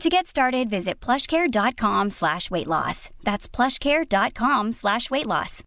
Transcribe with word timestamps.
To 0.00 0.10
get 0.10 0.26
started, 0.26 0.68
visit 0.68 1.00
plushcare.com 1.00 2.10
slash 2.10 2.50
weight 2.50 2.66
loss. 2.66 3.08
That's 3.24 3.48
plushcare.com 3.48 4.72
slash 4.72 5.10
weight 5.10 5.26
loss. 5.26 5.62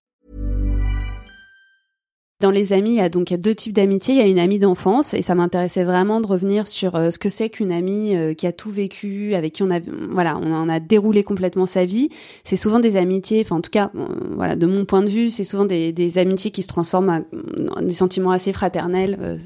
Dans 2.40 2.52
les 2.52 2.72
amis, 2.72 2.92
il 2.92 2.98
y 2.98 3.02
a 3.02 3.10
donc 3.10 3.34
deux 3.34 3.56
types 3.56 3.74
d'amitié. 3.74 4.14
Il 4.14 4.18
y 4.20 4.22
a 4.22 4.28
une 4.28 4.40
amie 4.40 4.60
d'enfance 4.60 5.16
et 5.16 5.24
ça 5.24 5.34
m'intéressait 5.34 5.84
vraiment 5.84 6.22
de 6.22 6.28
revenir 6.28 6.68
sur 6.68 6.96
euh, 6.96 7.10
ce 7.10 7.18
que 7.18 7.28
c'est 7.28 7.50
qu'une 7.50 7.72
amie 7.72 8.16
euh, 8.16 8.36
qui 8.36 8.46
a 8.46 8.54
tout 8.54 8.70
vécu, 8.70 9.34
avec 9.34 9.54
qui 9.54 9.64
on 9.64 9.72
a, 9.72 9.80
voilà, 10.12 10.38
on 10.38 10.70
a 10.70 10.80
déroulé 10.80 11.24
complètement 11.24 11.66
sa 11.66 11.84
vie. 11.84 12.10
C'est 12.44 12.56
souvent 12.56 12.80
des 12.80 12.98
amitiés, 12.98 13.42
enfin 13.44 13.58
en 13.58 13.62
tout 13.62 13.72
cas, 13.72 13.92
euh, 13.96 14.06
voilà, 14.36 14.56
de 14.56 14.68
mon 14.68 14.86
point 14.86 15.02
de 15.02 15.10
vue, 15.10 15.32
c'est 15.32 15.44
souvent 15.44 15.66
des, 15.66 15.92
des, 15.92 16.18
amitiés 16.20 16.52
qui 16.52 16.62
se 16.62 16.68
transforment 16.68 17.26
en 17.76 17.82
des 17.82 17.90
sentiments 17.90 18.32
assez 18.32 18.54
fraternels 18.54 19.40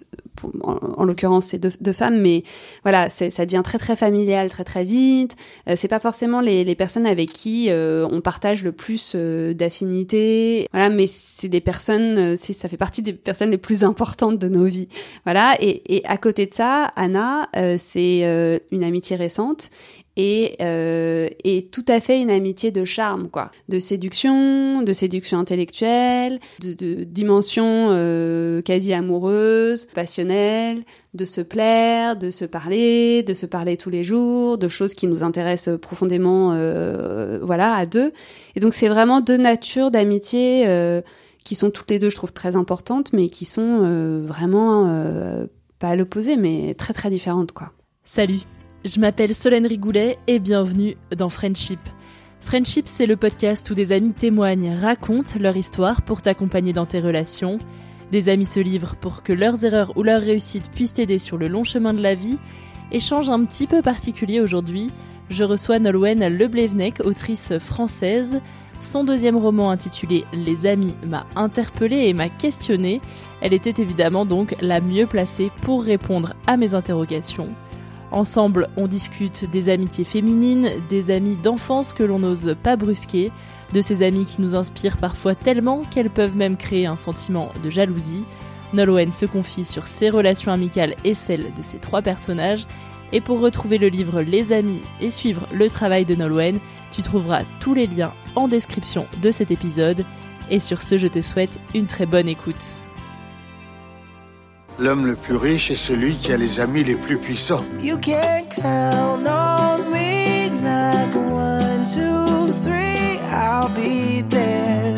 en, 0.61 1.05
l'occurrence 1.05 1.47
c'est 1.47 1.59
deux, 1.59 1.91
femmes, 1.91 2.19
mais 2.19 2.43
voilà, 2.83 3.09
ça 3.09 3.45
devient 3.45 3.61
très 3.63 3.77
très 3.77 3.95
familial 3.95 4.49
très 4.49 4.63
très 4.63 4.83
vite. 4.83 5.35
Euh, 5.67 5.75
c'est 5.77 5.87
pas 5.87 5.99
forcément 5.99 6.41
les, 6.41 6.75
personnes 6.75 7.05
avec 7.05 7.31
qui 7.31 7.69
euh, 7.69 8.07
on 8.11 8.21
partage 8.21 8.63
le 8.63 8.71
plus 8.71 9.13
euh, 9.15 9.53
d'affinités, 9.53 10.67
voilà, 10.73 10.89
mais 10.89 11.07
c'est 11.07 11.49
des 11.49 11.61
personnes, 11.61 12.35
ça 12.37 12.69
fait 12.69 12.77
partie 12.77 13.01
des 13.01 13.13
personnes 13.13 13.51
les 13.51 13.57
plus 13.57 13.83
importantes 13.83 14.39
de 14.39 14.49
nos 14.49 14.65
vies, 14.65 14.87
voilà. 15.25 15.55
Et 15.59 16.01
à 16.05 16.17
côté 16.17 16.45
de 16.45 16.53
ça, 16.53 16.91
Anna, 16.95 17.49
c'est 17.77 18.59
une 18.71 18.83
amitié 18.83 19.15
récente 19.15 19.69
et, 20.15 20.55
euh, 20.61 21.27
et 21.43 21.67
tout 21.71 21.85
à 21.87 21.99
fait 21.99 22.21
une 22.21 22.29
amitié 22.29 22.71
de 22.71 22.85
charme, 22.85 23.29
quoi, 23.29 23.49
de 23.69 23.79
séduction, 23.79 24.81
de 24.81 24.93
séduction 24.93 25.39
intellectuelle, 25.39 26.39
de, 26.61 26.73
de 26.73 27.03
dimension 27.03 27.87
euh, 27.89 28.61
quasi 28.61 28.93
amoureuse, 28.93 29.85
passionnelle, 29.87 30.83
de 31.13 31.25
se 31.25 31.41
plaire, 31.41 32.15
de 32.17 32.29
se 32.29 32.45
parler, 32.45 33.23
de 33.23 33.33
se 33.33 33.45
parler 33.45 33.77
tous 33.77 33.89
les 33.89 34.03
jours, 34.03 34.57
de 34.57 34.67
choses 34.67 34.93
qui 34.93 35.07
nous 35.07 35.23
intéressent 35.23 35.79
profondément, 35.79 36.53
euh, 36.53 37.39
voilà, 37.41 37.75
à 37.75 37.85
deux. 37.85 38.11
Et 38.55 38.59
donc 38.59 38.73
c'est 38.73 38.89
vraiment 38.89 39.21
deux 39.21 39.37
natures 39.37 39.91
d'amitié 39.91 40.63
euh, 40.67 41.01
qui 41.43 41.55
sont 41.55 41.69
toutes 41.69 41.89
les 41.89 41.99
deux, 41.99 42.09
je 42.09 42.15
trouve, 42.15 42.33
très 42.33 42.55
importantes, 42.55 43.13
mais 43.13 43.29
qui 43.29 43.45
sont 43.45 43.81
euh, 43.83 44.23
vraiment 44.25 44.87
euh, 44.87 45.45
pas 45.79 45.89
à 45.89 45.95
l'opposé, 45.95 46.37
mais 46.37 46.73
très 46.75 46.93
très 46.93 47.09
différentes, 47.09 47.51
quoi. 47.51 47.71
Salut 48.05 48.41
je 48.85 48.99
m'appelle 48.99 49.33
Solène 49.33 49.65
Rigoulet 49.65 50.17
et 50.27 50.39
bienvenue 50.39 50.97
dans 51.15 51.29
Friendship. 51.29 51.79
Friendship, 52.41 52.87
c'est 52.87 53.05
le 53.05 53.15
podcast 53.15 53.69
où 53.69 53.73
des 53.73 53.93
amis 53.93 54.13
témoignent, 54.13 54.75
racontent 54.75 55.39
leur 55.39 55.55
histoire 55.55 56.01
pour 56.01 56.21
t'accompagner 56.21 56.73
dans 56.73 56.85
tes 56.85 56.99
relations. 56.99 57.59
Des 58.11 58.27
amis 58.27 58.45
se 58.45 58.59
livrent 58.59 58.97
pour 58.97 59.23
que 59.23 59.31
leurs 59.31 59.63
erreurs 59.63 59.95
ou 59.95 60.03
leurs 60.03 60.21
réussites 60.21 60.69
puissent 60.71 60.93
t'aider 60.93 61.17
sur 61.17 61.37
le 61.37 61.47
long 61.47 61.63
chemin 61.63 61.93
de 61.93 62.01
la 62.01 62.13
vie. 62.13 62.37
Échange 62.91 63.29
un 63.29 63.45
petit 63.45 63.67
peu 63.67 63.81
particulier 63.81 64.41
aujourd'hui, 64.41 64.91
je 65.29 65.45
reçois 65.45 65.79
Nolwenn 65.79 66.27
Leblevenec, 66.27 66.99
autrice 67.05 67.57
française. 67.59 68.41
Son 68.81 69.05
deuxième 69.05 69.37
roman 69.37 69.71
intitulé 69.71 70.25
Les 70.33 70.65
Amis 70.65 70.97
m'a 71.07 71.25
interpellée 71.37 72.09
et 72.09 72.13
m'a 72.13 72.27
questionnée. 72.27 72.99
Elle 73.39 73.53
était 73.53 73.81
évidemment 73.81 74.25
donc 74.25 74.57
la 74.59 74.81
mieux 74.81 75.07
placée 75.07 75.51
pour 75.61 75.83
répondre 75.83 76.33
à 76.47 76.57
mes 76.57 76.73
interrogations. 76.73 77.53
Ensemble, 78.13 78.69
on 78.77 78.87
discute 78.87 79.49
des 79.49 79.69
amitiés 79.69 80.03
féminines, 80.03 80.69
des 80.87 81.09
amis 81.09 81.35
d'enfance 81.35 81.93
que 81.93 82.03
l'on 82.03 82.19
n'ose 82.19 82.55
pas 82.61 82.75
brusquer, 82.75 83.31
de 83.73 83.81
ces 83.81 84.03
amis 84.03 84.25
qui 84.25 84.39
nous 84.39 84.53
inspirent 84.55 84.97
parfois 84.97 85.33
tellement 85.33 85.81
qu'elles 85.89 86.11
peuvent 86.11 86.37
même 86.37 86.55
créer 86.55 86.85
un 86.85 86.95
sentiment 86.95 87.49
de 87.63 87.71
jalousie. 87.71 88.23
Nolwenn 88.71 89.11
se 89.11 89.25
confie 89.25 89.65
sur 89.65 89.87
ses 89.87 90.11
relations 90.11 90.51
amicales 90.51 90.95
et 91.03 91.15
celles 91.15 91.51
de 91.57 91.61
ses 91.63 91.79
trois 91.79 92.03
personnages. 92.03 92.67
Et 93.13 93.19
pour 93.19 93.39
retrouver 93.39 93.79
le 93.79 93.87
livre 93.87 94.21
Les 94.21 94.53
Amis 94.53 94.83
et 95.01 95.09
suivre 95.09 95.47
le 95.51 95.67
travail 95.67 96.05
de 96.05 96.13
Nolwenn, 96.13 96.59
tu 96.91 97.01
trouveras 97.01 97.41
tous 97.59 97.73
les 97.73 97.87
liens 97.87 98.13
en 98.35 98.47
description 98.47 99.07
de 99.23 99.31
cet 99.31 99.49
épisode. 99.49 100.05
Et 100.51 100.59
sur 100.59 100.83
ce, 100.83 100.99
je 100.99 101.07
te 101.07 101.21
souhaite 101.21 101.59
une 101.73 101.87
très 101.87 102.05
bonne 102.05 102.29
écoute. 102.29 102.77
L'homme 104.79 105.05
le 105.05 105.15
plus 105.15 105.35
riche 105.35 105.69
est 105.71 105.75
celui 105.75 106.15
qui 106.17 106.31
a 106.33 106.37
les 106.37 106.59
amis 106.59 106.83
les 106.83 106.95
plus 106.95 107.17
puissants. 107.17 107.63
You 107.81 107.97
can 107.97 108.43
count 108.49 109.25
on 109.27 109.91
me 109.91 110.49
like 110.63 111.15
one, 111.15 111.85
two, 111.85 112.51
three, 112.63 113.19
I'll 113.31 113.69
be 113.69 114.23
there. 114.29 114.95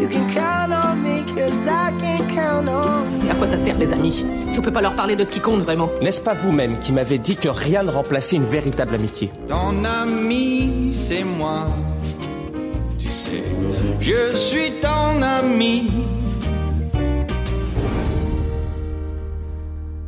You 0.00 0.08
can 0.08 0.26
count 0.32 0.72
on 0.72 0.96
me 1.02 1.24
cause 1.34 1.66
I 1.66 1.92
can 2.00 2.18
count 2.34 2.68
on 2.68 3.24
you. 3.24 3.30
À 3.30 3.34
quoi 3.34 3.46
ça 3.48 3.58
sert 3.58 3.76
les 3.76 3.92
amis 3.92 4.24
Si 4.48 4.58
on 4.58 4.62
peut 4.62 4.72
pas 4.72 4.82
leur 4.82 4.94
parler 4.94 5.16
de 5.16 5.24
ce 5.24 5.32
qui 5.32 5.40
compte 5.40 5.60
vraiment? 5.62 5.90
N'est-ce 6.00 6.20
pas 6.20 6.34
vous-même 6.34 6.78
qui 6.78 6.92
m'avez 6.92 7.18
dit 7.18 7.36
que 7.36 7.48
rien 7.48 7.82
ne 7.82 7.90
remplaçait 7.90 8.36
une 8.36 8.44
véritable 8.44 8.94
amitié? 8.94 9.30
Ton 9.48 9.84
ami, 9.84 10.90
c'est 10.92 11.24
moi. 11.24 11.66
Tu 13.00 13.08
sais, 13.08 13.42
je 14.00 14.36
suis 14.36 14.72
ton 14.80 15.20
ami. 15.22 15.90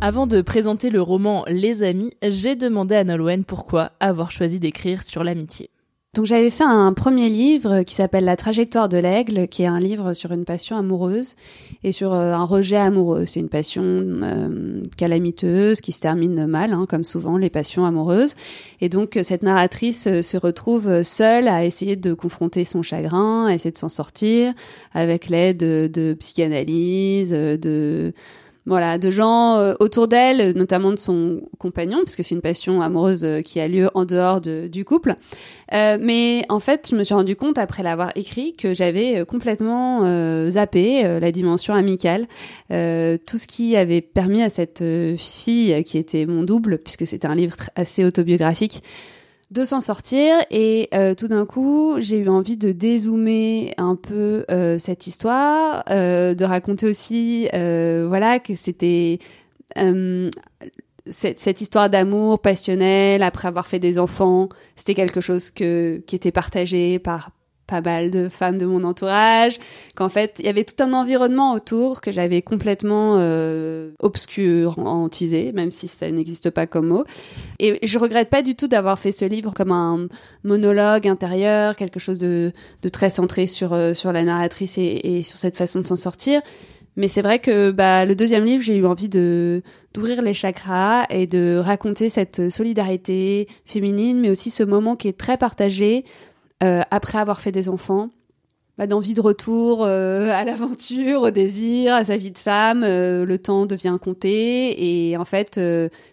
Avant 0.03 0.27
de 0.27 0.43
présenter 0.43 0.91
le 0.91 1.01
roman 1.01 1.45
Les 1.49 1.83
Amis, 1.83 2.13
j'ai 2.23 2.55
demandé 2.55 2.95
à 2.95 3.03
Nolwenn 3.03 3.45
pourquoi 3.45 3.93
avoir 3.99 4.31
choisi 4.31 4.61
d'écrire 4.61 5.03
sur 5.03 5.25
l'amitié. 5.25 5.71
Donc 6.15 6.27
j'avais 6.27 6.51
fait 6.51 6.65
un 6.65 6.93
premier 6.93 7.29
livre 7.29 7.83
qui 7.83 7.95
s'appelle 7.95 8.25
La 8.25 8.37
trajectoire 8.37 8.89
de 8.89 8.99
l'aigle, 8.99 9.49
qui 9.49 9.63
est 9.63 9.67
un 9.67 9.81
livre 9.81 10.13
sur 10.13 10.33
une 10.33 10.45
passion 10.45 10.77
amoureuse 10.77 11.35
et 11.83 11.93
sur 11.93 12.13
euh, 12.13 12.33
un 12.33 12.45
rejet 12.45 12.77
amoureux. 12.77 13.27
C'est 13.27 13.41
une 13.41 13.49
passion 13.49 13.83
euh, 13.85 14.81
calamiteuse 14.97 15.81
qui 15.81 15.93
se 15.93 16.01
termine 16.01 16.47
mal, 16.47 16.73
hein, 16.73 16.85
comme 16.89 17.05
souvent 17.05 17.37
les 17.37 17.51
passions 17.51 17.85
amoureuses. 17.85 18.35
Et 18.81 18.89
donc 18.89 19.19
cette 19.23 19.43
narratrice 19.43 20.07
euh, 20.07 20.23
se 20.23 20.37
retrouve 20.37 21.03
seule 21.03 21.49
à 21.49 21.65
essayer 21.65 21.97
de 21.97 22.15
confronter 22.15 22.65
son 22.65 22.83
chagrin, 22.83 23.47
à 23.47 23.55
essayer 23.55 23.73
de 23.73 23.79
s'en 23.79 23.91
sortir 23.91 24.55
avec 24.95 25.29
l'aide 25.29 25.59
de, 25.59 25.91
de 25.93 26.15
psychanalyse, 26.15 27.31
de 27.31 28.15
voilà, 28.67 28.99
de 28.99 29.11
gens 29.11 29.59
euh, 29.59 29.75
autour 29.79 30.09
d'elle, 30.09 30.57
notamment 30.57 30.91
de 30.91 30.99
son 30.99 31.43
compagnon, 31.59 32.01
puisque 32.03 32.25
c'est 32.25 32.35
une 32.35 32.41
passion 32.41 32.83
amoureuse 32.83 33.25
euh, 33.25 33.41
qui 33.41 33.61
a 33.61 33.69
lieu 33.69 33.89
en 33.95 34.05
dehors 34.05 34.41
de, 34.41 34.67
du 34.67 34.85
couple. 34.85 35.15
Euh, 35.73 35.99
mais 36.01 36.45
en 36.49 36.59
fait, 36.59 36.89
je 36.91 36.97
me 36.97 37.05
suis 37.05 37.15
rendu 37.15 37.37
compte 37.37 37.59
après 37.59 37.85
l'avoir 37.85 38.11
écrit 38.17 38.55
que 38.55 38.75
j'avais 38.75 39.25
complètement 39.25 39.77
zappé 40.49 41.03
la 41.21 41.33
dimension 41.33 41.75
amicale, 41.75 42.27
tout 42.69 43.39
ce 43.39 43.47
qui 43.47 43.77
avait 43.77 44.01
permis 44.01 44.43
à 44.43 44.49
cette 44.49 44.83
fille 45.17 45.83
qui 45.85 45.99
était 45.99 46.27
mon 46.27 46.43
double, 46.43 46.79
puisque 46.79 47.07
c'était 47.07 47.27
un 47.27 47.35
livre 47.35 47.57
assez 47.75 48.05
autobiographique, 48.05 48.83
de 49.51 49.65
s'en 49.65 49.81
sortir. 49.81 50.37
Et 50.51 50.89
euh, 50.95 51.15
tout 51.15 51.29
d'un 51.29 51.47
coup 51.47 51.97
j'ai 51.99 52.19
eu 52.19 52.29
envie 52.29 52.57
de 52.57 52.73
dézoomer 52.73 53.75
un 53.79 53.97
peu 53.97 54.45
euh, 54.51 54.79
cette 54.79 55.07
histoire 55.07 55.85
euh, 55.91 56.35
de 56.35 56.45
raconter 56.45 56.87
aussi 56.87 57.49
voilà 57.53 58.39
que 58.39 58.55
c'était 58.55 59.19
cette, 61.09 61.39
cette, 61.39 61.61
histoire 61.61 61.89
d'amour 61.89 62.41
passionnel 62.41 63.23
après 63.23 63.47
avoir 63.47 63.67
fait 63.67 63.79
des 63.79 63.99
enfants. 63.99 64.49
C'était 64.75 64.95
quelque 64.95 65.21
chose 65.21 65.51
que 65.51 66.03
qui 66.07 66.17
était 66.17 66.33
partagé 66.33 66.99
par 66.99 67.31
pas 67.67 67.81
mal 67.81 68.11
de 68.11 68.29
femmes 68.29 68.59
de 68.59 68.67
mon 68.67 68.85
entourage, 68.85 69.59
qu'en 69.95 70.09
fait 70.09 70.37
il 70.39 70.47
y 70.47 70.49
avait 70.49 70.65
tout 70.65 70.83
un 70.83 70.93
environnement 70.93 71.55
autour 71.55 72.01
que 72.01 72.13
j'avais 72.13 72.43
complètement 72.43 73.17
euh, 73.19 73.91
obscurantisé, 73.99 75.53
même 75.53 75.71
si 75.71 75.89
ça 75.89 76.11
n'existe 76.11 76.51
pas 76.51 76.67
comme 76.67 76.89
mot. 76.89 77.05
Et 77.59 77.79
je 77.87 77.99
regrette 77.99 78.31
pas 78.31 78.43
du 78.43 78.55
tout 78.55 78.69
d'avoir 78.69 78.99
fait 78.99 79.13
ce 79.13 79.25
livre 79.25 79.53
comme 79.55 79.73
un 79.73 80.09
monologue 80.45 81.09
intérieur, 81.09 81.77
quelque 81.77 82.01
chose 82.01 82.19
de, 82.19 82.53
de 82.83 82.89
très 82.89 83.11
centré 83.11 83.47
sur 83.47 83.73
euh, 83.73 83.95
sur 83.95 84.13
la 84.13 84.25
narratrice 84.25 84.79
et, 84.79 85.01
et 85.05 85.23
sur 85.23 85.39
cette 85.39 85.57
façon 85.57 85.81
de 85.81 85.87
s'en 85.87 85.97
sortir. 85.97 86.43
Mais 86.97 87.09
c'est 87.09 87.23
vrai 87.23 87.39
que 87.39 87.71
bah, 87.71 88.07
le 88.07 88.17
deuxième 88.17 88.45
livre, 88.45 88.63
j'ai 88.63 88.77
eu 88.77 88.87
envie 88.87 89.11
de 89.11 89.63
d'ouvrir 89.93 90.23
les 90.23 90.35
chakras 90.35 91.05
et 91.11 91.27
de 91.27 91.61
raconter 91.63 92.09
cette 92.09 92.51
solidarité 92.51 93.49
féminine, 93.65 94.21
mais 94.21 94.31
aussi 94.31 94.51
ce 94.51 94.63
moment 94.63 94.97
qui 94.97 95.09
est 95.09 95.19
très 95.19 95.37
partagé 95.37 96.05
euh, 96.63 96.81
après 96.91 97.19
avoir 97.19 97.41
fait 97.41 97.53
des 97.53 97.69
enfants, 97.69 98.09
bah, 98.79 98.87
d'envie 98.87 99.13
de 99.13 99.21
retour 99.21 99.85
euh, 99.85 100.31
à 100.31 100.43
l'aventure, 100.45 101.23
au 101.23 101.31
désir, 101.31 101.95
à 101.95 102.05
sa 102.05 102.17
vie 102.17 102.31
de 102.31 102.39
femme, 102.39 102.83
euh, 102.83 103.27
le 103.27 103.39
temps 103.39 103.67
devient 103.67 103.99
compté 104.01 105.11
et 105.11 105.17
en 105.19 105.27
fait 105.27 105.61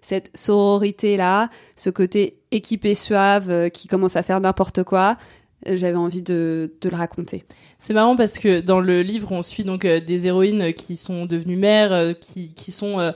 cette 0.02 0.32
sororité 0.36 1.16
là, 1.16 1.50
ce 1.78 1.90
côté 1.90 2.40
équipé 2.52 2.94
suave 2.94 3.70
qui 3.70 3.88
commence 3.88 4.18
à 4.18 4.24
faire 4.24 4.42
n'importe 4.42 4.84
quoi, 4.84 5.18
j'avais 5.66 5.96
envie 5.96 6.22
de, 6.22 6.74
de, 6.82 6.90
le 6.90 6.96
raconter. 6.96 7.46
C'est 7.80 7.94
marrant 7.94 8.18
parce 8.18 8.38
que 8.38 8.60
dans 8.60 8.82
le 8.82 9.02
livre 9.02 9.32
on 9.32 9.42
suit 9.42 9.64
donc 9.64 9.86
des 9.86 10.28
héroïnes 10.28 10.74
qui 10.74 10.98
sont 10.98 11.26
devenues 11.26 11.56
mères, 11.56 12.18
qui, 12.20 12.54
qui 12.54 12.72
sont 12.72 13.14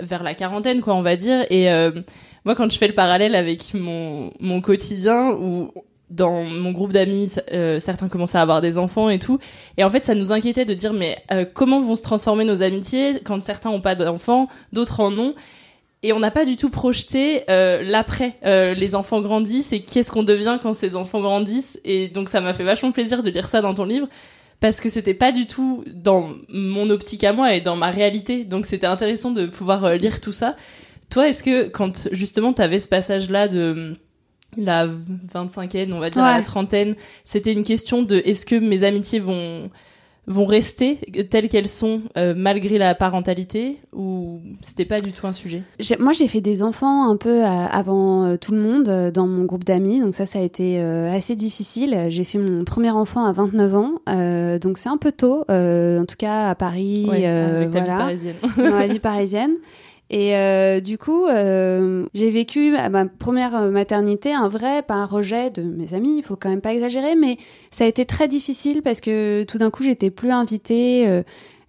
vers 0.00 0.22
la 0.22 0.34
quarantaine 0.34 0.80
quoi 0.80 0.94
on 0.94 1.02
va 1.02 1.16
dire 1.16 1.44
et 1.50 1.68
moi 2.46 2.54
quand 2.54 2.70
je 2.72 2.78
fais 2.78 2.88
le 2.88 2.94
parallèle 2.94 3.34
avec 3.34 3.74
mon, 3.74 4.32
mon 4.40 4.62
quotidien 4.62 5.32
où 5.32 5.70
dans 6.10 6.42
mon 6.42 6.72
groupe 6.72 6.92
d'amis, 6.92 7.36
euh, 7.52 7.80
certains 7.80 8.08
commençaient 8.08 8.38
à 8.38 8.42
avoir 8.42 8.60
des 8.60 8.78
enfants 8.78 9.08
et 9.08 9.18
tout. 9.18 9.38
Et 9.76 9.84
en 9.84 9.90
fait, 9.90 10.04
ça 10.04 10.14
nous 10.14 10.32
inquiétait 10.32 10.64
de 10.64 10.74
dire, 10.74 10.92
mais 10.92 11.18
euh, 11.32 11.44
comment 11.52 11.80
vont 11.80 11.94
se 11.94 12.02
transformer 12.02 12.44
nos 12.44 12.62
amitiés 12.62 13.20
quand 13.24 13.42
certains 13.42 13.70
n'ont 13.70 13.80
pas 13.80 13.94
d'enfants, 13.94 14.48
d'autres 14.72 15.00
en 15.00 15.16
ont? 15.16 15.34
Et 16.02 16.12
on 16.12 16.18
n'a 16.18 16.30
pas 16.30 16.46
du 16.46 16.56
tout 16.56 16.70
projeté 16.70 17.42
euh, 17.50 17.82
l'après. 17.82 18.36
les 18.42 18.94
enfants 18.94 19.20
grandissent 19.20 19.72
et 19.72 19.82
qu'est-ce 19.82 20.10
qu'on 20.10 20.22
devient 20.22 20.58
quand 20.60 20.72
ces 20.72 20.96
enfants 20.96 21.20
grandissent? 21.20 21.78
Et 21.84 22.08
donc, 22.08 22.28
ça 22.28 22.40
m'a 22.40 22.54
fait 22.54 22.64
vachement 22.64 22.90
plaisir 22.90 23.22
de 23.22 23.30
lire 23.30 23.48
ça 23.48 23.60
dans 23.60 23.74
ton 23.74 23.84
livre 23.84 24.08
parce 24.60 24.80
que 24.80 24.88
c'était 24.88 25.14
pas 25.14 25.32
du 25.32 25.46
tout 25.46 25.84
dans 25.86 26.30
mon 26.48 26.90
optique 26.90 27.24
à 27.24 27.32
moi 27.32 27.54
et 27.54 27.60
dans 27.60 27.76
ma 27.76 27.90
réalité. 27.90 28.44
Donc, 28.44 28.66
c'était 28.66 28.86
intéressant 28.86 29.30
de 29.30 29.46
pouvoir 29.46 29.94
lire 29.94 30.20
tout 30.20 30.32
ça. 30.32 30.56
Toi, 31.10 31.28
est-ce 31.28 31.42
que 31.42 31.68
quand 31.68 32.08
justement 32.12 32.54
tu 32.54 32.62
avais 32.62 32.80
ce 32.80 32.88
passage-là 32.88 33.48
de 33.48 33.92
la 34.56 34.86
25e, 34.86 35.92
on 35.92 36.00
va 36.00 36.10
dire 36.10 36.22
la 36.22 36.42
trentaine, 36.42 36.94
c'était 37.24 37.52
une 37.52 37.62
question 37.62 38.02
de 38.02 38.16
est-ce 38.24 38.46
que 38.46 38.56
mes 38.56 38.84
amitiés 38.84 39.20
vont 39.20 39.70
vont 40.26 40.44
rester 40.44 40.96
telles 41.28 41.48
qu'elles 41.48 41.68
sont 41.68 42.02
euh, 42.16 42.34
malgré 42.36 42.78
la 42.78 42.94
parentalité 42.94 43.78
ou 43.92 44.40
c'était 44.60 44.84
pas 44.84 44.98
du 44.98 45.12
tout 45.12 45.26
un 45.26 45.32
sujet? 45.32 45.62
Moi 45.98 46.12
j'ai 46.12 46.28
fait 46.28 46.40
des 46.40 46.62
enfants 46.62 47.10
un 47.10 47.16
peu 47.16 47.42
avant 47.42 48.24
euh, 48.24 48.36
tout 48.36 48.52
le 48.52 48.60
monde 48.60 48.88
euh, 48.88 49.10
dans 49.10 49.26
mon 49.26 49.44
groupe 49.44 49.64
d'amis 49.64 50.00
donc 50.00 50.14
ça 50.14 50.26
ça 50.26 50.38
a 50.38 50.42
été 50.42 50.80
assez 50.80 51.34
difficile. 51.34 52.06
J'ai 52.08 52.24
fait 52.24 52.38
mon 52.38 52.64
premier 52.64 52.90
enfant 52.90 53.24
à 53.24 53.32
29 53.32 53.74
ans 53.74 54.58
donc 54.60 54.78
c'est 54.78 54.88
un 54.88 54.98
peu 54.98 55.12
tôt 55.12 55.44
en 55.48 56.04
tout 56.06 56.16
cas 56.16 56.50
à 56.50 56.54
Paris 56.54 57.06
avec 57.10 57.74
la 57.74 57.82
vie 57.82 57.90
parisienne. 57.90 58.36
dans 58.56 58.76
la 58.76 58.86
vie 58.86 59.00
parisienne. 59.00 59.52
Et 60.10 60.34
euh, 60.34 60.80
du 60.80 60.98
coup, 60.98 61.26
euh, 61.26 62.04
j'ai 62.14 62.30
vécu 62.30 62.74
à 62.74 62.88
ma 62.88 63.06
première 63.06 63.70
maternité 63.70 64.34
un 64.34 64.48
vrai, 64.48 64.82
pas 64.82 64.94
un 64.94 65.06
rejet 65.06 65.50
de 65.50 65.62
mes 65.62 65.94
amis, 65.94 66.16
il 66.18 66.22
faut 66.22 66.34
quand 66.34 66.50
même 66.50 66.60
pas 66.60 66.74
exagérer, 66.74 67.14
mais 67.14 67.38
ça 67.70 67.84
a 67.84 67.86
été 67.86 68.04
très 68.04 68.26
difficile 68.26 68.82
parce 68.82 69.00
que 69.00 69.44
tout 69.44 69.58
d'un 69.58 69.70
coup, 69.70 69.84
j'étais 69.84 70.10
plus 70.10 70.32
invitée. 70.32 71.08
Euh, 71.08 71.22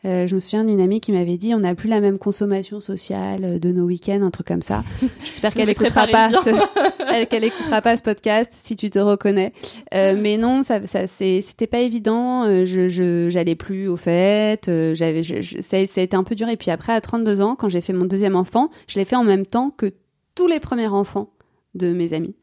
euh, 0.05 0.25
je 0.25 0.35
me 0.35 0.39
souviens 0.39 0.63
d'une 0.63 0.81
amie 0.81 0.99
qui 0.99 1.11
m'avait 1.11 1.37
dit 1.37 1.53
on 1.53 1.59
n'a 1.59 1.75
plus 1.75 1.87
la 1.87 2.01
même 2.01 2.17
consommation 2.17 2.81
sociale 2.81 3.59
de 3.59 3.71
nos 3.71 3.85
week-ends, 3.85 4.21
un 4.21 4.31
truc 4.31 4.47
comme 4.47 4.61
ça. 4.61 4.83
J'espère 5.23 5.53
qu'elle 5.53 5.69
écoutera 5.69 6.07
pas 6.07 6.29
ce, 6.41 7.25
qu'elle 7.25 7.43
écoutera 7.43 7.81
pas 7.81 7.97
ce 7.97 8.03
podcast 8.03 8.51
si 8.51 8.75
tu 8.75 8.89
te 8.89 8.99
reconnais. 8.99 9.53
Euh, 9.93 10.15
mais 10.19 10.37
non, 10.37 10.63
ça, 10.63 10.85
ça 10.87 11.07
c'était 11.07 11.67
pas 11.67 11.79
évident. 11.79 12.45
Euh, 12.45 12.65
je, 12.65 13.29
j'allais 13.29 13.55
plus 13.55 13.87
au 13.87 13.97
fait. 13.97 14.67
Euh, 14.67 14.95
j'avais, 14.95 15.23
ça, 15.23 15.87
ça 15.87 16.01
a 16.01 16.03
été 16.03 16.15
un 16.15 16.23
peu 16.23 16.35
dur. 16.35 16.49
Et 16.49 16.57
puis 16.57 16.71
après, 16.71 16.93
à 16.93 17.01
32 17.01 17.41
ans, 17.41 17.55
quand 17.55 17.69
j'ai 17.69 17.81
fait 17.81 17.93
mon 17.93 18.05
deuxième 18.05 18.35
enfant, 18.35 18.69
je 18.87 18.99
l'ai 18.99 19.05
fait 19.05 19.15
en 19.15 19.23
même 19.23 19.45
temps 19.45 19.69
que 19.69 19.93
tous 20.35 20.47
les 20.47 20.59
premiers 20.59 20.87
enfants 20.87 21.29
de 21.75 21.93
mes 21.93 22.13
amis. 22.13 22.35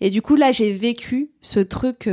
Et 0.00 0.10
du 0.10 0.22
coup, 0.22 0.34
là, 0.34 0.50
j'ai 0.50 0.72
vécu 0.72 1.30
ce 1.40 1.60
truc 1.60 2.08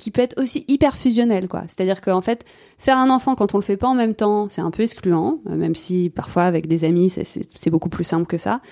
qui 0.00 0.10
peut 0.10 0.22
être 0.22 0.40
aussi 0.40 0.64
hyper 0.66 0.96
fusionnel, 0.96 1.46
quoi. 1.46 1.64
C'est-à-dire 1.68 2.00
qu'en 2.00 2.22
fait, 2.22 2.46
faire 2.78 2.96
un 2.96 3.10
enfant 3.10 3.34
quand 3.34 3.54
on 3.54 3.58
le 3.58 3.62
fait 3.62 3.76
pas 3.76 3.86
en 3.86 3.94
même 3.94 4.14
temps, 4.14 4.48
c'est 4.48 4.62
un 4.62 4.70
peu 4.70 4.82
excluant, 4.82 5.40
euh, 5.46 5.56
même 5.56 5.74
si 5.74 6.08
parfois 6.08 6.44
avec 6.44 6.66
des 6.66 6.84
amis, 6.84 7.10
c'est 7.10 7.70
beaucoup 7.70 7.90
plus 7.90 8.04
simple 8.04 8.26
que 8.26 8.38
ça. 8.38 8.62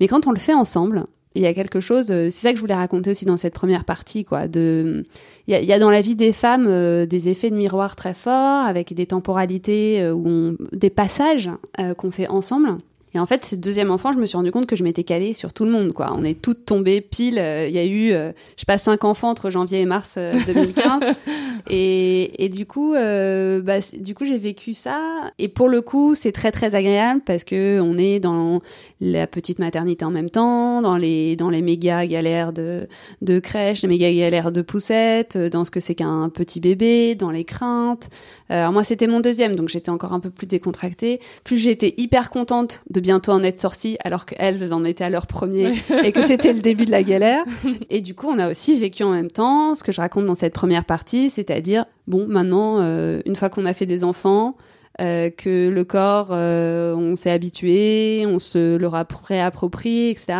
Mais 0.00 0.08
quand 0.08 0.26
on 0.26 0.32
le 0.32 0.38
fait 0.38 0.52
ensemble, 0.52 1.06
il 1.36 1.42
y 1.42 1.46
a 1.46 1.54
quelque 1.54 1.78
chose, 1.78 2.10
euh, 2.10 2.24
c'est 2.24 2.40
ça 2.40 2.50
que 2.50 2.56
je 2.56 2.60
voulais 2.60 2.74
raconter 2.74 3.10
aussi 3.10 3.24
dans 3.24 3.36
cette 3.36 3.54
première 3.54 3.84
partie, 3.84 4.24
quoi. 4.24 4.48
De, 4.48 5.04
il 5.46 5.64
y 5.64 5.72
a, 5.72 5.78
dans 5.78 5.90
la 5.90 6.00
vie 6.00 6.16
des 6.16 6.32
femmes 6.32 6.66
euh, 6.66 7.06
des 7.06 7.28
effets 7.28 7.50
de 7.50 7.56
miroir 7.56 7.94
très 7.94 8.14
forts, 8.14 8.66
avec 8.66 8.92
des 8.94 9.06
temporalités 9.06 10.10
ou 10.10 10.56
des 10.72 10.90
passages 10.90 11.50
qu'on 11.96 12.10
fait 12.10 12.26
ensemble. 12.26 12.78
Et 13.14 13.20
en 13.20 13.26
fait, 13.26 13.44
ce 13.44 13.54
deuxième 13.54 13.92
enfant, 13.92 14.12
je 14.12 14.18
me 14.18 14.26
suis 14.26 14.36
rendu 14.36 14.50
compte 14.50 14.66
que 14.66 14.74
je 14.74 14.82
m'étais 14.82 15.04
calée 15.04 15.34
sur 15.34 15.52
tout 15.52 15.64
le 15.64 15.70
monde, 15.70 15.92
quoi. 15.92 16.12
On 16.16 16.24
est 16.24 16.40
toutes 16.40 16.66
tombées 16.66 17.00
pile. 17.00 17.38
Euh, 17.38 17.68
il 17.68 17.74
y 17.74 17.78
a 17.78 17.84
eu, 17.84 18.10
euh, 18.10 18.32
je 18.56 18.62
sais 18.62 18.66
pas, 18.66 18.76
cinq 18.76 19.04
enfants 19.04 19.30
entre 19.30 19.50
janvier 19.50 19.82
et 19.82 19.86
mars 19.86 20.18
2015. 20.18 21.02
Euh, 21.02 21.12
et, 21.70 22.44
et 22.44 22.48
du 22.48 22.66
coup, 22.66 22.92
bah, 22.92 23.78
du 24.00 24.14
coup, 24.16 24.24
j'ai 24.24 24.38
vécu 24.38 24.74
ça. 24.74 25.30
Et 25.38 25.46
pour 25.46 25.68
le 25.68 25.80
coup, 25.80 26.16
c'est 26.16 26.32
très 26.32 26.50
très 26.50 26.74
agréable 26.74 27.20
parce 27.24 27.44
que 27.44 27.80
on 27.80 27.96
est 27.98 28.18
dans 28.18 28.60
la 29.00 29.28
petite 29.28 29.60
maternité 29.60 30.04
en 30.04 30.10
même 30.10 30.30
temps, 30.30 30.82
dans 30.82 30.96
les 30.96 31.36
dans 31.36 31.50
les 31.50 31.62
méga 31.62 32.06
galères 32.06 32.52
de 32.52 32.88
de 33.22 33.38
crèche, 33.38 33.82
les 33.82 33.88
méga 33.88 34.12
galères 34.12 34.50
de 34.50 34.62
poussette, 34.62 35.38
dans 35.38 35.64
ce 35.64 35.70
que 35.70 35.78
c'est 35.78 35.94
qu'un 35.94 36.28
petit 36.30 36.58
bébé, 36.58 37.14
dans 37.14 37.30
les 37.30 37.44
craintes. 37.44 38.08
alors 38.48 38.72
moi, 38.72 38.82
c'était 38.82 39.06
mon 39.06 39.20
deuxième, 39.20 39.54
donc 39.54 39.68
j'étais 39.68 39.90
encore 39.90 40.14
un 40.14 40.20
peu 40.20 40.30
plus 40.30 40.48
décontractée. 40.48 41.20
Plus 41.44 41.58
j'étais 41.58 41.94
hyper 41.96 42.30
contente 42.30 42.84
de 42.90 43.03
bientôt 43.04 43.32
en 43.32 43.42
être 43.42 43.60
sorties, 43.60 43.98
alors 44.02 44.24
qu'elles, 44.24 44.62
elles 44.62 44.72
en 44.72 44.82
étaient 44.82 45.04
à 45.04 45.10
leur 45.10 45.26
premier 45.26 45.74
et 46.02 46.10
que 46.10 46.22
c'était 46.22 46.54
le 46.54 46.60
début 46.60 46.86
de 46.86 46.90
la 46.90 47.02
galère. 47.02 47.44
Et 47.90 48.00
du 48.00 48.14
coup, 48.14 48.28
on 48.28 48.38
a 48.38 48.50
aussi 48.50 48.78
vécu 48.78 49.02
en 49.02 49.12
même 49.12 49.30
temps 49.30 49.74
ce 49.74 49.84
que 49.84 49.92
je 49.92 50.00
raconte 50.00 50.24
dans 50.24 50.34
cette 50.34 50.54
première 50.54 50.86
partie, 50.86 51.28
c'est-à-dire, 51.28 51.84
bon, 52.06 52.26
maintenant, 52.26 52.80
euh, 52.80 53.20
une 53.26 53.36
fois 53.36 53.50
qu'on 53.50 53.66
a 53.66 53.74
fait 53.74 53.84
des 53.84 54.04
enfants, 54.04 54.56
euh, 55.02 55.28
que 55.28 55.68
le 55.68 55.84
corps, 55.84 56.28
euh, 56.30 56.94
on 56.96 57.14
s'est 57.14 57.30
habitué, 57.30 58.24
on 58.26 58.38
se 58.38 58.78
le 58.78 58.88
réapproprie, 58.88 60.08
etc. 60.08 60.32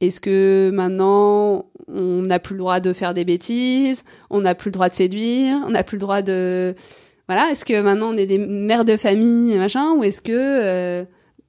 Est-ce 0.00 0.18
que 0.18 0.70
maintenant, 0.72 1.66
on 1.88 2.22
n'a 2.22 2.38
plus 2.38 2.54
le 2.54 2.60
droit 2.60 2.80
de 2.80 2.94
faire 2.94 3.12
des 3.12 3.26
bêtises, 3.26 4.04
on 4.30 4.40
n'a 4.40 4.54
plus 4.54 4.68
le 4.68 4.72
droit 4.72 4.88
de 4.88 4.94
séduire, 4.94 5.58
on 5.66 5.70
n'a 5.70 5.82
plus 5.82 5.96
le 5.96 6.00
droit 6.00 6.22
de... 6.22 6.74
Voilà, 7.28 7.50
est-ce 7.50 7.66
que 7.66 7.80
maintenant 7.82 8.14
on 8.14 8.16
est 8.16 8.26
des 8.26 8.38
mères 8.38 8.86
de 8.86 8.96
famille, 8.96 9.56
machin, 9.56 9.92
ou 9.92 10.02
est-ce 10.04 10.22
que 10.22 11.04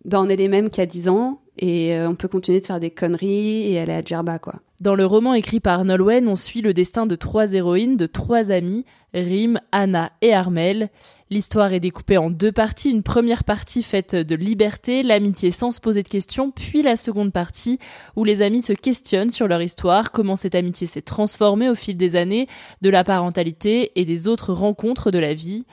ben, 0.06 0.22
on 0.22 0.30
est 0.30 0.36
les 0.36 0.48
mêmes 0.48 0.70
qu'il 0.70 0.82
y 0.82 0.84
a 0.84 0.88
10 0.88 1.10
ans 1.10 1.40
et 1.58 1.96
euh, 1.96 2.10
on 2.10 2.16
peut 2.16 2.28
continuer 2.28 2.60
de 2.60 2.66
faire 2.66 2.80
des 2.80 2.92
conneries 2.92 3.72
et 3.72 3.80
aller 3.80 3.94
à 3.94 4.02
Djerba, 4.02 4.40
quoi. 4.40 4.56
Dans 4.82 4.96
le 4.96 5.06
roman 5.06 5.34
écrit 5.34 5.60
par 5.60 5.86
Nolwenn, 5.86 6.28
on 6.28 6.36
suit 6.36 6.62
le 6.62 6.74
destin 6.74 7.06
de 7.06 7.16
trois 7.16 7.54
héroïnes, 7.54 7.96
de 7.96 8.06
trois 8.06 8.52
amies, 8.52 8.86
Rim, 9.14 9.60
Anna 9.72 10.12
et 10.22 10.34
Armel. 10.34 10.90
L'histoire 11.30 11.72
est 11.74 11.80
découpée 11.80 12.18
en 12.18 12.30
deux 12.30 12.52
parties. 12.52 12.90
Une 12.90 13.02
première 13.02 13.44
partie 13.44 13.82
faite 13.82 14.14
de 14.14 14.36
liberté, 14.36 15.04
l'amitié 15.04 15.52
sans 15.52 15.72
se 15.72 15.80
poser 15.80 16.04
de 16.04 16.10
questions, 16.10 16.52
puis 16.52 16.82
la 16.82 16.98
seconde 16.98 17.32
partie 17.32 17.80
où 18.16 18.24
les 18.24 18.42
amis 18.42 18.62
se 18.62 18.74
questionnent 18.74 19.30
sur 19.30 19.48
leur 19.48 19.62
histoire, 19.62 20.12
comment 20.12 20.36
cette 20.36 20.56
amitié 20.56 20.86
s'est 20.86 21.02
transformée 21.02 21.70
au 21.70 21.76
fil 21.76 21.96
des 21.96 22.16
années, 22.16 22.48
de 22.82 22.90
la 22.90 23.04
parentalité 23.04 23.92
et 23.96 24.06
des 24.06 24.28
autres 24.28 24.52
rencontres 24.52 25.12
de 25.12 25.20
la 25.20 25.34
vie. 25.34 25.66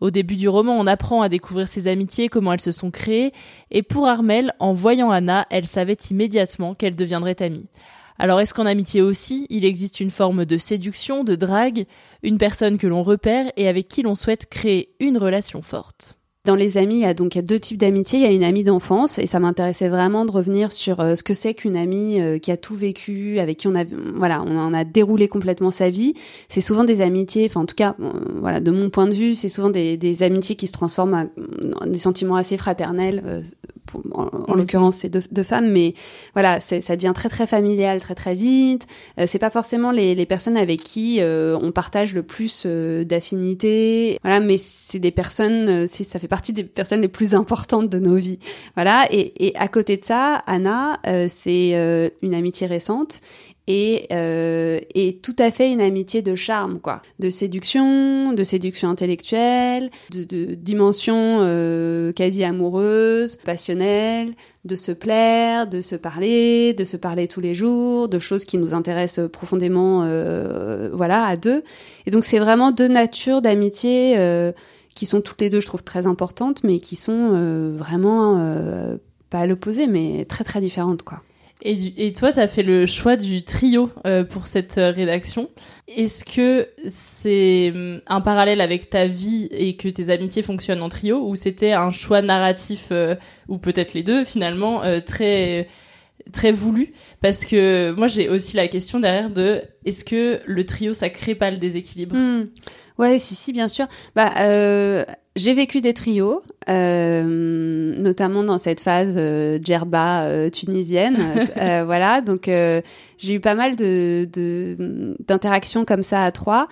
Au 0.00 0.10
début 0.10 0.36
du 0.36 0.48
roman, 0.48 0.78
on 0.78 0.86
apprend 0.86 1.22
à 1.22 1.28
découvrir 1.28 1.68
ces 1.68 1.88
amitiés, 1.88 2.28
comment 2.28 2.52
elles 2.52 2.60
se 2.60 2.72
sont 2.72 2.90
créées, 2.90 3.32
et 3.70 3.82
pour 3.82 4.06
Armel, 4.06 4.52
en 4.58 4.74
voyant 4.74 5.10
Anna, 5.10 5.46
elle 5.50 5.66
savait 5.66 5.96
immédiatement 6.10 6.74
qu'elle 6.74 6.96
deviendrait 6.96 7.40
amie. 7.42 7.68
Alors 8.18 8.40
est-ce 8.40 8.54
qu'en 8.54 8.66
amitié 8.66 9.02
aussi, 9.02 9.46
il 9.50 9.64
existe 9.64 10.00
une 10.00 10.10
forme 10.10 10.44
de 10.44 10.56
séduction, 10.56 11.24
de 11.24 11.34
drague, 11.34 11.86
une 12.22 12.38
personne 12.38 12.78
que 12.78 12.86
l'on 12.86 13.02
repère 13.02 13.50
et 13.56 13.68
avec 13.68 13.88
qui 13.88 14.02
l'on 14.02 14.14
souhaite 14.14 14.48
créer 14.48 14.94
une 15.00 15.18
relation 15.18 15.62
forte? 15.62 16.16
Dans 16.46 16.54
les 16.54 16.78
amis, 16.78 16.96
il 16.96 17.00
y 17.00 17.04
a 17.04 17.12
donc 17.12 17.36
deux 17.36 17.58
types 17.58 17.76
d'amitié. 17.76 18.20
Il 18.20 18.22
y 18.22 18.26
a 18.26 18.30
une 18.30 18.44
amie 18.44 18.64
d'enfance 18.64 19.18
et 19.18 19.26
ça 19.26 19.40
m'intéressait 19.40 19.88
vraiment 19.88 20.24
de 20.24 20.30
revenir 20.30 20.72
sur 20.72 21.00
euh, 21.00 21.14
ce 21.14 21.22
que 21.22 21.34
c'est 21.34 21.54
qu'une 21.54 21.76
amie 21.76 22.20
euh, 22.20 22.38
qui 22.38 22.50
a 22.50 22.56
tout 22.56 22.74
vécu, 22.74 23.38
avec 23.38 23.58
qui 23.58 23.68
on 23.68 23.74
a 23.74 23.84
voilà, 24.14 24.42
on 24.46 24.56
en 24.56 24.72
a 24.72 24.84
déroulé 24.84 25.28
complètement 25.28 25.70
sa 25.70 25.90
vie. 25.90 26.14
C'est 26.48 26.60
souvent 26.60 26.84
des 26.84 27.02
amitiés, 27.02 27.46
enfin 27.50 27.60
en 27.60 27.66
tout 27.66 27.74
cas, 27.74 27.96
euh, 28.00 28.10
voilà, 28.40 28.60
de 28.60 28.70
mon 28.70 28.88
point 28.88 29.06
de 29.06 29.14
vue, 29.14 29.34
c'est 29.34 29.48
souvent 29.48 29.70
des, 29.70 30.22
amitiés 30.22 30.56
qui 30.56 30.66
se 30.66 30.72
transforment 30.72 31.28
en 31.80 31.86
des 31.86 31.98
sentiments 31.98 32.36
assez 32.36 32.56
fraternels. 32.56 33.42
En, 34.12 34.54
l'occurrence, 34.54 34.96
c'est 34.96 35.08
deux, 35.08 35.22
deux, 35.30 35.42
femmes, 35.42 35.70
mais 35.70 35.94
voilà, 36.34 36.60
ça 36.60 36.96
devient 36.96 37.12
très 37.14 37.28
très 37.28 37.46
familial 37.46 38.00
très 38.00 38.14
très 38.14 38.34
vite. 38.34 38.86
c'est 39.26 39.38
pas 39.38 39.50
forcément 39.50 39.92
les, 39.92 40.14
les, 40.14 40.26
personnes 40.26 40.56
avec 40.56 40.82
qui 40.82 41.20
on 41.22 41.72
partage 41.72 42.14
le 42.14 42.22
plus 42.22 42.66
d'affinités, 42.66 44.18
voilà, 44.22 44.40
mais 44.40 44.56
c'est 44.56 44.98
des 44.98 45.10
personnes, 45.10 45.86
si 45.86 46.04
ça 46.04 46.18
fait 46.18 46.28
partie 46.28 46.52
des 46.52 46.64
personnes 46.64 47.00
les 47.00 47.08
plus 47.08 47.34
importantes 47.34 47.88
de 47.88 47.98
nos 47.98 48.16
vies. 48.16 48.38
Voilà. 48.74 49.06
Et, 49.10 49.46
et 49.46 49.56
à 49.56 49.68
côté 49.68 49.96
de 49.96 50.04
ça, 50.04 50.42
Anna, 50.46 51.00
euh, 51.06 51.26
c'est 51.28 51.70
euh, 51.74 52.08
une 52.22 52.34
amitié 52.34 52.66
récente 52.66 53.20
et, 53.68 54.06
euh, 54.12 54.78
et 54.94 55.16
tout 55.16 55.34
à 55.38 55.50
fait 55.50 55.70
une 55.70 55.80
amitié 55.80 56.22
de 56.22 56.34
charme, 56.34 56.78
quoi, 56.80 57.02
de 57.18 57.30
séduction, 57.30 58.32
de 58.32 58.44
séduction 58.44 58.88
intellectuelle, 58.88 59.90
de, 60.12 60.24
de 60.24 60.54
dimension 60.54 61.38
euh, 61.40 62.12
quasi 62.12 62.44
amoureuse, 62.44 63.36
passionnelle, 63.36 64.34
de 64.64 64.76
se 64.76 64.92
plaire, 64.92 65.66
de 65.66 65.80
se 65.80 65.96
parler, 65.96 66.74
de 66.74 66.84
se 66.84 66.96
parler 66.96 67.28
tous 67.28 67.40
les 67.40 67.54
jours, 67.54 68.08
de 68.08 68.18
choses 68.18 68.44
qui 68.44 68.58
nous 68.58 68.74
intéressent 68.74 69.28
profondément, 69.30 70.02
euh, 70.04 70.90
voilà, 70.92 71.24
à 71.24 71.36
deux. 71.36 71.62
Et 72.06 72.10
donc 72.10 72.24
c'est 72.24 72.38
vraiment 72.38 72.70
deux 72.70 72.88
natures 72.88 73.42
d'amitié 73.42 74.14
euh, 74.18 74.52
qui 74.94 75.06
sont 75.06 75.20
toutes 75.20 75.40
les 75.40 75.50
deux, 75.50 75.60
je 75.60 75.66
trouve, 75.66 75.84
très 75.84 76.06
importantes, 76.06 76.64
mais 76.64 76.80
qui 76.80 76.96
sont 76.96 77.30
euh, 77.32 77.74
vraiment 77.76 78.38
euh, 78.38 78.96
pas 79.30 79.40
à 79.40 79.46
l'opposé, 79.46 79.86
mais 79.86 80.24
très 80.24 80.42
très 80.42 80.60
différentes, 80.60 81.02
quoi. 81.02 81.22
Et, 81.62 82.06
et 82.06 82.12
toi, 82.12 82.32
tu 82.32 82.38
as 82.38 82.48
fait 82.48 82.62
le 82.62 82.86
choix 82.86 83.16
du 83.16 83.42
trio 83.42 83.90
euh, 84.06 84.24
pour 84.24 84.46
cette 84.46 84.74
rédaction. 84.74 85.48
Est-ce 85.88 86.24
que 86.24 86.68
c'est 86.88 87.72
hum, 87.74 88.00
un 88.06 88.20
parallèle 88.20 88.60
avec 88.60 88.90
ta 88.90 89.06
vie 89.06 89.48
et 89.50 89.76
que 89.76 89.88
tes 89.88 90.10
amitiés 90.10 90.42
fonctionnent 90.42 90.82
en 90.82 90.88
trio, 90.88 91.26
ou 91.26 91.34
c'était 91.34 91.72
un 91.72 91.90
choix 91.90 92.22
narratif, 92.22 92.92
ou 93.48 93.58
peut-être 93.58 93.94
les 93.94 94.02
deux 94.02 94.24
finalement, 94.24 94.82
très 95.06 95.68
très 96.32 96.52
voulu? 96.52 96.92
Parce 97.22 97.46
que 97.46 97.92
moi 97.92 98.06
j'ai 98.08 98.28
aussi 98.28 98.56
la 98.56 98.68
question 98.68 99.00
derrière 99.00 99.30
de 99.30 99.62
est-ce 99.84 100.04
que 100.04 100.40
le 100.44 100.64
trio 100.64 100.92
ça 100.92 101.08
crée 101.08 101.34
pas 101.34 101.50
le 101.50 101.56
déséquilibre? 101.56 102.16
Hmm. 102.16 102.48
Ouais, 102.98 103.18
si, 103.18 103.34
si, 103.34 103.52
bien 103.52 103.68
sûr. 103.68 103.86
Bah, 104.14 104.32
euh, 104.40 105.04
j'ai 105.36 105.52
vécu 105.52 105.82
des 105.82 105.92
trios, 105.92 106.42
euh, 106.68 107.94
notamment 107.98 108.42
dans 108.42 108.58
cette 108.58 108.80
phase 108.80 109.16
euh, 109.18 109.58
djerba 109.62 110.24
euh, 110.24 110.50
tunisienne. 110.50 111.18
Euh, 111.56 111.84
voilà, 111.84 112.20
donc 112.20 112.46
j'ai 112.46 113.34
eu 113.34 113.40
pas 113.40 113.54
mal 113.54 113.76
de 113.76 114.28
d'interactions 115.26 115.84
comme 115.84 116.02
ça 116.02 116.22
à 116.24 116.30
trois. 116.30 116.68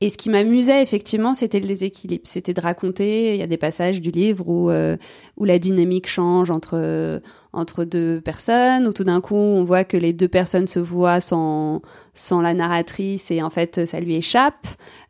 Et 0.00 0.08
ce 0.08 0.16
qui 0.16 0.30
m'amusait 0.30 0.82
effectivement, 0.82 1.34
c'était 1.34 1.58
le 1.58 1.66
déséquilibre. 1.66 2.22
C'était 2.24 2.54
de 2.54 2.60
raconter. 2.60 3.34
Il 3.34 3.40
y 3.40 3.42
a 3.42 3.46
des 3.46 3.56
passages 3.56 4.00
du 4.00 4.10
livre 4.10 4.48
où 4.48 4.70
où 4.70 5.44
la 5.44 5.58
dynamique 5.58 6.08
change 6.08 6.50
entre 6.50 7.20
entre 7.52 7.84
deux 7.84 8.20
personnes, 8.20 8.86
où 8.86 8.92
tout 8.92 9.04
d'un 9.04 9.20
coup 9.20 9.34
on 9.34 9.64
voit 9.64 9.84
que 9.84 9.96
les 9.96 10.12
deux 10.12 10.28
personnes 10.28 10.66
se 10.66 10.78
voient 10.78 11.20
sans 11.20 11.82
sans 12.14 12.40
la 12.40 12.54
narratrice 12.54 13.30
et 13.30 13.42
en 13.42 13.50
fait 13.50 13.84
ça 13.84 14.00
lui 14.00 14.14
échappe. 14.14 14.66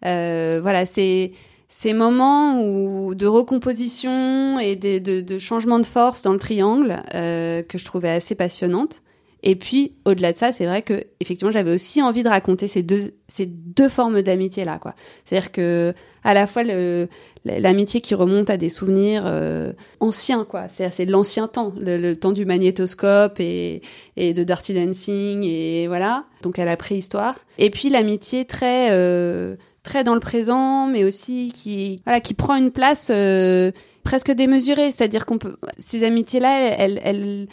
Euh, 0.06 0.60
voilà, 0.62 0.86
c'est 0.86 1.32
ces 1.72 1.94
moments 1.94 2.60
où, 2.60 3.14
de 3.14 3.26
recomposition 3.26 4.58
et 4.58 4.74
de, 4.74 4.98
de, 4.98 5.20
de 5.20 5.38
changement 5.38 5.78
de 5.78 5.86
force 5.86 6.22
dans 6.22 6.32
le 6.32 6.38
triangle 6.38 7.00
euh, 7.14 7.62
que 7.62 7.78
je 7.78 7.84
trouvais 7.84 8.10
assez 8.10 8.34
passionnante. 8.34 9.02
Et 9.42 9.54
puis, 9.54 9.92
au-delà 10.04 10.32
de 10.32 10.36
ça, 10.36 10.52
c'est 10.52 10.66
vrai 10.66 10.82
que 10.82 11.04
effectivement, 11.20 11.52
j'avais 11.52 11.72
aussi 11.72 12.02
envie 12.02 12.22
de 12.22 12.28
raconter 12.28 12.68
ces 12.68 12.82
deux 12.82 13.12
ces 13.28 13.46
deux 13.46 13.88
formes 13.88 14.20
d'amitié 14.20 14.64
là, 14.64 14.78
quoi. 14.78 14.94
C'est-à-dire 15.24 15.52
que 15.52 15.94
à 16.24 16.34
la 16.34 16.46
fois 16.46 16.62
le 16.64 17.08
l'amitié 17.46 18.02
qui 18.02 18.14
remonte 18.14 18.50
à 18.50 18.58
des 18.58 18.68
souvenirs 18.68 19.22
euh, 19.24 19.72
anciens, 20.00 20.44
quoi. 20.44 20.68
C'est 20.68 20.90
c'est 20.90 21.06
l'ancien 21.06 21.48
temps, 21.48 21.72
le, 21.80 22.14
temps 22.14 22.32
du 22.32 22.44
magnétoscope 22.44 23.40
et 23.40 23.80
et 24.16 24.34
de 24.34 24.44
Dirty 24.44 24.74
Dancing 24.74 25.44
et 25.44 25.86
voilà. 25.86 26.24
Donc 26.42 26.58
à 26.58 26.66
la 26.66 26.76
préhistoire. 26.76 27.36
Et 27.56 27.70
puis 27.70 27.88
l'amitié 27.88 28.44
très 28.44 28.88
euh, 28.90 29.56
très 29.82 30.04
dans 30.04 30.14
le 30.14 30.20
présent, 30.20 30.86
mais 30.86 31.04
aussi 31.04 31.52
qui 31.54 32.00
voilà 32.04 32.20
qui 32.20 32.34
prend 32.34 32.56
une 32.56 32.70
place 32.70 33.10
euh, 33.10 33.70
presque 34.04 34.30
démesurée. 34.30 34.90
C'est-à-dire 34.92 35.26
qu'on 35.26 35.38
peut 35.38 35.56
ces 35.76 36.04
amitiés 36.04 36.40
là, 36.40 36.74
elles, 36.78 37.00
elles 37.04 37.48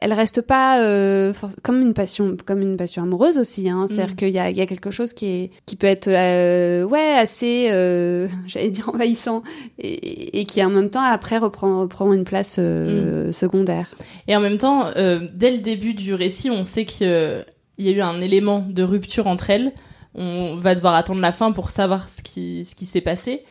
elle 0.00 0.12
reste 0.12 0.42
pas 0.42 0.80
euh, 0.80 1.32
comme 1.64 1.82
une 1.82 1.92
passion 1.92 2.36
comme 2.46 2.60
une 2.60 2.76
passion 2.76 3.02
amoureuse 3.02 3.36
aussi 3.36 3.68
hein 3.68 3.86
mm. 3.90 4.14
qu'il 4.14 4.28
y 4.28 4.38
a, 4.38 4.48
il 4.48 4.56
y 4.56 4.60
a 4.60 4.66
quelque 4.66 4.92
chose 4.92 5.12
qui 5.12 5.26
est 5.26 5.50
qui 5.66 5.74
peut 5.74 5.88
être 5.88 6.06
euh, 6.06 6.84
ouais 6.84 7.16
assez 7.18 7.66
j'allais 8.46 8.70
dire 8.70 8.90
envahissant 8.90 9.42
et, 9.80 10.38
et, 10.38 10.44
qui 10.44 10.62
en 10.62 10.70
même 10.70 10.88
temps 10.88 11.02
après 11.02 11.38
reprend 11.38 11.80
reprend 11.80 12.12
une 12.12 12.22
place 12.22 12.58
mm. 12.58 13.32
secondaire 13.32 13.92
et 14.28 14.36
en 14.36 14.40
même 14.40 14.58
temps 14.58 14.92
dès 14.94 15.50
le 15.50 15.58
début 15.58 15.94
du 15.94 16.14
récit 16.14 16.48
on 16.48 16.62
sait 16.62 16.84
qu'il 16.84 17.44
y 17.78 17.88
a 17.88 17.90
eu 17.90 18.00
un 18.00 18.20
élément 18.20 18.64
de 18.68 18.84
rupture 18.84 19.26
entre 19.26 19.50
elles 19.50 19.72
on 20.14 20.56
va 20.56 20.74
devoir 20.74 20.94
attendre 20.94 21.20
la 21.20 21.32
fin 21.32 21.52
pour 21.52 21.70
savoir 21.70 22.08
ce 22.08 22.22
qui 22.22 22.64
ce 22.64 22.74
qui 22.74 22.86
s'est 22.86 23.00
passé 23.00 23.44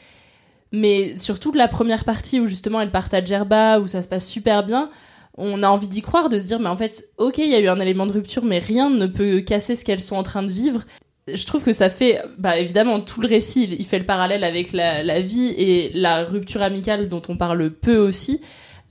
mais 0.71 1.15
surtout 1.15 1.53
la 1.53 1.67
première 1.67 2.03
partie 2.03 2.39
où 2.39 2.47
justement 2.47 2.81
elles 2.81 2.91
partent 2.91 3.13
à 3.13 3.23
Djerba 3.23 3.79
où 3.79 3.87
ça 3.87 4.01
se 4.01 4.07
passe 4.07 4.27
super 4.27 4.65
bien 4.65 4.89
on 5.37 5.61
a 5.63 5.69
envie 5.69 5.87
d'y 5.87 6.01
croire, 6.01 6.29
de 6.29 6.39
se 6.39 6.47
dire, 6.47 6.59
mais 6.59 6.69
en 6.69 6.77
fait, 6.77 7.05
ok, 7.17 7.37
il 7.37 7.49
y 7.49 7.55
a 7.55 7.59
eu 7.59 7.67
un 7.67 7.79
élément 7.79 8.07
de 8.07 8.11
rupture, 8.11 8.43
mais 8.43 8.59
rien 8.59 8.89
ne 8.89 9.05
peut 9.05 9.41
casser 9.41 9.75
ce 9.75 9.85
qu'elles 9.85 9.99
sont 9.99 10.15
en 10.15 10.23
train 10.23 10.41
de 10.41 10.51
vivre. 10.51 10.83
Je 11.31 11.45
trouve 11.45 11.63
que 11.63 11.73
ça 11.73 11.89
fait, 11.89 12.21
bah 12.37 12.57
évidemment, 12.57 12.99
tout 13.01 13.21
le 13.21 13.27
récit, 13.27 13.69
il 13.77 13.85
fait 13.85 13.99
le 13.99 14.05
parallèle 14.05 14.43
avec 14.43 14.73
la, 14.73 15.21
vie 15.21 15.49
et 15.49 15.91
la 15.93 16.23
rupture 16.23 16.63
amicale 16.63 17.07
dont 17.07 17.21
on 17.27 17.37
parle 17.37 17.69
peu 17.69 17.97
aussi, 17.97 18.41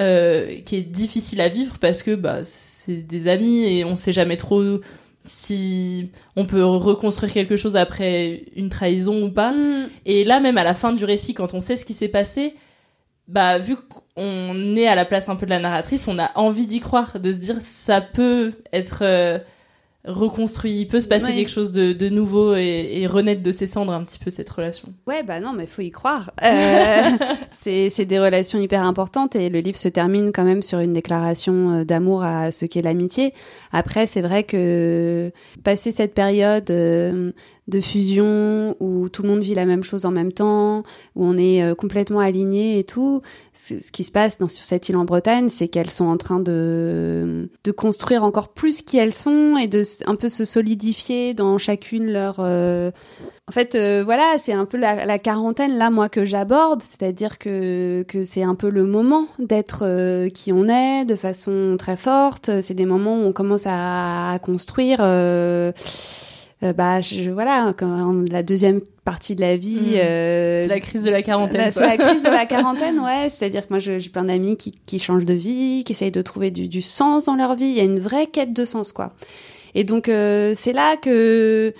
euh, 0.01 0.61
qui 0.61 0.77
est 0.77 0.83
difficile 0.83 1.41
à 1.41 1.49
vivre 1.49 1.79
parce 1.81 2.03
que 2.03 2.15
bah 2.15 2.45
c'est 2.45 2.99
des 2.99 3.29
amis 3.29 3.65
et 3.65 3.85
on 3.87 3.97
sait 3.97 4.13
jamais 4.13 4.37
trop 4.37 4.63
si 5.27 6.11
on 6.37 6.47
peut 6.47 6.65
reconstruire 6.65 7.33
quelque 7.33 7.57
chose 7.57 7.77
après 7.77 8.45
une 8.57 8.69
trahison 8.69 9.25
ou 9.25 9.31
pas. 9.31 9.53
Mm. 9.53 9.89
Et 10.07 10.25
là, 10.25 10.41
même 10.41 10.59
à 10.59 10.65
la 10.65 10.75
fin 10.75 10.93
du 10.93 11.05
récit, 11.05 11.35
quand 11.35 11.55
on 11.55 11.61
sait 11.61 11.77
ce 11.77 11.85
qui 11.85 11.95
s'est 11.95 12.09
passé, 12.09 12.55
bah 13.29 13.59
vu 13.59 13.77
qu'on 13.77 14.77
est 14.77 14.87
à 14.87 14.95
la 14.95 15.05
place 15.05 15.29
un 15.29 15.37
peu 15.37 15.47
de 15.47 15.51
la 15.51 15.59
narratrice, 15.59 16.07
on 16.09 16.19
a 16.19 16.31
envie 16.37 16.67
d'y 16.67 16.81
croire, 16.81 17.19
de 17.19 17.33
se 17.33 17.39
dire 17.39 17.57
ça 17.61 18.01
peut 18.01 18.53
être 18.73 19.01
euh, 19.03 19.39
reconstruit, 20.07 20.81
il 20.81 20.87
peut 20.87 21.01
se 21.01 21.09
passer 21.09 21.35
quelque 21.35 21.51
chose 21.51 21.73
de, 21.73 21.93
de 21.93 22.09
nouveau 22.09 22.55
et, 22.55 23.01
et, 23.01 23.07
renaître 23.07 23.43
de 23.43 23.51
ses 23.51 23.67
cendres 23.67 23.93
un 23.93 24.05
petit 24.05 24.19
peu 24.19 24.31
cette 24.31 24.49
relation. 24.49 24.89
Ouais, 25.07 25.23
bah 25.23 25.41
non, 25.41 25.53
mais 25.53 25.67
faut 25.67 25.83
y 25.83 25.91
croire. 25.91 26.31
Euh, 26.43 27.03
c'est 27.51 28.05
des 28.05 28.19
relations 28.19 28.61
hyper 28.61 28.85
importantes 28.85 29.35
et 29.35 29.49
le 29.49 29.59
livre 29.59 29.77
se 29.77 29.89
termine 29.89 30.31
quand 30.33 30.45
même 30.45 30.63
sur 30.63 30.79
une 30.79 30.93
déclaration 30.93 31.71
euh, 31.71 31.85
d'amour 31.85 32.23
à 32.23 32.53
ce 32.53 32.67
qu'est 32.67 32.83
l'amitié. 32.83 33.35
Après, 33.73 34.07
c'est 34.07 34.23
vrai 34.23 34.45
que 34.45 35.33
passer 35.65 35.91
cette 35.91 36.15
période 36.15 36.71
euh, 36.71 37.33
de 37.69 37.81
fusion 37.81 38.77
où 38.79 39.09
tout 39.09 39.23
le 39.23 39.29
monde 39.29 39.41
vit 39.41 39.55
la 39.55 39.67
même 39.67 39.83
chose 39.83 40.05
en 40.05 40.13
même 40.13 40.33
temps, 40.33 40.85
où 41.17 41.25
on 41.25 41.37
est 41.37 41.63
euh, 41.63 41.75
complètement 41.75 42.21
aligné 42.21 42.79
et 42.79 42.85
tout. 42.85 43.23
Ce 43.55 43.91
qui 43.91 44.05
se 44.05 44.13
passe 44.13 44.39
sur 44.39 44.65
cette 44.65 44.89
île 44.89 44.97
en 44.97 45.05
Bretagne, 45.05 45.49
c'est 45.49 45.67
qu'elles 45.67 45.91
sont 45.91 46.05
en 46.05 46.17
train 46.17 46.39
de, 46.39 47.49
de 47.65 47.73
construire 47.73 48.23
encore 48.23 48.51
plus 48.51 48.83
qui 48.83 48.99
elles 48.99 49.15
sont 49.15 49.57
et 49.57 49.67
de 49.67 49.83
un 50.07 50.15
peu 50.15 50.29
se 50.29 50.45
solidifier 50.45 51.35
dans 51.35 51.59
chacune 51.59 52.13
leur... 52.13 52.37
Euh, 52.39 52.93
en 53.49 53.53
fait, 53.53 53.77
euh, 53.77 54.03
voilà, 54.05 54.35
c'est 54.39 54.53
un 54.53 54.65
peu 54.65 54.77
la, 54.77 55.19
quarantaine 55.19 55.79
là, 55.79 55.91
moi, 55.91 56.09
que 56.09 56.25
j'aborde, 56.25 56.83
c'est-à-dire 56.83 57.39
que, 57.39 58.05
que 58.09 58.25
c'est 58.25 58.43
un 58.43 58.57
peu 58.57 58.69
le 58.69 58.85
moment 58.87 59.29
d'être 59.39 60.29
qui 60.31 60.53
on 60.53 60.69
est 60.69 61.05
de 61.05 61.15
façon 61.15 61.77
très 61.79 61.97
forte. 61.97 62.61
C'est 62.61 62.75
des 62.75 62.87
moments 62.87 63.17
où 63.17 63.25
on 63.25 63.33
commence 63.33 63.63
à, 63.67 64.39
construire 64.43 64.99
bah 66.63 67.01
je, 67.03 67.31
voilà 67.31 67.75
quand 67.77 68.25
la 68.31 68.43
deuxième 68.43 68.81
partie 69.05 69.37
de 69.37 69.43
la 69.43 69.57
vie 69.57 69.77
mmh. 69.77 69.97
euh, 69.97 70.63
c'est 70.63 70.69
la 70.69 70.81
crise 70.81 71.03
de 71.03 71.11
la 71.11 71.23
quarantaine 71.23 71.71
c'est 71.71 71.81
la 71.81 71.99
crise 71.99 72.23
de 72.23 72.29
la 72.29 72.47
quarantaine 72.47 72.99
ouais 72.99 73.29
c'est 73.29 73.45
à 73.45 73.49
dire 73.51 73.67
que 73.67 73.75
moi 73.75 73.79
j'ai 73.79 74.01
plein 74.09 74.25
d'amis 74.25 74.57
qui, 74.57 74.73
qui 74.87 74.99
changent 74.99 75.27
de 75.27 75.35
vie 75.35 75.85
qui 75.85 75.93
essayent 75.93 76.11
de 76.11 76.23
trouver 76.23 76.51
du, 76.51 76.67
du, 76.69 76.81
sens 76.81 77.27
dans 77.27 77.37
leur 77.37 77.57
vie 77.57 77.67
il 77.67 77.77
y 77.77 77.81
a 77.81 77.85
une 77.85 78.01
vraie 78.01 78.27
quête 78.27 78.55
de 78.55 78.65
sens 78.65 78.93
quoi 78.93 79.13
et 79.75 79.85
donc 79.85 80.09
euh, 80.09 80.53
c'est 80.57 80.73
là 80.73 80.97
que 80.97 81.75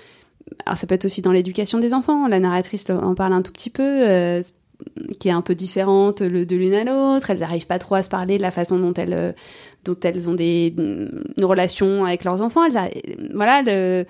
alors 0.67 0.77
ça 0.77 0.87
peut 0.87 0.95
être 0.95 1.07
aussi 1.07 1.23
dans 1.23 1.33
l'éducation 1.33 1.79
des 1.79 1.95
enfants 1.95 2.29
la 2.29 2.39
narratrice 2.39 2.85
en 2.91 3.15
parle 3.15 3.33
un 3.33 3.43
tout 3.43 3.53
petit 3.53 3.71
peu 3.71 4.43
qui 5.19 5.29
est 5.29 5.33
un 5.33 5.43
peu 5.43 5.55
différente 5.55 6.23
de 6.23 6.57
l'une 6.57 6.75
à 6.75 6.85
l'autre. 6.85 7.31
Elles 7.31 7.39
n'arrivent 7.39 7.67
pas 7.67 7.79
trop 7.79 7.95
à 7.95 8.03
se 8.03 8.11
parler 8.11 8.37
de 8.37 8.43
la 8.43 8.51
façon 8.51 8.79
dont 8.79 8.93
elles, 8.93 9.35
dont 9.85 9.97
elles 10.03 10.29
ont 10.29 10.35
des 10.35 10.75
une 10.77 11.45
relation 11.45 12.05
avec 12.05 12.25
leurs 12.25 12.43
enfants. 12.43 12.69
voilà, 13.35 13.63
le, 13.63 14.05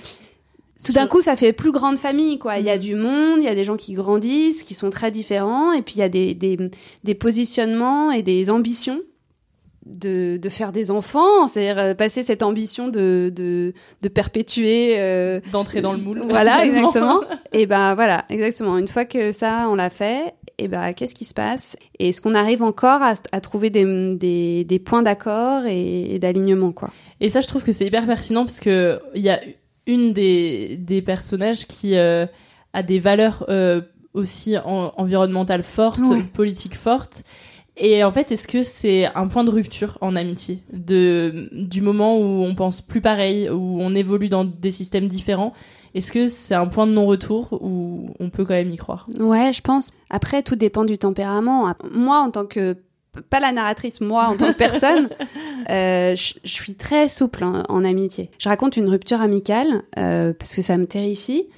tout 0.84 0.92
d'un 0.92 1.06
coup, 1.06 1.22
ça 1.22 1.36
fait 1.36 1.52
plus 1.52 1.72
grande 1.72 1.98
famille, 1.98 2.38
quoi. 2.38 2.58
Il 2.58 2.64
y 2.64 2.70
a 2.70 2.76
mm. 2.76 2.80
du 2.80 2.94
monde, 2.94 3.38
il 3.38 3.44
y 3.44 3.48
a 3.48 3.54
des 3.54 3.64
gens 3.64 3.76
qui 3.76 3.94
grandissent, 3.94 4.62
qui 4.62 4.74
sont 4.74 4.90
très 4.90 5.10
différents, 5.10 5.72
et 5.72 5.82
puis 5.82 5.94
il 5.96 6.00
y 6.00 6.02
a 6.02 6.08
des, 6.08 6.34
des, 6.34 6.58
des 7.04 7.14
positionnements 7.14 8.10
et 8.10 8.22
des 8.22 8.50
ambitions 8.50 9.00
de, 9.86 10.36
de 10.36 10.48
faire 10.48 10.72
des 10.72 10.90
enfants, 10.90 11.46
c'est-à-dire 11.46 11.78
euh, 11.78 11.94
passer 11.94 12.22
cette 12.22 12.42
ambition 12.42 12.88
de, 12.88 13.32
de, 13.34 13.72
de 14.02 14.08
perpétuer... 14.08 14.96
Euh, 14.98 15.40
D'entrer 15.52 15.80
dans 15.80 15.92
le 15.92 15.98
moule. 15.98 16.24
Voilà, 16.28 16.64
exactement. 16.66 17.20
et 17.52 17.66
ben 17.66 17.94
voilà, 17.94 18.24
exactement. 18.28 18.76
Une 18.78 18.88
fois 18.88 19.04
que 19.04 19.32
ça, 19.32 19.68
on 19.70 19.76
l'a 19.76 19.90
fait, 19.90 20.34
et 20.58 20.68
ben 20.68 20.92
qu'est-ce 20.92 21.14
qui 21.14 21.24
se 21.24 21.34
passe? 21.34 21.76
Et 21.98 22.08
est-ce 22.08 22.20
qu'on 22.20 22.34
arrive 22.34 22.62
encore 22.62 23.02
à, 23.02 23.14
à 23.32 23.40
trouver 23.40 23.70
des, 23.70 24.14
des, 24.14 24.64
des 24.64 24.78
points 24.78 25.02
d'accord 25.02 25.64
et, 25.66 26.18
d'alignement, 26.18 26.72
quoi? 26.72 26.90
Et 27.20 27.30
ça, 27.30 27.40
je 27.40 27.46
trouve 27.46 27.62
que 27.62 27.72
c'est 27.72 27.86
hyper 27.86 28.06
pertinent 28.06 28.44
parce 28.44 28.60
que 28.60 29.00
il 29.14 29.22
y 29.22 29.30
a 29.30 29.40
une 29.86 30.12
des, 30.12 30.76
des 30.76 31.02
personnages 31.02 31.66
qui 31.66 31.96
euh, 31.96 32.26
a 32.72 32.82
des 32.82 32.98
valeurs 32.98 33.46
aussi 34.14 34.56
environnementales 34.64 35.62
fortes, 35.62 36.00
politiques 36.32 36.76
fortes 36.76 37.24
et 37.76 38.02
en 38.04 38.10
fait, 38.10 38.32
est-ce 38.32 38.48
que 38.48 38.62
c'est 38.62 39.06
un 39.14 39.28
point 39.28 39.44
de 39.44 39.50
rupture 39.50 39.98
en 40.00 40.16
amitié 40.16 40.62
de, 40.72 41.50
Du 41.52 41.82
moment 41.82 42.18
où 42.18 42.42
on 42.42 42.54
pense 42.54 42.80
plus 42.80 43.02
pareil, 43.02 43.50
où 43.50 43.78
on 43.80 43.94
évolue 43.94 44.30
dans 44.30 44.44
des 44.44 44.70
systèmes 44.70 45.08
différents, 45.08 45.52
est-ce 45.94 46.10
que 46.10 46.26
c'est 46.26 46.54
un 46.54 46.66
point 46.66 46.86
de 46.86 46.92
non-retour 46.92 47.58
ou 47.60 48.06
on 48.18 48.30
peut 48.30 48.44
quand 48.44 48.54
même 48.54 48.70
y 48.70 48.76
croire? 48.76 49.06
Ouais, 49.18 49.52
je 49.52 49.60
pense. 49.60 49.92
Après, 50.08 50.42
tout 50.42 50.56
dépend 50.56 50.84
du 50.84 50.96
tempérament. 50.96 51.74
Moi, 51.92 52.18
en 52.18 52.30
tant 52.30 52.46
que 52.46 52.76
pas 53.22 53.40
la 53.40 53.52
narratrice, 53.52 54.00
moi 54.00 54.26
en 54.28 54.36
tant 54.36 54.52
que 54.52 54.58
personne, 54.58 55.08
euh, 55.70 56.14
je, 56.16 56.34
suis 56.44 56.74
très 56.74 57.08
souple 57.08 57.44
hein, 57.44 57.64
en 57.68 57.84
amitié. 57.84 58.30
Je 58.38 58.48
raconte 58.48 58.76
une 58.76 58.88
rupture 58.88 59.20
amicale 59.20 59.82
euh, 59.98 60.32
parce 60.32 60.54
que 60.54 60.62
ça 60.62 60.76
me 60.76 60.86
terrifie. 60.86 61.48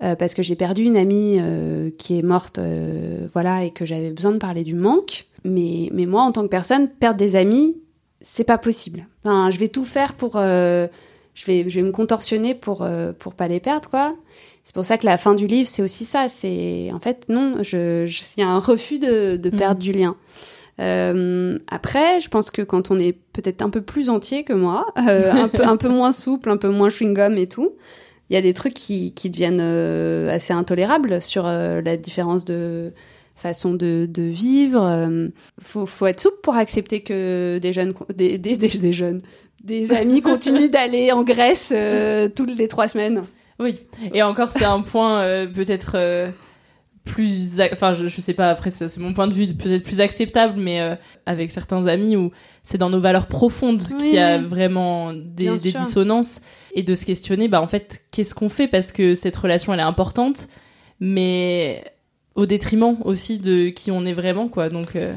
Euh, 0.00 0.14
parce 0.14 0.34
que 0.34 0.44
j'ai 0.44 0.54
perdu 0.54 0.84
une 0.84 0.96
amie 0.96 1.40
qui 1.98 2.18
est 2.18 2.22
morte, 2.22 2.60
voilà, 3.32 3.64
et 3.64 3.72
que 3.72 3.84
j'avais 3.84 4.10
besoin 4.10 4.30
de 4.30 4.38
parler 4.38 4.62
du 4.62 4.76
manque. 4.76 5.26
Mais, 5.42 5.90
mais 5.92 6.06
moi, 6.06 6.22
en 6.22 6.30
tant 6.30 6.42
que 6.42 6.48
personne, 6.48 6.88
perdre 6.88 7.18
des 7.18 7.34
amis, 7.34 7.76
c'est 8.20 8.44
pas 8.44 8.58
possible. 8.58 9.08
Enfin, 9.24 9.50
je 9.50 9.58
vais 9.58 9.66
tout 9.66 9.84
faire 9.84 10.14
pour, 10.14 10.34
je 10.34 10.88
vais, 11.46 11.68
je 11.68 11.80
vais 11.80 11.82
me 11.82 11.90
contorsionner 11.90 12.54
pour, 12.54 12.86
pour 13.18 13.34
pas 13.34 13.48
les 13.48 13.58
perdre, 13.58 13.90
quoi. 13.90 14.14
C'est 14.68 14.74
pour 14.74 14.84
ça 14.84 14.98
que 14.98 15.06
la 15.06 15.16
fin 15.16 15.34
du 15.34 15.46
livre, 15.46 15.66
c'est 15.66 15.82
aussi 15.82 16.04
ça. 16.04 16.28
C'est, 16.28 16.90
en 16.92 17.00
fait, 17.00 17.30
non, 17.30 17.62
je, 17.62 18.04
il 18.36 18.40
y 18.40 18.42
a 18.42 18.48
un 18.48 18.58
refus 18.58 18.98
de, 18.98 19.38
de 19.38 19.48
perdre 19.48 19.80
mmh. 19.80 19.82
du 19.82 19.92
lien. 19.92 20.14
Euh, 20.80 21.58
après, 21.66 22.20
je 22.20 22.28
pense 22.28 22.50
que 22.50 22.62
quand 22.62 22.90
on 22.90 22.98
est 22.98 23.16
peut-être 23.32 23.62
un 23.62 23.70
peu 23.70 23.80
plus 23.80 24.10
entier 24.10 24.44
que 24.44 24.52
moi, 24.52 24.86
euh, 25.08 25.32
un, 25.32 25.48
peu, 25.48 25.64
un 25.64 25.76
peu 25.76 25.88
moins 25.88 26.12
souple, 26.12 26.50
un 26.50 26.56
peu 26.56 26.68
moins 26.68 26.88
chewing-gum 26.88 27.36
et 27.36 27.48
tout, 27.48 27.72
il 28.30 28.34
y 28.34 28.36
a 28.36 28.42
des 28.42 28.52
trucs 28.52 28.74
qui, 28.74 29.12
qui 29.12 29.30
deviennent 29.30 29.60
euh, 29.60 30.30
assez 30.34 30.52
intolérables 30.52 31.22
sur 31.22 31.46
euh, 31.46 31.80
la 31.80 31.96
différence 31.96 32.44
de 32.44 32.92
façon 33.34 33.72
de, 33.72 34.06
de 34.08 34.22
vivre. 34.22 34.82
Euh, 34.82 35.28
faut, 35.60 35.86
faut 35.86 36.06
être 36.06 36.20
souple 36.20 36.38
pour 36.42 36.54
accepter 36.54 37.00
que 37.00 37.58
des 37.58 37.72
jeunes, 37.72 37.94
des, 38.14 38.36
des, 38.36 38.56
des, 38.56 38.92
jeunes, 38.92 39.22
des 39.62 39.92
amis 39.92 40.20
continuent 40.20 40.68
d'aller 40.68 41.12
en 41.12 41.22
Grèce 41.22 41.72
toutes 42.36 42.56
les 42.56 42.68
trois 42.68 42.88
semaines. 42.88 43.22
Oui, 43.60 43.80
et 44.14 44.22
encore 44.22 44.52
c'est 44.52 44.64
un 44.64 44.82
point 44.82 45.46
peut-être 45.46 45.96
plus 47.08 47.60
enfin 47.72 47.94
je, 47.94 48.06
je 48.06 48.20
sais 48.20 48.34
pas 48.34 48.50
après 48.50 48.70
c'est 48.70 48.96
mon 48.98 49.14
point 49.14 49.26
de 49.26 49.32
vue 49.32 49.54
peut-être 49.54 49.82
plus 49.82 50.00
acceptable 50.00 50.54
mais 50.58 50.98
avec 51.26 51.50
certains 51.50 51.86
amis 51.86 52.16
où 52.16 52.30
c'est 52.62 52.78
dans 52.78 52.90
nos 52.90 53.00
valeurs 53.00 53.26
profondes 53.26 53.82
qu'il 53.98 54.14
y 54.14 54.18
a 54.18 54.38
vraiment 54.38 55.12
des, 55.14 55.48
des 55.56 55.72
dissonances 55.72 56.42
et 56.74 56.82
de 56.82 56.94
se 56.94 57.06
questionner, 57.06 57.48
bah 57.48 57.60
en 57.62 57.66
fait, 57.66 58.02
qu'est-ce 58.10 58.34
qu'on 58.34 58.48
fait? 58.48 58.68
Parce 58.68 58.92
que 58.92 59.14
cette 59.14 59.36
relation 59.36 59.72
elle 59.72 59.80
est 59.80 59.84
importante, 59.84 60.48
mais 61.00 61.82
au 62.34 62.46
détriment 62.46 62.98
aussi 63.04 63.38
de 63.38 63.70
qui 63.70 63.90
on 63.90 64.04
est 64.04 64.12
vraiment, 64.12 64.48
quoi. 64.48 64.68
Donc 64.68 64.96
euh, 64.96 65.14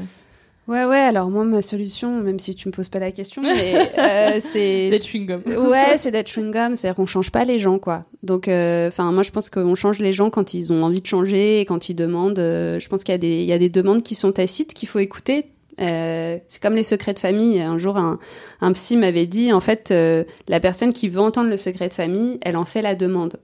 Ouais, 0.72 0.84
ouais, 0.84 0.98
alors 0.98 1.30
moi, 1.30 1.44
ma 1.44 1.62
solution, 1.62 2.20
même 2.20 2.38
si 2.38 2.54
tu 2.54 2.68
me 2.68 2.72
poses 2.72 2.88
pas 2.88 2.98
la 2.98 3.12
question, 3.12 3.42
euh, 3.98 4.40
c'est. 4.40 4.90
d'être 4.90 5.06
chewing-gum. 5.06 5.42
ouais, 5.68 5.98
c'est 5.98 6.10
d'être 6.10 6.28
chewing-gum, 6.28 6.76
c'est-à-dire 6.76 6.96
qu'on 6.96 7.06
change 7.06 7.30
pas 7.30 7.44
les 7.44 7.58
gens, 7.58 7.78
quoi. 7.78 8.04
Donc, 8.22 8.48
euh, 8.48 8.88
enfin, 8.88 9.12
moi, 9.12 9.22
je 9.22 9.30
pense 9.30 9.50
qu'on 9.50 9.74
change 9.74 9.98
les 9.98 10.12
gens 10.12 10.30
quand 10.30 10.54
ils 10.54 10.72
ont 10.72 10.82
envie 10.82 11.02
de 11.02 11.06
changer 11.06 11.60
et 11.60 11.64
quand 11.64 11.88
ils 11.88 11.94
demandent. 11.94 12.38
je 12.38 12.88
pense 12.88 13.04
qu'il 13.04 13.12
y, 13.12 13.14
a 13.14 13.18
des, 13.18 13.42
il 13.42 13.46
y 13.46 13.52
a 13.52 13.58
des 13.58 13.68
demandes 13.68 14.02
qui 14.02 14.14
sont 14.14 14.32
tacites 14.32 14.74
qu'il 14.74 14.88
faut 14.88 14.98
écouter 14.98 15.46
euh, 15.80 16.38
c'est 16.48 16.60
comme 16.60 16.74
les 16.74 16.82
secrets 16.82 17.14
de 17.14 17.18
famille. 17.18 17.60
Un 17.60 17.78
jour, 17.78 17.96
un, 17.96 18.18
un 18.60 18.72
psy 18.72 18.96
m'avait 18.96 19.26
dit, 19.26 19.52
en 19.52 19.60
fait, 19.60 19.90
euh, 19.90 20.24
la 20.48 20.60
personne 20.60 20.92
qui 20.92 21.08
veut 21.08 21.20
entendre 21.20 21.50
le 21.50 21.56
secret 21.56 21.88
de 21.88 21.94
famille, 21.94 22.38
elle 22.42 22.56
en 22.56 22.64
fait 22.64 22.82
la 22.82 22.94
demande. 22.94 23.38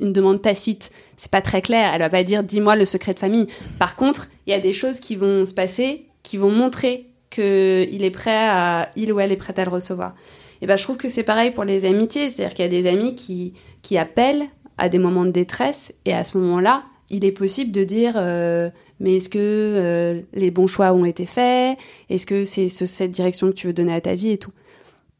Une 0.00 0.12
demande 0.12 0.40
tacite. 0.40 0.90
C'est 1.16 1.30
pas 1.30 1.42
très 1.42 1.60
clair. 1.60 1.92
Elle 1.92 2.00
va 2.00 2.10
pas 2.10 2.24
dire, 2.24 2.42
dis-moi 2.42 2.76
le 2.76 2.84
secret 2.84 3.14
de 3.14 3.18
famille. 3.18 3.46
Par 3.78 3.96
contre, 3.96 4.28
il 4.46 4.50
y 4.50 4.54
a 4.54 4.60
des 4.60 4.72
choses 4.72 5.00
qui 5.00 5.16
vont 5.16 5.44
se 5.44 5.52
passer, 5.52 6.06
qui 6.22 6.36
vont 6.36 6.50
montrer 6.50 7.06
qu'il 7.30 8.02
est 8.02 8.10
prêt 8.10 8.48
à, 8.48 8.90
il 8.96 9.12
ou 9.12 9.20
elle 9.20 9.32
est 9.32 9.36
prête 9.36 9.58
à 9.58 9.64
le 9.64 9.70
recevoir. 9.70 10.14
Et 10.60 10.66
ben, 10.66 10.76
je 10.76 10.84
trouve 10.84 10.96
que 10.96 11.08
c'est 11.08 11.24
pareil 11.24 11.50
pour 11.50 11.64
les 11.64 11.84
amitiés. 11.84 12.30
C'est-à-dire 12.30 12.54
qu'il 12.54 12.64
y 12.64 12.68
a 12.68 12.70
des 12.70 12.86
amis 12.86 13.14
qui, 13.14 13.54
qui 13.82 13.98
appellent 13.98 14.46
à 14.78 14.88
des 14.88 14.98
moments 14.98 15.24
de 15.24 15.30
détresse, 15.30 15.92
et 16.06 16.14
à 16.14 16.24
ce 16.24 16.38
moment-là, 16.38 16.84
il 17.10 17.24
est 17.24 17.32
possible 17.32 17.72
de 17.72 17.84
dire 17.84 18.14
euh, 18.16 18.70
mais 19.00 19.16
est-ce 19.16 19.28
que 19.28 19.38
euh, 19.38 20.22
les 20.32 20.50
bons 20.50 20.66
choix 20.66 20.92
ont 20.92 21.04
été 21.04 21.26
faits? 21.26 21.78
Est-ce 22.08 22.24
que 22.24 22.44
c'est 22.44 22.68
cette 22.68 23.10
direction 23.10 23.48
que 23.48 23.54
tu 23.54 23.66
veux 23.66 23.72
donner 23.72 23.94
à 23.94 24.00
ta 24.00 24.14
vie 24.14 24.30
et 24.30 24.38
tout? 24.38 24.52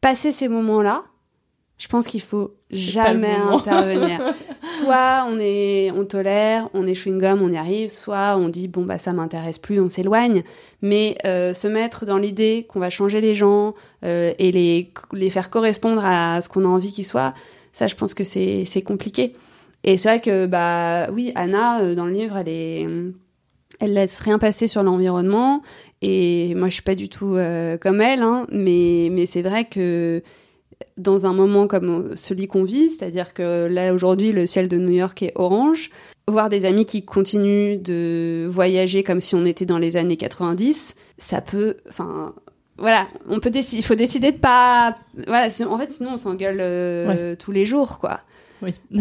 Passer 0.01 0.31
ces 0.31 0.47
moments-là, 0.47 1.03
je 1.83 1.89
pense 1.89 2.07
qu'il 2.07 2.21
faut 2.21 2.53
jamais 2.71 3.35
intervenir. 3.35 4.21
soit 4.77 5.27
on 5.29 5.37
est, 5.37 5.91
on 5.91 6.05
tolère, 6.05 6.69
on 6.73 6.87
est 6.87 6.93
chewing 6.93 7.19
gum, 7.19 7.41
on 7.41 7.51
y 7.51 7.57
arrive. 7.57 7.91
Soit 7.91 8.37
on 8.37 8.47
dit 8.47 8.69
bon 8.69 8.85
bah 8.85 8.97
ça 8.97 9.11
m'intéresse 9.11 9.59
plus, 9.59 9.81
on 9.81 9.89
s'éloigne. 9.89 10.43
Mais 10.81 11.17
euh, 11.25 11.53
se 11.53 11.67
mettre 11.67 12.05
dans 12.05 12.17
l'idée 12.17 12.65
qu'on 12.69 12.79
va 12.79 12.89
changer 12.89 13.19
les 13.19 13.35
gens 13.35 13.73
euh, 14.05 14.33
et 14.39 14.53
les 14.53 14.93
les 15.11 15.29
faire 15.29 15.49
correspondre 15.49 16.05
à 16.05 16.39
ce 16.39 16.47
qu'on 16.47 16.63
a 16.63 16.69
envie 16.69 16.93
qu'ils 16.93 17.03
soient, 17.03 17.33
ça 17.73 17.87
je 17.87 17.95
pense 17.95 18.13
que 18.13 18.23
c'est 18.23 18.63
c'est 18.63 18.81
compliqué. 18.81 19.35
Et 19.83 19.97
c'est 19.97 20.07
vrai 20.07 20.21
que 20.21 20.45
bah 20.45 21.11
oui, 21.11 21.33
Anna 21.35 21.95
dans 21.95 22.05
le 22.05 22.13
livre 22.13 22.37
elle 22.37 22.47
est 22.47 22.87
elle 23.81 23.93
laisse 23.93 24.21
rien 24.21 24.39
passer 24.39 24.69
sur 24.69 24.83
l'environnement 24.83 25.61
et 26.01 26.55
moi 26.55 26.69
je 26.69 26.75
suis 26.75 26.83
pas 26.83 26.95
du 26.95 27.09
tout 27.09 27.35
euh, 27.35 27.77
comme 27.77 27.99
elle 27.99 28.21
hein, 28.21 28.47
mais 28.53 29.09
mais 29.11 29.25
c'est 29.25 29.41
vrai 29.41 29.65
que 29.65 30.23
dans 30.97 31.25
un 31.25 31.33
moment 31.33 31.67
comme 31.67 32.15
celui 32.15 32.47
qu'on 32.47 32.63
vit 32.63 32.89
c'est-à-dire 32.89 33.33
que 33.33 33.67
là 33.67 33.93
aujourd'hui 33.93 34.31
le 34.31 34.45
ciel 34.45 34.67
de 34.67 34.77
New 34.77 34.91
York 34.91 35.21
est 35.23 35.33
orange 35.35 35.89
voir 36.27 36.49
des 36.49 36.65
amis 36.65 36.85
qui 36.85 37.03
continuent 37.03 37.81
de 37.81 38.47
voyager 38.49 39.03
comme 39.03 39.21
si 39.21 39.35
on 39.35 39.45
était 39.45 39.65
dans 39.65 39.79
les 39.79 39.97
années 39.97 40.17
90 40.17 40.95
ça 41.17 41.41
peut 41.41 41.77
enfin 41.89 42.33
voilà, 42.77 43.07
on 43.29 43.39
peut 43.39 43.51
décider, 43.51 43.81
il 43.81 43.85
faut 43.85 43.95
décider 43.95 44.31
de 44.31 44.37
pas, 44.37 44.97
voilà, 45.27 45.47
en 45.69 45.77
fait, 45.77 45.91
sinon 45.91 46.13
on 46.13 46.17
s'engueule 46.17 46.57
euh, 46.59 47.35
tous 47.35 47.51
les 47.51 47.65
jours, 47.65 47.99
quoi. 47.99 48.21
Oui, 48.61 48.73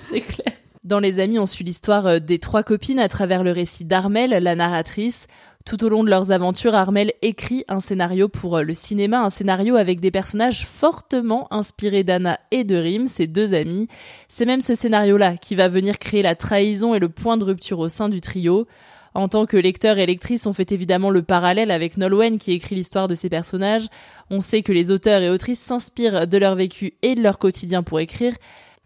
c'est 0.00 0.20
clair. 0.20 0.52
Dans 0.84 0.98
Les 0.98 1.18
Amis, 1.18 1.38
on 1.38 1.46
suit 1.46 1.64
l'histoire 1.64 2.06
euh, 2.06 2.18
des 2.18 2.38
trois 2.38 2.62
copines 2.62 2.98
à 2.98 3.08
travers 3.08 3.42
le 3.42 3.52
récit 3.52 3.86
d'Armel, 3.86 4.30
la 4.30 4.54
narratrice. 4.54 5.28
Tout 5.66 5.82
au 5.82 5.88
long 5.88 6.04
de 6.04 6.10
leurs 6.10 6.30
aventures, 6.30 6.74
Armel 6.74 7.14
écrit 7.22 7.64
un 7.68 7.80
scénario 7.80 8.28
pour 8.28 8.58
euh, 8.58 8.62
le 8.62 8.74
cinéma, 8.74 9.22
un 9.22 9.30
scénario 9.30 9.76
avec 9.76 9.98
des 9.98 10.10
personnages 10.10 10.66
fortement 10.66 11.50
inspirés 11.50 12.04
d'Anna 12.04 12.38
et 12.50 12.64
de 12.64 12.76
Rim, 12.76 13.06
ses 13.06 13.26
deux 13.26 13.54
amies. 13.54 13.88
C'est 14.28 14.44
même 14.44 14.60
ce 14.60 14.74
scénario-là 14.74 15.38
qui 15.38 15.54
va 15.54 15.68
venir 15.68 15.98
créer 15.98 16.20
la 16.20 16.34
trahison 16.34 16.94
et 16.94 16.98
le 16.98 17.08
point 17.08 17.38
de 17.38 17.44
rupture 17.44 17.78
au 17.78 17.88
sein 17.88 18.10
du 18.10 18.20
trio. 18.20 18.66
En 19.14 19.26
tant 19.28 19.46
que 19.46 19.56
lecteur 19.56 19.96
et 19.96 20.04
lectrice, 20.04 20.46
on 20.46 20.52
fait 20.52 20.70
évidemment 20.70 21.08
le 21.08 21.22
parallèle 21.22 21.70
avec 21.70 21.96
Nolwenn 21.96 22.38
qui 22.38 22.52
écrit 22.52 22.74
l'histoire 22.74 23.08
de 23.08 23.14
ces 23.14 23.30
personnages. 23.30 23.86
On 24.28 24.42
sait 24.42 24.62
que 24.62 24.72
les 24.72 24.90
auteurs 24.90 25.22
et 25.22 25.30
autrices 25.30 25.60
s'inspirent 25.60 26.26
de 26.26 26.36
leur 26.36 26.56
vécu 26.56 26.92
et 27.00 27.14
de 27.14 27.22
leur 27.22 27.38
quotidien 27.38 27.82
pour 27.82 28.00
écrire, 28.00 28.34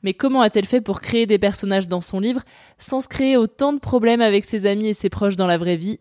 mais 0.04 0.14
comment 0.14 0.42
a-t-elle 0.42 0.64
fait 0.64 0.80
pour 0.80 1.00
créer 1.00 1.26
des 1.26 1.38
personnages 1.40 1.88
dans 1.88 2.00
son 2.00 2.20
livre 2.20 2.42
sans 2.78 3.00
se 3.00 3.08
créer 3.08 3.36
autant 3.36 3.72
de 3.72 3.80
problèmes 3.80 4.20
avec 4.20 4.44
ses 4.44 4.64
amis 4.64 4.86
et 4.86 4.94
ses 4.94 5.10
proches 5.10 5.34
dans 5.34 5.48
la 5.48 5.58
vraie 5.58 5.76
vie? 5.76 5.98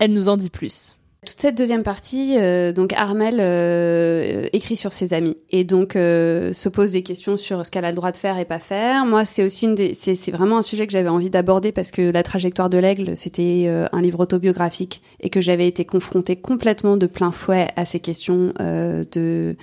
Elle 0.00 0.14
nous 0.14 0.28
en 0.28 0.36
dit 0.36 0.50
plus. 0.50 0.96
Toute 1.26 1.38
cette 1.38 1.58
deuxième 1.58 1.82
partie, 1.82 2.38
euh, 2.38 2.72
donc 2.72 2.94
Armel 2.94 3.36
euh, 3.40 4.48
écrit 4.54 4.76
sur 4.76 4.94
ses 4.94 5.12
amis 5.12 5.36
et 5.50 5.64
donc 5.64 5.94
euh, 5.94 6.54
se 6.54 6.70
pose 6.70 6.92
des 6.92 7.02
questions 7.02 7.36
sur 7.36 7.66
ce 7.66 7.70
qu'elle 7.70 7.84
a 7.84 7.90
le 7.90 7.94
droit 7.94 8.10
de 8.10 8.16
faire 8.16 8.38
et 8.38 8.46
pas 8.46 8.58
faire. 8.58 9.04
Moi, 9.04 9.26
c'est 9.26 9.44
aussi 9.44 9.66
une 9.66 9.74
des, 9.74 9.92
c'est, 9.92 10.30
vraiment 10.30 10.56
un 10.56 10.62
sujet 10.62 10.86
que 10.86 10.94
j'avais 10.94 11.10
envie 11.10 11.28
d'aborder 11.28 11.72
parce 11.72 11.90
que 11.90 12.10
la 12.10 12.22
trajectoire 12.22 12.70
de 12.70 12.78
l'aigle, 12.78 13.18
c'était 13.18 13.70
un 13.92 14.00
livre 14.00 14.20
autobiographique 14.20 15.02
et 15.20 15.28
que 15.28 15.42
j'avais 15.42 15.68
été 15.68 15.84
confrontée 15.84 16.36
complètement 16.36 16.96
de 16.96 17.06
plein 17.06 17.32
fouet 17.32 17.68
à 17.76 17.84
ces 17.84 18.00
questions 18.00 18.54
de 18.58 19.56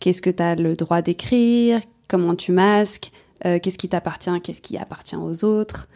qu'est-ce 0.00 0.22
que 0.22 0.30
tu 0.30 0.42
as 0.42 0.54
le 0.54 0.76
droit 0.76 1.02
d'écrire, 1.02 1.80
comment 2.08 2.34
tu 2.34 2.52
masques, 2.52 3.12
euh, 3.44 3.58
qu'est-ce 3.60 3.78
qui 3.78 3.88
t'appartient, 3.88 4.30
qu'est-ce 4.42 4.62
qui 4.62 4.76
appartient 4.76 5.16
aux 5.16 5.44
autres. 5.44 5.88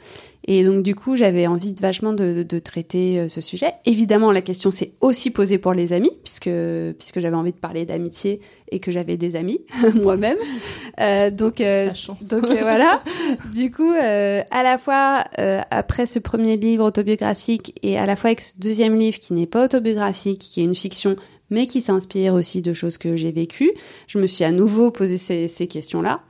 Et 0.46 0.64
donc 0.64 0.82
du 0.82 0.94
coup, 0.94 1.16
j'avais 1.16 1.46
envie 1.46 1.74
de, 1.74 1.80
vachement 1.80 2.12
de, 2.12 2.42
de, 2.42 2.58
traiter 2.58 3.18
euh, 3.18 3.28
ce 3.28 3.40
sujet. 3.40 3.74
Évidemment, 3.84 4.30
la 4.30 4.42
question 4.42 4.70
s'est 4.70 4.92
aussi 5.00 5.30
posée 5.30 5.58
pour 5.58 5.72
les 5.72 5.92
amis, 5.92 6.12
puisque 6.22 6.50
puisque 6.98 7.20
j'avais 7.20 7.36
envie 7.36 7.52
de 7.52 7.58
parler 7.58 7.84
d'amitié 7.84 8.40
et 8.70 8.78
que 8.78 8.92
j'avais 8.92 9.16
des 9.16 9.36
amis 9.36 9.60
moi-même. 9.94 10.38
Euh, 11.00 11.30
donc 11.30 11.60
euh, 11.60 11.90
donc 12.30 12.46
voilà. 12.46 13.02
du 13.52 13.70
coup, 13.70 13.90
à 13.90 14.62
la 14.62 14.78
fois 14.78 15.24
après 15.70 16.06
ce 16.06 16.18
premier 16.18 16.56
livre 16.56 16.84
autobiographique 16.84 17.78
et 17.82 17.98
à 17.98 18.06
la 18.06 18.16
fois 18.16 18.28
avec 18.28 18.40
ce 18.40 18.58
deuxième 18.58 18.96
livre 18.96 19.18
qui 19.18 19.32
n'est 19.34 19.46
pas 19.46 19.64
autobiographique, 19.64 20.40
qui 20.40 20.60
est 20.60 20.64
une 20.64 20.74
fiction 20.74 21.16
mais 21.50 21.66
qui 21.66 21.80
s'inspire 21.80 22.34
aussi 22.34 22.62
de 22.62 22.72
choses 22.72 22.98
que 22.98 23.16
j'ai 23.16 23.32
vécues. 23.32 23.72
Je 24.06 24.18
me 24.18 24.26
suis 24.26 24.44
à 24.44 24.52
nouveau 24.52 24.90
posé 24.90 25.18
ces, 25.18 25.48
ces 25.48 25.66
questions-là. 25.66 26.20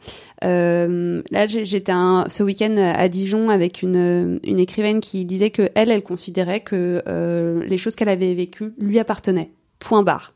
Euh, 0.44 1.22
là, 1.30 1.46
j'étais 1.46 1.92
ce 1.92 2.42
week-end 2.42 2.76
à 2.76 3.08
Dijon 3.08 3.48
avec 3.48 3.82
une, 3.82 4.38
une, 4.44 4.58
écrivaine 4.58 5.00
qui 5.00 5.24
disait 5.24 5.50
que 5.50 5.70
elle, 5.74 5.90
elle 5.90 6.02
considérait 6.02 6.60
que 6.60 7.02
euh, 7.08 7.62
les 7.64 7.78
choses 7.78 7.96
qu'elle 7.96 8.08
avait 8.08 8.34
vécues 8.34 8.74
lui 8.78 8.98
appartenaient. 8.98 9.50
Point 9.78 10.02
barre. 10.02 10.34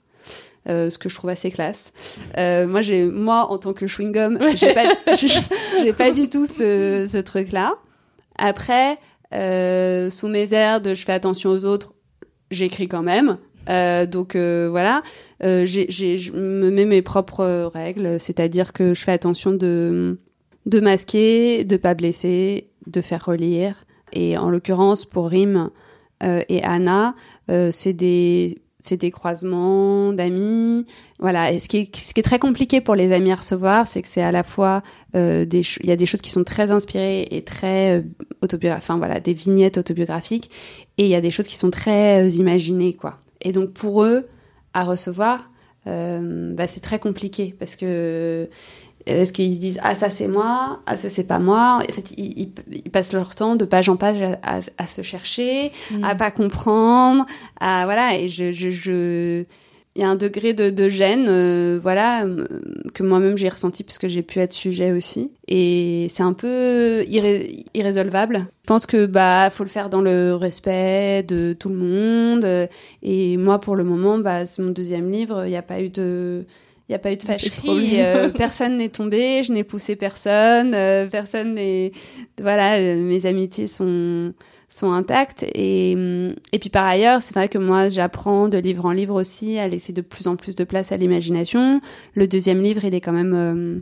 Euh, 0.68 0.90
ce 0.90 0.98
que 0.98 1.08
je 1.08 1.14
trouve 1.14 1.30
assez 1.30 1.50
classe. 1.50 1.92
Euh, 2.36 2.66
moi, 2.66 2.82
j'ai, 2.82 3.06
moi, 3.06 3.50
en 3.50 3.56
tant 3.56 3.72
que 3.72 3.86
chewing 3.86 4.12
gum, 4.12 4.38
j'ai 4.54 4.74
pas, 4.74 4.84
j'ai 5.82 5.92
pas 5.94 6.10
du 6.10 6.28
tout 6.28 6.46
ce, 6.46 7.06
ce 7.08 7.16
truc-là. 7.16 7.76
Après, 8.36 8.98
euh, 9.32 10.10
sous 10.10 10.28
mes 10.28 10.52
airs 10.52 10.82
de 10.82 10.94
je 10.94 11.04
fais 11.04 11.12
attention 11.12 11.50
aux 11.50 11.64
autres, 11.64 11.94
j'écris 12.50 12.88
quand 12.88 13.02
même. 13.02 13.38
Euh, 13.70 14.06
donc 14.06 14.34
euh, 14.34 14.68
voilà, 14.70 15.02
euh, 15.42 15.64
je 15.64 16.32
me 16.32 16.70
mets 16.70 16.84
mes 16.84 17.02
propres 17.02 17.70
règles, 17.72 18.18
c'est-à-dire 18.18 18.72
que 18.72 18.94
je 18.94 19.02
fais 19.02 19.12
attention 19.12 19.52
de, 19.52 20.18
de 20.66 20.80
masquer, 20.80 21.64
de 21.64 21.76
pas 21.76 21.94
blesser, 21.94 22.70
de 22.86 23.00
faire 23.00 23.24
relire. 23.24 23.84
Et 24.12 24.36
en 24.36 24.50
l'occurrence, 24.50 25.04
pour 25.04 25.28
Rim 25.28 25.70
et 26.22 26.62
Anna, 26.64 27.14
c'est 27.70 27.92
des 27.92 28.58
c'est 28.82 28.96
des 28.96 29.10
croisements 29.10 30.12
d'amis. 30.12 30.86
Voilà. 31.18 31.58
Ce 31.58 31.68
qui, 31.68 31.78
est, 31.78 31.96
ce 31.96 32.14
qui 32.14 32.20
est 32.20 32.24
très 32.24 32.38
compliqué 32.38 32.80
pour 32.80 32.94
les 32.94 33.12
amis 33.12 33.30
à 33.30 33.34
recevoir, 33.36 33.86
c'est 33.86 34.02
que 34.02 34.08
c'est 34.08 34.22
à 34.22 34.32
la 34.32 34.42
fois 34.42 34.82
des, 35.14 35.60
il 35.82 35.86
y 35.86 35.92
a 35.92 35.96
des 35.96 36.06
choses 36.06 36.22
qui 36.22 36.30
sont 36.30 36.44
très 36.44 36.70
inspirées 36.70 37.28
et 37.30 37.44
très 37.44 37.98
euh, 37.98 38.02
autobiographiques, 38.42 38.90
enfin 38.90 38.98
voilà, 38.98 39.20
des 39.20 39.34
vignettes 39.34 39.78
autobiographiques, 39.78 40.50
et 40.98 41.04
il 41.04 41.08
y 41.08 41.14
a 41.14 41.20
des 41.20 41.30
choses 41.30 41.46
qui 41.46 41.56
sont 41.56 41.70
très 41.70 42.28
imaginées, 42.30 42.94
quoi. 42.94 43.18
Et 43.42 43.52
donc 43.52 43.70
pour 43.72 44.04
eux, 44.04 44.28
à 44.74 44.84
recevoir, 44.84 45.50
euh, 45.86 46.52
bah, 46.54 46.66
c'est 46.66 46.80
très 46.80 46.98
compliqué 46.98 47.54
parce 47.58 47.76
que 47.76 48.48
est-ce 49.06 49.32
qu'ils 49.32 49.54
se 49.54 49.60
disent 49.60 49.80
ah 49.82 49.94
ça 49.94 50.10
c'est 50.10 50.28
moi, 50.28 50.80
ah 50.86 50.96
ça 50.96 51.08
c'est 51.08 51.24
pas 51.24 51.38
moi. 51.38 51.82
En 51.82 51.92
fait, 51.92 52.12
ils, 52.16 52.52
ils, 52.70 52.90
passent 52.90 53.12
leur 53.12 53.34
temps 53.34 53.56
de 53.56 53.64
page 53.64 53.88
en 53.88 53.96
page 53.96 54.22
à, 54.42 54.60
à, 54.76 54.86
se 54.86 55.02
chercher, 55.02 55.72
mm. 55.90 56.04
à 56.04 56.14
pas 56.14 56.30
comprendre, 56.30 57.24
à 57.58 57.84
voilà. 57.86 58.18
Et 58.18 58.28
je, 58.28 58.52
je, 58.52 58.70
je 58.70 59.44
il 59.96 60.02
y 60.02 60.04
a 60.04 60.08
un 60.08 60.16
degré 60.16 60.54
de, 60.54 60.70
de 60.70 60.88
gêne, 60.88 61.26
euh, 61.28 61.80
voilà, 61.82 62.24
euh, 62.24 62.46
que 62.94 63.02
moi-même 63.02 63.36
j'ai 63.36 63.48
ressenti 63.48 63.82
puisque 63.82 64.06
j'ai 64.06 64.22
pu 64.22 64.38
être 64.38 64.52
sujet 64.52 64.92
aussi. 64.92 65.32
Et 65.48 66.06
c'est 66.08 66.22
un 66.22 66.32
peu 66.32 67.04
irrésolvable. 67.74 68.46
Je 68.62 68.66
pense 68.66 68.86
que 68.86 69.06
bah 69.06 69.50
faut 69.50 69.64
le 69.64 69.68
faire 69.68 69.90
dans 69.90 70.00
le 70.00 70.34
respect 70.34 71.24
de 71.24 71.54
tout 71.58 71.70
le 71.70 71.74
monde. 71.74 72.68
Et 73.02 73.36
moi, 73.36 73.58
pour 73.58 73.74
le 73.74 73.82
moment, 73.82 74.18
bah 74.18 74.46
c'est 74.46 74.62
mon 74.62 74.70
deuxième 74.70 75.10
livre. 75.10 75.44
Il 75.46 75.50
n'y 75.50 75.56
a 75.56 75.62
pas 75.62 75.80
eu 75.80 75.88
de 75.88 76.44
il 76.88 76.92
n'y 76.92 76.96
a 76.96 76.98
pas 76.98 77.12
eu 77.12 77.16
de 77.16 77.22
fâcherie, 77.22 78.02
euh, 78.02 78.30
personne 78.30 78.76
n'est 78.76 78.88
tombé, 78.88 79.44
je 79.44 79.52
n'ai 79.52 79.62
poussé 79.62 79.94
personne, 79.94 80.72
personne 81.08 81.54
n'est... 81.54 81.92
Voilà, 82.42 82.80
mes 82.80 83.26
amitiés 83.26 83.68
sont, 83.68 84.32
sont 84.70 84.92
intactes. 84.92 85.44
Et, 85.54 85.92
et 86.52 86.58
puis 86.58 86.70
par 86.70 86.86
ailleurs, 86.86 87.20
c'est 87.20 87.34
vrai 87.34 87.48
que 87.48 87.58
moi, 87.58 87.88
j'apprends 87.88 88.48
de 88.48 88.56
livre 88.56 88.86
en 88.86 88.92
livre 88.92 89.20
aussi 89.20 89.58
à 89.58 89.68
laisser 89.68 89.92
de 89.92 90.00
plus 90.00 90.28
en 90.28 90.36
plus 90.36 90.56
de 90.56 90.64
place 90.64 90.92
à 90.92 90.96
l'imagination. 90.96 91.80
Le 92.14 92.26
deuxième 92.26 92.62
livre, 92.62 92.84
il 92.84 92.94
est 92.94 93.00
quand 93.00 93.12
même... 93.12 93.34
Euh, 93.34 93.80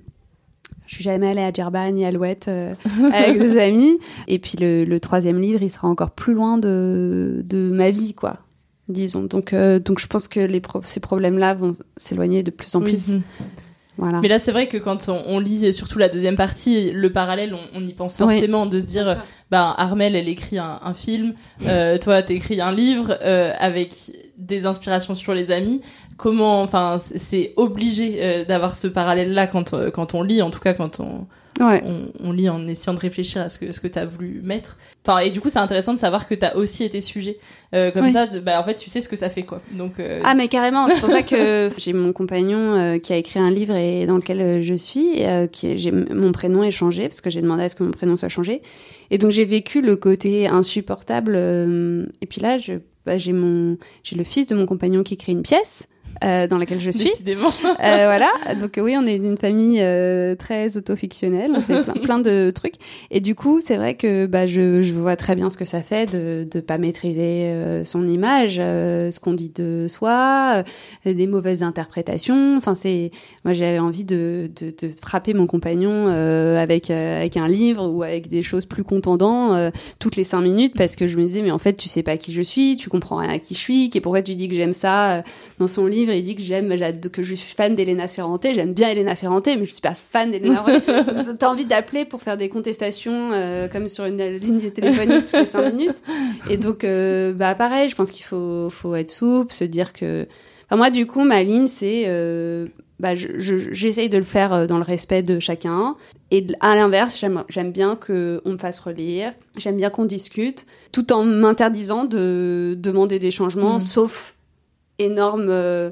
je 0.87 0.95
suis 0.95 1.05
jamais 1.05 1.29
allée 1.29 1.43
à 1.43 1.53
Djerba 1.53 1.91
ni 1.93 2.05
à 2.07 2.09
Alouette 2.09 2.49
euh, 2.49 2.73
avec 3.13 3.39
deux 3.39 3.59
amis. 3.59 3.99
Et 4.27 4.39
puis 4.39 4.57
le, 4.59 4.85
le, 4.85 5.01
troisième 5.01 5.39
livre, 5.39 5.63
il 5.63 5.71
sera 5.71 5.87
encore 5.87 6.13
plus 6.13 6.33
loin 6.33 6.57
de, 6.57 7.43
de 7.45 7.71
ma 7.71 7.91
vie, 7.91 8.15
quoi. 8.15 8.39
Disons. 8.89 9.25
Donc, 9.25 9.53
euh, 9.53 9.79
donc 9.79 10.01
je 10.01 10.07
pense 10.07 10.29
que 10.29 10.41
les 10.41 10.63
ces 10.85 11.01
problèmes-là 11.01 11.53
vont 11.53 11.77
s'éloigner 11.99 12.43
de 12.43 12.51
plus 12.51 12.75
en 12.75 12.81
plus. 12.81 13.17
Mhm. 13.99 14.21
Mais 14.23 14.29
là, 14.29 14.39
c'est 14.39 14.53
vrai 14.53 14.69
que 14.69 14.77
quand 14.77 15.09
on, 15.09 15.39
lit 15.39 15.73
surtout 15.73 15.99
la 15.99 16.09
deuxième 16.09 16.37
partie, 16.37 16.93
le 16.93 17.13
parallèle, 17.13 17.55
on, 17.75 17.85
y 17.85 17.93
pense 17.93 18.17
forcément 18.17 18.67
de 18.67 18.81
se 18.81 18.87
dire, 18.87 19.17
ben 19.51 19.75
Armel, 19.77 20.15
elle 20.15 20.29
écrit 20.29 20.59
un, 20.59 20.79
un 20.83 20.95
film, 20.95 21.35
euh, 21.67 21.99
toi, 21.99 22.23
t'écris 22.23 22.61
un 22.61 22.73
livre 22.73 23.19
euh, 23.23 23.53
avec 23.59 23.93
des 24.37 24.67
inspirations 24.67 25.15
sur 25.15 25.35
les 25.35 25.51
amis. 25.51 25.81
Comment, 26.17 26.63
enfin, 26.63 26.99
c'est 27.01 27.53
obligé 27.57 28.19
euh, 28.19 28.45
d'avoir 28.45 28.77
ce 28.77 28.89
parallèle-là 28.89 29.47
quand 29.47 29.75
euh, 29.75 29.91
quand 29.91 30.15
on 30.15 30.23
lit, 30.23 30.43
en 30.43 30.51
tout 30.51 30.61
cas 30.61 30.75
quand 30.75 31.01
on 31.01 31.27
Ouais. 31.59 31.83
On, 31.85 32.13
on, 32.21 32.33
lit 32.33 32.49
en 32.49 32.67
essayant 32.69 32.95
de 32.95 33.01
réfléchir 33.01 33.43
à 33.43 33.49
ce 33.49 33.59
que 33.59 33.73
ce 33.73 33.81
que 33.81 33.89
t'as 33.89 34.05
voulu 34.05 34.41
mettre. 34.43 34.79
Enfin, 35.05 35.19
et 35.19 35.31
du 35.31 35.41
coup, 35.41 35.49
c'est 35.49 35.59
intéressant 35.59 35.93
de 35.93 35.99
savoir 35.99 36.29
que 36.29 36.35
t'as 36.35 36.55
aussi 36.55 36.85
été 36.85 37.01
sujet. 37.01 37.39
Euh, 37.75 37.91
comme 37.91 38.09
ça, 38.11 38.27
bah, 38.41 38.61
en 38.61 38.65
fait, 38.65 38.77
tu 38.77 38.89
sais 38.89 39.01
ce 39.01 39.09
que 39.09 39.17
ça 39.17 39.29
fait, 39.29 39.43
quoi. 39.43 39.61
Donc. 39.73 39.99
Euh... 39.99 40.21
Ah, 40.25 40.35
mais 40.35 40.49
carrément. 40.49 40.89
C'est 40.89 41.01
pour 41.01 41.11
ça 41.11 41.23
que 41.23 41.71
j'ai 41.79 41.93
mon 41.93 42.13
compagnon 42.13 42.75
euh, 42.77 42.99
qui 42.99 43.13
a 43.13 43.17
écrit 43.17 43.41
un 43.41 43.51
livre 43.51 43.75
et 43.75 44.07
dans 44.07 44.17
lequel 44.17 44.63
je 44.63 44.75
suis. 44.75 45.23
qui 45.53 45.79
j'ai 45.79 45.91
mon 45.91 46.33
prénom 46.33 46.63
est 46.63 46.71
changé 46.71 47.09
parce 47.09 47.21
que 47.21 47.31
j'ai 47.31 47.43
demandé 47.43 47.65
à 47.65 47.69
ce 47.69 47.77
que 47.77 47.83
mon 47.83 47.91
prénom 47.91 48.17
soit 48.17 48.29
changé. 48.29 48.63
Et 49.11 49.19
donc 49.19 49.31
j'ai 49.31 49.45
vécu 49.45 49.81
le 49.81 49.97
côté 49.97 50.47
insupportable. 50.47 51.37
et 51.37 52.27
puis 52.27 52.41
là, 52.41 52.59
je, 52.59 52.75
bah, 53.09 53.17
j'ai 53.17 53.33
mon, 53.33 53.79
j'ai 54.03 54.17
le 54.17 54.25
fils 54.25 54.47
de 54.49 54.55
mon 54.55 54.67
compagnon 54.67 55.03
qui 55.03 55.15
écrit 55.15 55.33
une 55.33 55.43
pièce. 55.43 55.89
Euh, 56.25 56.49
dans 56.49 56.59
laquelle 56.59 56.81
je 56.81 56.91
suis. 56.91 57.05
Décidément. 57.05 57.49
euh, 57.65 57.75
voilà. 57.79 58.31
Donc 58.61 58.79
oui, 58.83 58.97
on 58.99 59.07
est 59.07 59.17
une 59.17 59.39
famille 59.39 59.79
euh, 59.81 60.35
très 60.35 60.77
autofictionnelle. 60.77 61.53
On 61.55 61.61
fait 61.61 61.83
plein, 61.83 61.95
plein, 61.95 62.19
de 62.19 62.51
trucs. 62.51 62.75
Et 63.11 63.21
du 63.21 63.35
coup, 63.35 63.61
c'est 63.61 63.77
vrai 63.77 63.95
que 63.95 64.27
bah, 64.27 64.47
je, 64.47 64.83
je, 64.83 64.93
vois 64.95 65.15
très 65.15 65.37
bien 65.37 65.49
ce 65.49 65.57
que 65.57 65.65
ça 65.65 65.81
fait 65.81 66.11
de 66.11 66.49
ne 66.53 66.61
pas 66.61 66.79
maîtriser 66.79 67.45
euh, 67.45 67.85
son 67.85 68.09
image, 68.09 68.57
euh, 68.59 69.13
ce 69.13 69.21
qu'on 69.21 69.33
dit 69.33 69.51
de 69.51 69.87
soi, 69.89 70.65
des 71.05 71.27
mauvaises 71.29 71.63
interprétations. 71.63 72.57
Enfin, 72.57 72.75
c'est 72.75 73.13
moi 73.45 73.53
j'avais 73.53 73.79
envie 73.79 74.05
de, 74.05 74.51
de, 74.61 74.75
de, 74.77 74.93
frapper 75.01 75.35
mon 75.35 75.47
compagnon 75.47 76.09
avec 76.09 76.91
avec 76.91 77.37
un 77.37 77.49
livre 77.49 77.89
ou 77.89 78.03
avec 78.03 78.29
des 78.29 78.43
choses 78.43 78.67
plus 78.67 78.85
contendantes 78.85 79.73
toutes 79.99 80.17
les 80.17 80.25
cinq 80.25 80.41
minutes 80.41 80.75
parce 80.77 80.97
que 80.97 81.07
je 81.07 81.17
me 81.17 81.25
disais 81.25 81.43
mais 81.43 81.51
en 81.51 81.59
fait 81.59 81.75
tu 81.75 81.89
sais 81.89 82.03
pas 82.03 82.17
qui 82.17 82.33
je 82.33 82.43
suis, 82.43 82.77
tu 82.77 82.89
comprends 82.89 83.17
rien 83.17 83.31
à 83.31 83.39
qui 83.39 83.55
je 83.55 83.61
suis, 83.61 83.91
et 83.95 84.01
pourquoi 84.01 84.23
tu 84.23 84.35
dis 84.35 84.49
que 84.49 84.55
j'aime 84.55 84.73
ça 84.73 85.23
dans 85.59 85.69
son 85.69 85.87
livre 85.87 86.08
il 86.13 86.23
dit 86.23 86.37
que 86.37 86.43
j'aime, 86.43 86.75
que 87.13 87.23
je 87.23 87.35
suis 87.35 87.55
fan 87.55 87.75
d'Elena 87.75 88.09
Ferrante. 88.09 88.47
J'aime 88.55 88.73
bien 88.73 88.91
Elena 88.91 89.15
Ferrante, 89.15 89.47
mais 89.47 89.65
je 89.65 89.73
suis 89.73 89.81
pas 89.81 89.95
fan 89.95 90.31
d'Elena 90.31 90.65
Ferrante. 90.65 91.37
T'as 91.39 91.49
envie 91.49 91.65
d'appeler 91.65 92.05
pour 92.05 92.23
faire 92.23 92.37
des 92.37 92.49
contestations, 92.49 93.33
euh, 93.33 93.69
comme 93.69 93.89
sur 93.89 94.05
une 94.05 94.23
ligne 94.37 94.71
téléphonique 94.71 95.27
toutes 95.27 95.41
les 95.41 95.47
cinq 95.47 95.73
minutes. 95.73 96.03
Et 96.51 96.57
donc, 96.57 96.85
euh, 96.85 97.33
bah, 97.33 97.55
pareil, 97.55 97.89
je 97.89 97.97
pense 97.97 98.11
qu'il 98.11 98.25
faut, 98.25 98.71
faut 98.71 98.95
être 98.95 99.11
souple, 99.11 99.53
se 99.53 99.65
dire 99.65 99.93
que, 99.93 100.27
enfin, 100.67 100.77
moi, 100.77 100.91
du 100.91 101.07
coup, 101.07 101.25
ma 101.25 101.43
ligne, 101.43 101.67
c'est, 101.67 102.05
euh, 102.07 102.67
bah, 102.99 103.15
j'essaye 103.15 104.09
de 104.09 104.19
le 104.19 104.25
faire 104.25 104.67
dans 104.67 104.79
le 104.79 104.85
respect 104.85 105.23
de 105.23 105.39
chacun. 105.41 105.97
Et 106.31 106.47
à 106.61 106.75
l'inverse, 106.75 107.25
j'aime 107.49 107.73
bien 107.73 107.97
qu'on 107.97 108.41
me 108.45 108.59
fasse 108.59 108.79
relire, 108.81 109.33
j'aime 109.57 109.77
bien 109.77 109.91
qu'on 109.91 110.05
discute, 110.05 110.67
tout 110.93 111.13
en 111.13 111.25
m'interdisant 111.25 112.05
de 112.05 112.77
demander 112.79 113.19
des 113.19 113.31
changements, 113.31 113.77
mmh. 113.77 113.81
sauf 113.81 114.35
énorme. 114.99 115.49
Euh, 115.49 115.91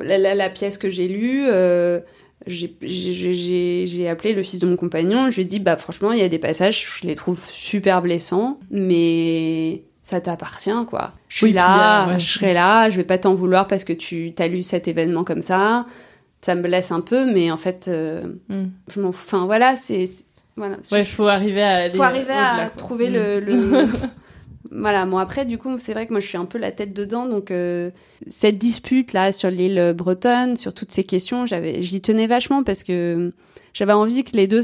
la, 0.00 0.34
la, 0.34 0.50
pièce 0.50 0.76
que 0.76 0.90
j'ai 0.90 1.08
lue, 1.08 1.46
euh, 1.46 2.00
j'ai 2.46 4.08
appelé 4.08 4.34
le 4.34 4.42
fils 4.42 4.58
de 4.58 4.66
mon 4.66 4.76
compagnon. 4.76 5.30
Je 5.30 5.36
lui 5.36 5.42
ai 5.42 5.44
dit, 5.46 5.60
bah 5.60 5.76
franchement, 5.76 6.12
il 6.12 6.18
y 6.18 6.22
a 6.22 6.28
des 6.28 6.38
passages, 6.38 6.98
je 7.00 7.06
les 7.06 7.14
trouve 7.14 7.40
super 7.48 8.02
blessants, 8.02 8.58
mais 8.70 9.82
ça 10.02 10.20
t'appartient, 10.20 10.86
quoi. 10.88 11.12
Je 11.28 11.38
suis 11.38 11.52
là, 11.52 12.18
je 12.18 12.26
serai 12.26 12.54
là, 12.54 12.90
je 12.90 12.96
vais 12.96 13.04
pas 13.04 13.18
t'en 13.18 13.34
vouloir 13.34 13.66
parce 13.66 13.84
que 13.84 13.92
tu 13.92 14.34
as 14.38 14.48
lu 14.48 14.62
cet 14.62 14.88
événement 14.88 15.24
comme 15.24 15.42
ça. 15.42 15.86
Ça 16.40 16.56
me 16.56 16.62
blesse 16.62 16.90
un 16.90 17.00
peu, 17.00 17.32
mais 17.32 17.52
en 17.52 17.56
fait, 17.56 17.86
euh, 17.86 18.22
mm. 18.48 18.64
je 18.92 19.00
m'en. 19.00 19.10
Enfin 19.10 19.46
voilà, 19.46 19.76
c'est 19.76 20.08
voilà. 20.56 20.76
Ouais, 20.90 21.04
faut 21.04 21.28
arriver 21.28 21.62
à. 21.62 21.90
Faut 21.90 22.02
arriver 22.02 22.32
à 22.32 22.68
trouver 22.76 23.10
le, 23.10 23.38
le 23.38 23.86
voilà, 24.74 25.04
bon 25.04 25.18
après 25.18 25.44
du 25.44 25.58
coup 25.58 25.76
c'est 25.78 25.92
vrai 25.92 26.06
que 26.06 26.12
moi 26.12 26.20
je 26.20 26.26
suis 26.26 26.38
un 26.38 26.44
peu 26.44 26.58
la 26.58 26.72
tête 26.72 26.94
dedans 26.94 27.26
donc 27.26 27.50
euh, 27.50 27.90
cette 28.26 28.58
dispute 28.58 29.12
là 29.12 29.32
sur 29.32 29.50
l'île 29.50 29.94
bretonne, 29.96 30.56
sur 30.56 30.72
toutes 30.72 30.92
ces 30.92 31.04
questions, 31.04 31.46
j'avais 31.46 31.82
j'y 31.82 32.00
tenais 32.00 32.26
vachement 32.26 32.62
parce 32.62 32.82
que 32.82 33.32
j'avais 33.74 33.92
envie 33.92 34.24
que 34.24 34.36
les 34.36 34.46
deux 34.46 34.62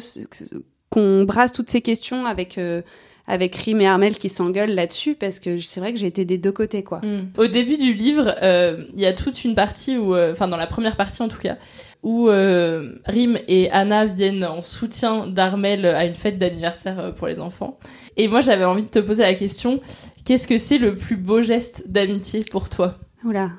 qu'on 0.90 1.24
brasse 1.24 1.52
toutes 1.52 1.70
ces 1.70 1.82
questions 1.82 2.26
avec 2.26 2.58
euh, 2.58 2.82
avec 3.26 3.54
Rim 3.56 3.82
et 3.82 3.86
Armel 3.86 4.16
qui 4.16 4.30
s'engueulent 4.30 4.70
là-dessus 4.70 5.14
parce 5.14 5.38
que 5.38 5.58
c'est 5.58 5.80
vrai 5.80 5.92
que 5.92 5.98
j'ai 5.98 6.06
été 6.06 6.24
des 6.24 6.38
deux 6.38 6.52
côtés 6.52 6.82
quoi. 6.82 7.00
Mm. 7.02 7.32
Au 7.36 7.46
début 7.46 7.76
du 7.76 7.92
livre, 7.92 8.34
euh, 8.42 8.84
il 8.94 9.00
y 9.00 9.06
a 9.06 9.12
toute 9.12 9.44
une 9.44 9.54
partie 9.54 9.98
où, 9.98 10.16
enfin 10.16 10.48
dans 10.48 10.56
la 10.56 10.66
première 10.66 10.96
partie 10.96 11.22
en 11.22 11.28
tout 11.28 11.40
cas, 11.40 11.58
où 12.02 12.28
euh, 12.28 12.94
Rim 13.06 13.38
et 13.48 13.70
Anna 13.70 14.06
viennent 14.06 14.44
en 14.44 14.62
soutien 14.62 15.26
d'Armel 15.26 15.84
à 15.86 16.04
une 16.04 16.14
fête 16.14 16.38
d'anniversaire 16.38 17.00
euh, 17.00 17.12
pour 17.12 17.26
les 17.26 17.40
enfants. 17.40 17.78
Et 18.16 18.28
moi, 18.28 18.40
j'avais 18.40 18.64
envie 18.64 18.84
de 18.84 18.88
te 18.88 18.98
poser 18.98 19.22
la 19.22 19.34
question 19.34 19.80
qu'est-ce 20.24 20.46
que 20.46 20.58
c'est 20.58 20.78
le 20.78 20.94
plus 20.94 21.16
beau 21.16 21.40
geste 21.40 21.90
d'amitié 21.90 22.44
pour 22.50 22.68
toi? 22.68 22.96
Oula, 23.24 23.50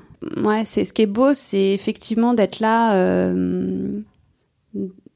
ouais, 0.43 0.65
ce 0.65 0.93
qui 0.93 1.01
est 1.01 1.07
beau, 1.07 1.33
c'est 1.33 1.73
effectivement 1.73 2.35
d'être 2.35 2.59
là, 2.59 2.95
euh, 2.95 3.99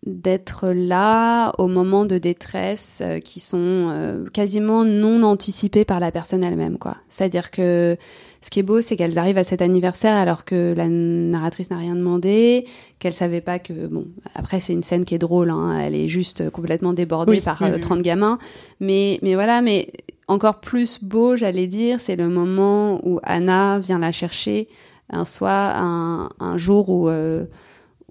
d'être 0.05 0.69
là 0.69 1.53
au 1.59 1.67
moment 1.67 2.05
de 2.05 2.17
détresse 2.17 2.99
euh, 3.01 3.19
qui 3.19 3.39
sont 3.39 3.57
euh, 3.89 4.25
quasiment 4.33 4.83
non 4.83 5.23
anticipés 5.23 5.85
par 5.85 5.99
la 5.99 6.11
personne 6.11 6.43
elle-même, 6.43 6.77
quoi. 6.77 6.97
C'est-à-dire 7.07 7.51
que 7.51 7.97
ce 8.41 8.49
qui 8.49 8.59
est 8.59 8.63
beau, 8.63 8.81
c'est 8.81 8.97
qu'elles 8.97 9.17
arrivent 9.17 9.37
à 9.37 9.45
cet 9.45 9.61
anniversaire 9.61 10.15
alors 10.15 10.43
que 10.43 10.73
la 10.75 10.89
narratrice 10.89 11.69
n'a 11.71 11.77
rien 11.77 11.95
demandé, 11.95 12.65
qu'elle 12.99 13.13
savait 13.13 13.39
pas 13.39 13.59
que 13.59 13.87
bon. 13.87 14.07
Après, 14.35 14.59
c'est 14.59 14.73
une 14.73 14.81
scène 14.81 15.05
qui 15.05 15.15
est 15.15 15.19
drôle, 15.19 15.49
hein, 15.49 15.79
elle 15.79 15.95
est 15.95 16.09
juste 16.09 16.49
complètement 16.49 16.91
débordée 16.91 17.39
par 17.39 17.61
euh, 17.63 17.77
30 17.77 18.01
gamins, 18.01 18.37
mais 18.81 19.19
mais 19.21 19.35
voilà, 19.35 19.61
mais 19.61 19.87
encore 20.27 20.59
plus 20.59 21.01
beau, 21.01 21.37
j'allais 21.37 21.67
dire, 21.67 21.99
c'est 22.01 22.17
le 22.17 22.27
moment 22.27 22.99
où 23.07 23.19
Anna 23.23 23.79
vient 23.79 23.99
la 23.99 24.11
chercher 24.11 24.67
un 25.09 25.25
soir, 25.25 25.81
un, 25.81 26.29
un 26.39 26.57
jour 26.57 26.89
où 26.89 27.07
euh, 27.07 27.45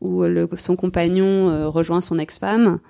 où 0.03 0.23
le, 0.25 0.49
son 0.59 0.77
compagnon 0.77 1.49
euh, 1.49 1.69
rejoint 1.69 2.01
son 2.01 2.19
ex-femme. 2.19 2.81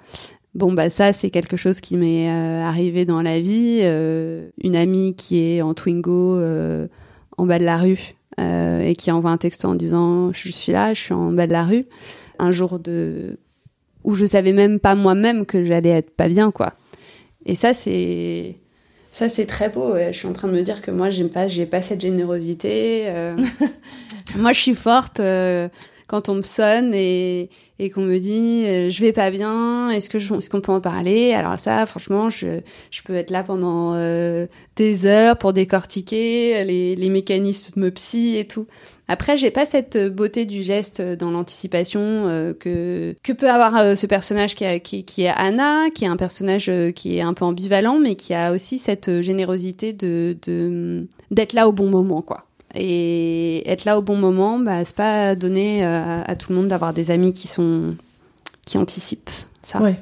Bon, 0.54 0.72
bah 0.72 0.90
ça, 0.90 1.12
c'est 1.12 1.30
quelque 1.30 1.56
chose 1.56 1.80
qui 1.80 1.96
m'est 1.96 2.28
euh, 2.28 2.62
arrivé 2.62 3.04
dans 3.04 3.22
la 3.22 3.40
vie. 3.40 3.80
Euh, 3.82 4.48
une 4.62 4.76
amie 4.76 5.14
qui 5.14 5.38
est 5.38 5.62
en 5.62 5.74
Twingo 5.74 6.40
en 7.38 7.46
bas 7.46 7.58
de 7.58 7.64
la 7.64 7.76
rue 7.76 8.14
et 8.38 8.94
qui 8.96 9.10
envoie 9.10 9.30
un 9.30 9.36
texto 9.36 9.68
en 9.68 9.74
disant 9.74 10.32
«Je 10.34 10.50
suis 10.50 10.72
là, 10.72 10.94
je 10.94 11.00
suis 11.00 11.14
en 11.14 11.32
bas 11.32 11.46
de 11.46 11.52
la 11.52 11.64
rue». 11.64 11.84
Un 12.38 12.50
jour 12.50 12.78
de 12.78 13.38
où 14.04 14.14
je 14.14 14.24
savais 14.24 14.52
même 14.52 14.80
pas 14.80 14.96
moi-même 14.96 15.46
que 15.46 15.64
j'allais 15.64 15.90
être 15.90 16.10
pas 16.10 16.28
bien, 16.28 16.50
quoi. 16.50 16.72
Et 17.46 17.54
ça, 17.54 17.72
c'est 17.72 18.56
ça, 19.12 19.28
c'est 19.28 19.46
très 19.46 19.68
beau. 19.68 19.94
Je 19.96 20.12
suis 20.12 20.26
en 20.26 20.32
train 20.32 20.48
de 20.48 20.54
me 20.54 20.62
dire 20.62 20.82
que 20.82 20.90
moi, 20.90 21.10
j'ai 21.10 21.24
pas, 21.24 21.46
j'ai 21.46 21.66
pas 21.66 21.82
cette 21.82 22.00
générosité. 22.00 23.12
moi, 24.36 24.52
je 24.52 24.60
suis 24.60 24.74
forte 24.74 25.20
quand 26.12 26.28
on 26.28 26.34
me 26.34 26.42
sonne 26.42 26.92
et, 26.92 27.48
qu'on 27.94 28.02
me 28.02 28.18
dit 28.18 28.64
euh, 28.66 28.90
je 28.90 29.00
vais 29.00 29.12
pas 29.12 29.30
bien, 29.30 29.88
est-ce 29.88 30.10
que 30.10 30.18
est-ce 30.18 30.50
qu'on 30.50 30.60
peut 30.60 30.70
en 30.70 30.82
parler? 30.82 31.32
Alors 31.32 31.58
ça, 31.58 31.86
franchement, 31.86 32.28
je, 32.28 32.60
peux 33.04 33.14
être 33.14 33.30
là 33.30 33.42
pendant 33.42 33.94
euh, 33.94 34.46
des 34.76 35.06
heures 35.06 35.38
pour 35.38 35.54
décortiquer 35.54 36.64
les, 36.64 36.96
les 36.96 37.08
mécanismes 37.08 37.90
psy 37.90 38.36
et 38.36 38.46
tout. 38.46 38.66
Après, 39.08 39.38
j'ai 39.38 39.50
pas 39.50 39.64
cette 39.64 39.98
beauté 40.14 40.44
du 40.44 40.62
geste 40.62 41.00
dans 41.00 41.30
l'anticipation 41.30 42.00
euh, 42.02 42.52
que 42.52 43.14
peut 43.32 43.50
avoir 43.50 43.96
ce 43.96 44.06
personnage 44.06 44.54
qui, 44.54 44.64
est 44.64 45.28
Anna, 45.34 45.88
qui 45.94 46.04
est 46.04 46.08
un 46.08 46.16
personnage 46.16 46.70
qui 46.94 47.16
est 47.16 47.22
un 47.22 47.32
peu 47.32 47.46
ambivalent, 47.46 47.98
mais 47.98 48.16
qui 48.16 48.34
a 48.34 48.52
aussi 48.52 48.76
cette 48.76 49.22
générosité 49.22 49.94
d'être 49.94 51.52
là 51.54 51.68
au 51.68 51.72
bon 51.72 51.88
moment, 51.88 52.20
quoi. 52.20 52.44
Et 52.74 53.68
être 53.70 53.84
là 53.84 53.98
au 53.98 54.02
bon 54.02 54.16
moment, 54.16 54.58
bah, 54.58 54.84
c'est 54.84 54.96
pas 54.96 55.34
donné 55.34 55.84
euh, 55.84 56.22
à, 56.24 56.36
tout 56.36 56.52
le 56.52 56.58
monde 56.58 56.68
d'avoir 56.68 56.92
des 56.92 57.10
amis 57.10 57.32
qui 57.32 57.48
sont 57.48 57.96
qui 58.66 58.78
anticipent 58.78 59.30
ça. 59.62 59.80
Ouais. 59.80 59.96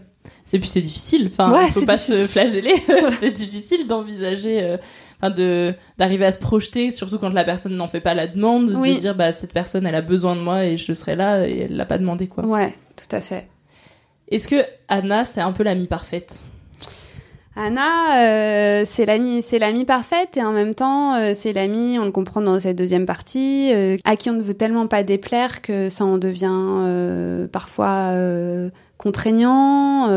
C'est 0.45 0.59
puis 0.59 0.69
c'est 0.69 0.81
difficile. 0.81 1.31
Enfin, 1.33 1.53
ouais, 1.53 1.71
faut 1.71 1.87
pas 1.87 1.97
se 1.97 2.27
flageller. 2.27 2.75
c'est 3.19 3.31
difficile 3.31 3.87
d'envisager. 3.87 4.63
Euh, 4.63 4.77
enfin 5.21 5.31
de 5.35 5.75
d'arriver 5.99 6.25
à 6.25 6.33
se 6.33 6.39
projeter 6.39 6.91
surtout 6.91 7.19
quand 7.19 7.29
la 7.35 7.45
personne 7.45 7.77
n'en 7.77 7.89
fait 7.89 8.01
pas 8.01 8.15
la 8.15 8.27
demande 8.27 8.71
de 8.71 8.99
dire 8.99 9.15
bah 9.15 9.35
cette 9.35 9.53
personne 9.53 9.87
elle 9.87 9.95
a 9.95 10.01
besoin 10.01 10.35
de 10.35 10.41
moi 10.41 10.65
et 10.65 10.79
je 10.79 10.95
serai 10.95 11.15
là 11.15 11.47
et 11.47 11.65
elle 11.65 11.77
l'a 11.77 11.85
pas 11.85 11.99
demandé 11.99 12.27
quoi 12.27 12.47
ouais 12.47 12.73
tout 12.97 13.15
à 13.15 13.21
fait 13.21 13.47
est-ce 14.31 14.49
que 14.49 14.65
Anna 14.89 15.25
c'est 15.25 15.41
un 15.41 15.53
peu 15.53 15.63
l'amie 15.63 15.89
parfaite? 15.89 16.41
Anna, 17.63 18.17
euh, 18.17 18.85
c'est 18.87 19.05
l'amie, 19.05 19.43
c'est 19.43 19.61
parfaite 19.85 20.39
et 20.39 20.43
en 20.43 20.53
même 20.53 20.75
temps, 20.75 21.15
euh, 21.17 21.33
c'est 21.35 21.53
l'amie, 21.53 21.99
on 21.99 22.07
le 22.07 22.11
comprend 22.11 22.41
dans 22.41 22.59
cette 22.59 22.79
deuxième 22.79 23.05
partie, 23.05 23.71
euh, 23.75 23.99
à 24.05 24.17
qui 24.17 24.31
on 24.31 24.33
ne 24.33 24.43
veut 24.43 24.55
tellement 24.55 24.87
pas 24.87 25.03
déplaire 25.03 25.61
que 25.61 25.91
ça 25.91 26.07
en 26.07 26.17
devient 26.17 27.49
parfois 27.53 28.15
contraignant. 28.97 30.09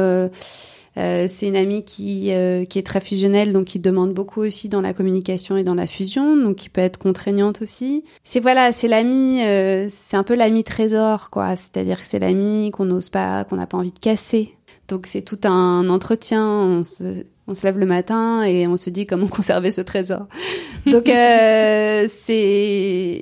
c'est 0.95 1.47
une 1.47 1.57
amie 1.57 1.83
qui 1.83 2.31
qui 2.69 2.79
est 2.79 2.85
très 2.85 3.01
fusionnelle, 3.01 3.51
donc 3.51 3.65
qui 3.65 3.79
demande 3.79 4.13
beaucoup 4.13 4.39
aussi 4.39 4.69
dans 4.69 4.81
la 4.81 4.93
communication 4.93 5.57
et 5.57 5.65
dans 5.65 5.75
la 5.75 5.87
fusion, 5.87 6.37
donc 6.37 6.55
qui 6.55 6.69
peut 6.69 6.79
être 6.79 6.97
contraignante 6.97 7.61
aussi. 7.61 8.05
C'est 8.23 8.39
voilà, 8.39 8.71
c'est 8.71 8.87
l'amie, 8.87 9.41
c'est 9.89 10.15
un 10.15 10.23
peu 10.23 10.35
l'ami 10.35 10.63
trésor, 10.63 11.29
quoi. 11.29 11.57
C'est-à-dire 11.57 11.99
que 11.99 12.07
c'est 12.07 12.19
l'amie 12.19 12.71
qu'on 12.71 12.85
n'ose 12.85 13.09
pas, 13.09 13.43
qu'on 13.43 13.57
n'a 13.57 13.67
pas 13.67 13.77
envie 13.77 13.91
de 13.91 13.99
casser. 13.99 14.55
Donc 14.87 15.07
c'est 15.07 15.21
tout 15.21 15.39
un 15.43 15.87
entretien. 15.89 16.47
On 16.47 16.83
se, 16.83 17.25
on 17.47 17.53
se 17.53 17.65
lève 17.65 17.77
le 17.77 17.85
matin 17.85 18.43
et 18.43 18.67
on 18.67 18.77
se 18.77 18.89
dit 18.89 19.05
comment 19.05 19.27
conserver 19.29 19.71
ce 19.71 19.81
trésor. 19.81 20.27
Donc 20.85 21.09
euh, 21.09 22.07
c'est 22.09 23.21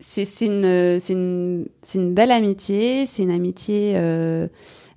c'est 0.00 0.46
une 0.46 0.98
c'est 1.00 1.12
une 1.12 1.66
c'est 1.82 1.98
une 1.98 2.14
belle 2.14 2.30
amitié. 2.30 3.06
C'est 3.06 3.22
une 3.22 3.30
amitié 3.30 3.94
euh, 3.96 4.48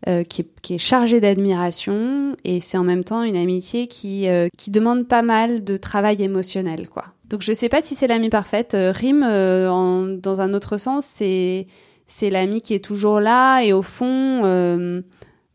euh, 0.08 0.24
qui, 0.24 0.42
est, 0.42 0.48
qui 0.62 0.76
est 0.76 0.78
chargée 0.78 1.20
d'admiration 1.20 2.38
et 2.46 2.60
c'est 2.60 2.78
en 2.78 2.84
même 2.84 3.04
temps 3.04 3.24
une 3.24 3.36
amitié 3.36 3.88
qui 3.88 4.30
euh, 4.30 4.48
qui 4.56 4.70
demande 4.70 5.08
pas 5.08 5.24
mal 5.24 5.64
de 5.64 5.76
travail 5.76 6.22
émotionnel 6.22 6.88
quoi. 6.88 7.06
Donc 7.26 7.42
je 7.42 7.52
sais 7.52 7.68
pas 7.68 7.82
si 7.82 7.96
c'est 7.96 8.06
l'amie 8.08 8.30
parfaite. 8.30 8.76
Euh, 8.76 8.92
Rime 8.92 9.24
en, 9.24 10.04
dans 10.04 10.40
un 10.40 10.54
autre 10.54 10.78
sens 10.78 11.06
c'est 11.06 11.66
c'est 12.06 12.30
l'ami 12.30 12.62
qui 12.62 12.74
est 12.74 12.86
toujours 12.86 13.20
là 13.20 13.62
et 13.64 13.74
au 13.74 13.82
fond 13.82 14.44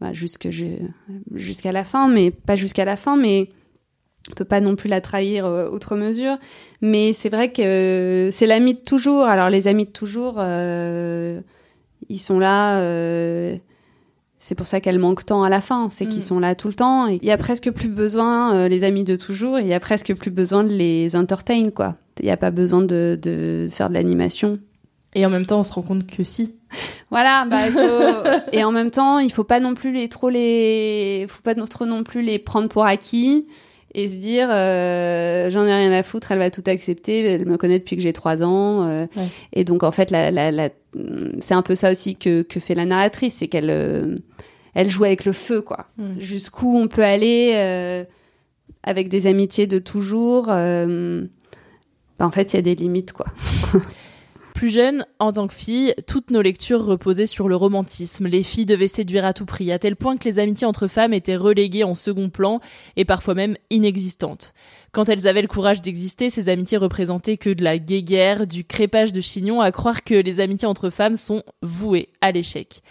bah, 0.03 0.13
jusqu'à 0.13 1.71
la 1.71 1.85
fin, 1.85 2.09
mais 2.09 2.33
pas 2.33 2.57
jusqu'à 2.57 2.85
la 2.85 2.97
fin, 2.97 3.17
mais 3.17 3.49
on 4.29 4.35
peut 4.35 4.45
pas 4.45 4.61
non 4.61 4.75
plus 4.75 4.89
la 4.89 5.01
trahir 5.01 5.47
euh, 5.47 5.71
outre 5.71 5.95
mesure. 5.95 6.39
Mais 6.81 7.13
c'est 7.13 7.29
vrai 7.29 7.53
que 7.53 8.31
c'est 8.33 8.47
l'ami 8.47 8.75
de 8.75 8.81
toujours. 8.81 9.23
Alors 9.23 9.49
les 9.49 9.69
amis 9.69 9.85
de 9.85 9.93
toujours, 9.93 10.37
euh, 10.39 11.41
ils 12.09 12.19
sont 12.19 12.41
là. 12.41 12.81
Euh, 12.81 13.57
c'est 14.39 14.57
pour 14.57 14.67
ça 14.67 14.81
qu'elle 14.81 14.99
manque 14.99 15.25
tant 15.25 15.45
à 15.45 15.49
la 15.49 15.61
fin, 15.61 15.89
c'est 15.89 16.07
qu'ils 16.07 16.19
mm. 16.19 16.23
sont 16.23 16.41
là 16.41 16.57
tout 16.57 16.67
le 16.67 16.75
temps. 16.75 17.07
Il 17.07 17.25
y 17.25 17.31
a 17.31 17.37
presque 17.37 17.71
plus 17.71 17.89
besoin, 17.89 18.67
les 18.67 18.83
amis 18.83 19.05
de 19.05 19.15
toujours, 19.15 19.61
il 19.61 19.69
y 19.69 19.73
a 19.73 19.79
presque 19.79 20.17
plus 20.17 20.33
besoin 20.33 20.65
de 20.65 20.75
les 20.75 21.15
entertain, 21.15 21.71
quoi. 21.71 21.97
Il 22.19 22.25
n'y 22.25 22.33
a 22.33 22.37
pas 22.37 22.51
besoin 22.51 22.83
de, 22.83 23.17
de 23.23 23.69
faire 23.71 23.89
de 23.89 23.95
l'animation. 23.95 24.59
Et 25.15 25.27
en 25.27 25.31
même 25.31 25.47
temps, 25.47 25.61
on 25.61 25.63
se 25.63 25.73
rend 25.73 25.83
compte 25.83 26.07
que 26.07 26.25
si. 26.25 26.55
Voilà, 27.11 27.45
bah, 27.45 27.71
faut... 27.71 28.29
et 28.53 28.65
en 28.65 28.73
même 28.73 28.91
temps, 28.91 29.19
il 29.19 29.31
faut 29.31 29.45
pas 29.45 29.61
non 29.61 29.75
plus 29.75 29.93
les 29.93 30.09
trop 30.09 30.31
les, 30.31 31.27
faut 31.29 31.43
pas 31.43 31.55
trop 31.55 31.87
non 31.87 32.03
plus 32.03 32.23
les 32.23 32.39
prendre 32.39 32.69
pour 32.69 32.85
acquis 32.85 33.47
et 33.95 34.09
se 34.09 34.15
dire 34.15 34.49
euh, 34.51 35.51
j'en 35.51 35.67
ai 35.67 35.75
rien 35.75 35.93
à 35.93 36.03
foutre, 36.03 36.33
elle 36.33 36.39
va 36.39 36.51
tout 36.51 36.63
accepter, 36.67 37.27
elle 37.27 37.47
me 37.47 37.59
connaît 37.59 37.79
depuis 37.79 37.97
que 37.97 38.03
j'ai 38.03 38.15
trois 38.15 38.43
ans. 38.43 38.85
Euh, 38.85 39.07
Et 39.53 39.65
donc 39.65 39.83
en 39.83 39.93
fait, 39.93 40.11
la, 40.11 40.31
la, 40.31 40.51
la... 40.51 40.71
c'est 41.41 41.53
un 41.53 41.61
peu 41.61 41.75
ça 41.75 41.91
aussi 41.91 42.17
que, 42.17 42.41
que 42.41 42.59
fait 42.59 42.75
la 42.75 42.87
narratrice, 42.87 43.35
c'est 43.35 43.49
qu'elle 43.49 43.69
euh, 43.69 44.15
elle 44.75 44.91
joue 44.91 45.05
avec 45.05 45.25
le 45.25 45.33
feu, 45.33 45.61
quoi. 45.61 45.87
Mm. 45.99 46.21
Jusqu'où 46.21 46.77
on 46.77 46.89
peut 46.89 47.05
aller 47.05 47.53
euh, 47.55 48.05
avec 48.83 49.09
des 49.09 49.27
amitiés 49.27 49.67
de 49.67 49.79
toujours. 49.79 50.47
Euh, 50.49 51.25
bah, 52.19 52.27
en 52.27 52.31
fait, 52.31 52.53
il 52.53 52.57
y 52.57 52.59
a 52.59 52.63
des 52.63 52.75
limites, 52.75 53.13
quoi. 53.13 53.27
Plus 54.63 54.71
jeune, 54.71 55.05
en 55.19 55.33
tant 55.33 55.49
que 55.49 55.55
fille, 55.55 55.93
toutes 56.07 56.31
nos 56.31 56.41
lectures 56.41 56.85
reposaient 56.85 57.27
sur 57.27 57.49
le 57.49 57.57
romantisme. 57.57 58.29
Les 58.29 58.45
filles 58.45 58.65
devaient 58.65 58.87
séduire 58.87 59.25
à 59.25 59.33
tout 59.33 59.45
prix, 59.45 59.73
à 59.73 59.81
tel 59.81 59.97
point 59.97 60.17
que 60.17 60.29
les 60.29 60.39
amitiés 60.39 60.69
entre 60.69 60.87
femmes 60.87 61.13
étaient 61.13 61.35
reléguées 61.35 61.83
en 61.83 61.97
second 61.97 62.31
plan 62.31 62.61
et 62.95 63.05
parfois 63.05 63.35
même 63.35 63.57
inexistantes. 63.71 64.55
Quand 64.93 65.09
elles 65.09 65.27
avaient 65.27 65.43
le 65.43 65.49
courage 65.49 65.83
d'exister, 65.83 66.31
ces 66.31 66.49
amitiés 66.49 66.79
représentaient 66.79 67.39
que 67.39 67.51
de 67.51 67.65
la 67.65 67.77
guéguerre, 67.79 68.47
du 68.47 68.63
crépage 68.63 69.13
de 69.13 69.21
chignon, 69.21 69.61
à 69.61 69.73
croire 69.73 70.05
que 70.05 70.15
les 70.15 70.39
amitiés 70.39 70.69
entre 70.69 70.91
femmes 70.91 71.17
sont 71.17 71.43
vouées 71.63 72.11
à 72.21 72.31
l'échec. 72.31 72.83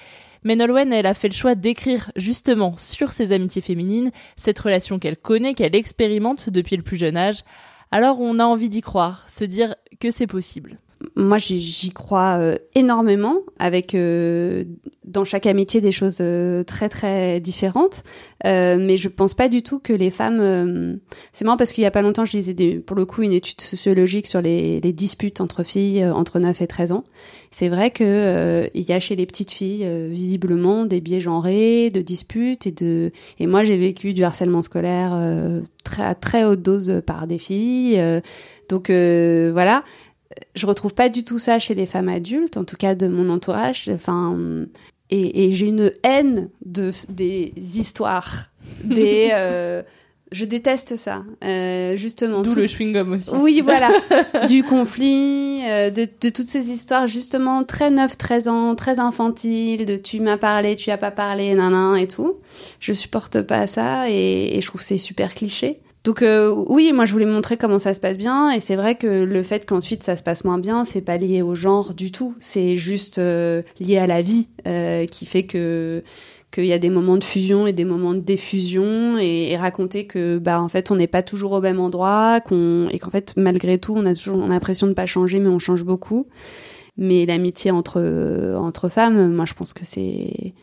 Mais 0.43 0.57
Nolwenn, 0.57 0.91
elle 0.91 1.05
a 1.05 1.13
fait 1.13 1.29
le 1.29 1.33
choix 1.33 1.55
d'écrire 1.55 2.11
justement 2.17 2.75
sur 2.77 3.13
ces 3.13 3.31
amitiés 3.31 3.61
féminines, 3.61 4.11
cette 4.35 4.59
relation 4.59 4.99
qu'elle 4.99 5.15
connaît, 5.15 5.53
qu'elle 5.53 5.77
expérimente 5.77 6.49
depuis 6.49 6.75
le 6.75 6.83
plus 6.83 6.97
jeune 6.97 7.15
âge. 7.15 7.45
Alors 7.91 8.19
on 8.19 8.39
a 8.39 8.43
envie 8.43 8.67
d'y 8.67 8.81
croire, 8.81 9.23
se 9.29 9.45
dire 9.45 9.73
que 10.01 10.11
c'est 10.11 10.27
possible 10.27 10.77
moi 11.15 11.37
j'y 11.37 11.91
crois 11.91 12.37
euh, 12.39 12.55
énormément 12.75 13.39
avec 13.59 13.95
euh, 13.95 14.63
dans 15.03 15.25
chaque 15.25 15.45
amitié 15.45 15.81
des 15.81 15.91
choses 15.91 16.17
euh, 16.21 16.63
très 16.63 16.89
très 16.89 17.39
différentes. 17.39 18.03
Mais 18.43 18.97
je 18.97 19.07
pense 19.07 19.35
pas 19.35 19.49
du 19.49 19.61
tout 19.61 19.77
que 19.77 19.93
les 19.93 20.09
femmes 20.09 20.99
c'est 21.31 21.45
marrant 21.45 21.57
parce 21.57 21.73
qu'il 21.73 21.83
y 21.83 21.87
a 21.87 21.91
pas 21.91 22.01
longtemps 22.01 22.25
je 22.25 22.35
lisais 22.35 22.55
des, 22.55 22.75
pour 22.79 22.95
le 22.95 23.05
coup 23.05 23.21
une 23.21 23.33
étude 23.33 23.61
sociologique 23.61 24.25
sur 24.25 24.41
les, 24.41 24.81
les 24.81 24.93
disputes 24.93 25.41
entre 25.41 25.63
filles 25.63 26.03
entre 26.05 26.39
9 26.39 26.59
et 26.61 26.67
13 26.67 26.91
ans. 26.91 27.03
C'est 27.51 27.69
vrai 27.69 27.91
que 27.91 28.67
il 28.73 28.81
y 28.81 28.93
a 28.93 28.99
chez 28.99 29.15
les 29.15 29.27
petites 29.27 29.51
filles 29.51 29.87
visiblement 30.09 30.85
des 30.85 31.01
biais 31.01 31.21
genrés 31.21 31.91
de 31.91 32.01
disputes 32.01 32.65
et 32.65 32.71
de 32.71 33.11
et 33.39 33.45
moi 33.45 33.63
j'ai 33.63 33.77
vécu 33.77 34.13
du 34.13 34.23
harcèlement 34.23 34.63
scolaire 34.63 35.15
très 35.83 36.03
à 36.03 36.15
très 36.15 36.43
haute 36.43 36.63
dose 36.63 37.03
par 37.05 37.27
des 37.27 37.37
filles 37.37 38.01
donc 38.69 38.89
voilà 38.89 39.83
je 40.55 40.65
retrouve 40.65 40.93
pas 40.93 41.09
du 41.09 41.23
tout 41.23 41.39
ça 41.39 41.59
chez 41.59 41.75
les 41.75 41.85
femmes 41.85 42.09
adultes, 42.09 42.57
en 42.57 42.63
tout 42.63 42.77
cas 42.77 42.95
de 42.95 43.07
mon 43.07 43.29
entourage. 43.29 43.89
Enfin, 43.93 44.37
et, 45.09 45.45
et 45.45 45.51
j'ai 45.51 45.67
une 45.67 45.91
haine 46.03 46.49
de 46.65 46.91
des 47.09 47.53
histoires, 47.57 48.45
des 48.83 49.31
euh, 49.33 49.83
je 50.31 50.45
déteste 50.45 50.95
ça, 50.95 51.23
euh, 51.43 51.97
justement. 51.97 52.41
D'où 52.41 52.55
le 52.55 52.65
chewing-gum 52.65 53.15
aussi. 53.15 53.35
Oui, 53.35 53.61
voilà. 53.61 53.91
du 54.47 54.63
conflit, 54.63 55.61
euh, 55.65 55.89
de, 55.89 56.07
de, 56.21 56.29
toutes 56.29 56.47
ces 56.47 56.71
histoires, 56.71 57.05
justement, 57.07 57.65
très 57.65 57.91
9, 57.91 58.17
13 58.17 58.47
ans, 58.47 58.75
très 58.75 59.01
infantiles, 59.01 59.85
de 59.85 59.97
tu 59.97 60.21
m'as 60.21 60.37
parlé, 60.37 60.77
tu 60.77 60.89
as 60.89 60.97
pas 60.97 61.11
parlé, 61.11 61.53
nanan, 61.53 61.97
et 61.97 62.07
tout. 62.07 62.37
Je 62.79 62.93
supporte 62.93 63.41
pas 63.41 63.67
ça 63.67 64.09
et, 64.09 64.57
et 64.57 64.61
je 64.61 64.67
trouve 64.67 64.81
c'est 64.81 64.97
super 64.97 65.35
cliché. 65.35 65.81
Donc 66.03 66.23
euh, 66.23 66.51
oui, 66.67 66.93
moi 66.93 67.05
je 67.05 67.13
voulais 67.13 67.25
montrer 67.25 67.57
comment 67.57 67.77
ça 67.77 67.93
se 67.93 67.99
passe 67.99 68.17
bien. 68.17 68.51
Et 68.51 68.59
c'est 68.59 68.75
vrai 68.75 68.95
que 68.95 69.23
le 69.23 69.43
fait 69.43 69.65
qu'ensuite 69.65 70.03
ça 70.03 70.17
se 70.17 70.23
passe 70.23 70.43
moins 70.43 70.57
bien, 70.57 70.83
c'est 70.83 71.01
pas 71.01 71.17
lié 71.17 71.41
au 71.41 71.53
genre 71.53 71.93
du 71.93 72.11
tout, 72.11 72.35
c'est 72.39 72.75
juste 72.75 73.19
euh, 73.19 73.61
lié 73.79 73.97
à 73.97 74.07
la 74.07 74.21
vie 74.21 74.49
euh, 74.67 75.05
qui 75.05 75.25
fait 75.25 75.43
que 75.43 76.03
qu'il 76.51 76.65
y 76.65 76.73
a 76.73 76.79
des 76.79 76.89
moments 76.89 77.15
de 77.15 77.23
fusion 77.23 77.65
et 77.65 77.71
des 77.71 77.85
moments 77.85 78.13
de 78.13 78.19
défusion 78.19 79.17
et, 79.17 79.51
et 79.51 79.57
raconter 79.57 80.05
que 80.05 80.37
bah 80.37 80.61
en 80.61 80.67
fait 80.67 80.91
on 80.91 80.95
n'est 80.95 81.07
pas 81.07 81.23
toujours 81.23 81.53
au 81.53 81.61
même 81.61 81.79
endroit 81.79 82.41
qu'on 82.41 82.89
et 82.89 82.99
qu'en 82.99 83.09
fait 83.09 83.35
malgré 83.37 83.77
tout 83.77 83.93
on 83.95 84.05
a 84.05 84.13
toujours 84.13 84.45
l'impression 84.47 84.87
de 84.87 84.93
pas 84.93 85.05
changer 85.05 85.39
mais 85.39 85.47
on 85.47 85.59
change 85.59 85.85
beaucoup. 85.85 86.27
Mais 86.97 87.25
l'amitié 87.25 87.71
entre 87.71 88.01
entre 88.57 88.89
femmes 88.89 89.33
moi 89.33 89.45
je 89.45 89.53
pense 89.53 89.73
que 89.73 89.85
c'est 89.85 90.53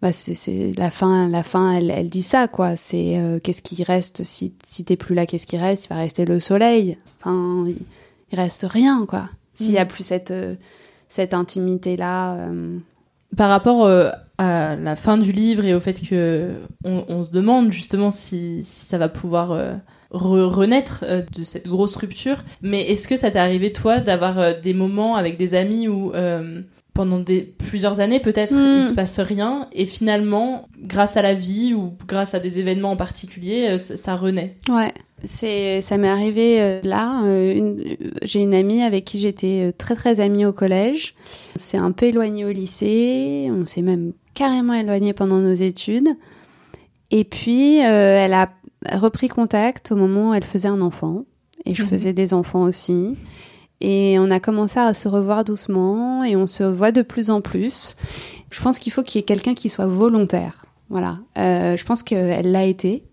bah 0.00 0.12
c'est 0.12 0.72
la 0.76 0.90
fin 0.90 1.28
la 1.28 1.42
fin 1.42 1.72
elle, 1.72 1.90
elle 1.90 2.08
dit 2.08 2.22
ça 2.22 2.46
quoi. 2.48 2.76
C'est 2.76 3.18
euh, 3.18 3.40
qu'est-ce 3.40 3.62
qui 3.62 3.82
reste 3.82 4.22
si 4.22 4.54
si 4.66 4.84
t'es 4.84 4.96
plus 4.96 5.14
là 5.14 5.26
qu'est-ce 5.26 5.46
qui 5.46 5.58
reste? 5.58 5.86
Il 5.86 5.88
va 5.88 5.96
rester 5.96 6.24
le 6.24 6.38
soleil. 6.38 6.98
Enfin 7.20 7.64
il, 7.66 7.78
il 8.32 8.38
reste 8.38 8.66
rien 8.68 9.06
quoi. 9.06 9.28
S'il 9.54 9.72
y 9.72 9.78
a 9.78 9.86
plus 9.86 10.04
cette 10.04 10.30
euh, 10.30 10.54
cette 11.08 11.34
intimité 11.34 11.96
là 11.96 12.34
euh... 12.34 12.78
par 13.36 13.48
rapport 13.48 13.86
euh, 13.86 14.10
à 14.38 14.76
la 14.76 14.94
fin 14.94 15.18
du 15.18 15.32
livre 15.32 15.64
et 15.64 15.74
au 15.74 15.80
fait 15.80 16.00
que 16.08 16.60
on, 16.84 17.04
on 17.08 17.24
se 17.24 17.32
demande 17.32 17.72
justement 17.72 18.12
si, 18.12 18.62
si 18.62 18.86
ça 18.86 18.98
va 18.98 19.08
pouvoir 19.08 19.50
re 20.10 20.46
renaître 20.48 21.04
euh, 21.08 21.22
de 21.36 21.42
cette 21.42 21.66
grosse 21.66 21.96
rupture. 21.96 22.44
Mais 22.62 22.82
est-ce 22.90 23.08
que 23.08 23.16
ça 23.16 23.32
t'est 23.32 23.38
arrivé 23.40 23.72
toi 23.72 23.98
d'avoir 23.98 24.60
des 24.60 24.74
moments 24.74 25.16
avec 25.16 25.36
des 25.38 25.54
amis 25.54 25.88
où 25.88 26.12
pendant 26.98 27.20
des, 27.20 27.42
plusieurs 27.42 28.00
années, 28.00 28.18
peut-être, 28.18 28.52
Hmm. 28.52 28.78
il 28.80 28.84
se 28.84 28.92
passe 28.92 29.20
rien, 29.20 29.68
et 29.72 29.86
finalement, 29.86 30.68
grâce 30.82 31.16
à 31.16 31.22
la 31.22 31.32
vie 31.32 31.72
ou 31.72 31.92
grâce 32.08 32.34
à 32.34 32.40
des 32.40 32.58
événements 32.58 32.90
en 32.90 32.96
particulier, 32.96 33.68
euh, 33.70 33.78
ça, 33.78 33.96
ça 33.96 34.16
renaît. 34.16 34.56
Ouais, 34.68 34.92
c'est 35.22 35.80
ça 35.80 35.96
m'est 35.96 36.08
arrivé 36.08 36.60
euh, 36.60 36.80
là. 36.82 37.22
euh, 37.24 37.76
J'ai 38.24 38.42
une 38.42 38.52
amie 38.52 38.82
avec 38.82 39.04
qui 39.04 39.20
j'étais 39.20 39.72
très 39.78 39.94
très 39.94 40.18
amie 40.18 40.44
au 40.44 40.52
collège. 40.52 41.14
On 41.54 41.58
s'est 41.60 41.78
un 41.78 41.92
peu 41.92 42.06
éloigné 42.06 42.44
au 42.44 42.50
lycée. 42.50 43.48
On 43.52 43.64
s'est 43.64 43.82
même 43.82 44.12
carrément 44.34 44.74
éloigné 44.74 45.12
pendant 45.12 45.38
nos 45.38 45.54
études. 45.54 46.08
Et 47.12 47.22
puis 47.24 47.84
euh, 47.84 48.24
elle 48.24 48.32
a 48.34 48.50
repris 48.92 49.28
contact 49.28 49.92
au 49.92 49.96
moment 49.96 50.30
où 50.30 50.34
elle 50.34 50.44
faisait 50.44 50.68
un 50.68 50.80
enfant. 50.80 51.24
Et 51.64 51.74
je 51.74 51.82
Mhm. 51.84 51.88
faisais 51.88 52.12
des 52.12 52.34
enfants 52.34 52.62
aussi. 52.62 53.16
Et 53.80 54.16
on 54.18 54.30
a 54.30 54.40
commencé 54.40 54.80
à 54.80 54.92
se 54.94 55.08
revoir 55.08 55.44
doucement 55.44 56.24
et 56.24 56.34
on 56.34 56.46
se 56.46 56.64
voit 56.64 56.92
de 56.92 57.02
plus 57.02 57.30
en 57.30 57.40
plus. 57.40 57.96
Je 58.50 58.60
pense 58.60 58.78
qu'il 58.78 58.92
faut 58.92 59.02
qu'il 59.02 59.20
y 59.20 59.22
ait 59.22 59.26
quelqu'un 59.26 59.54
qui 59.54 59.68
soit 59.68 59.86
volontaire. 59.86 60.66
Voilà. 60.88 61.18
Euh, 61.36 61.76
je 61.76 61.84
pense 61.84 62.02
qu'elle 62.02 62.50
l'a 62.50 62.64
été. 62.64 63.04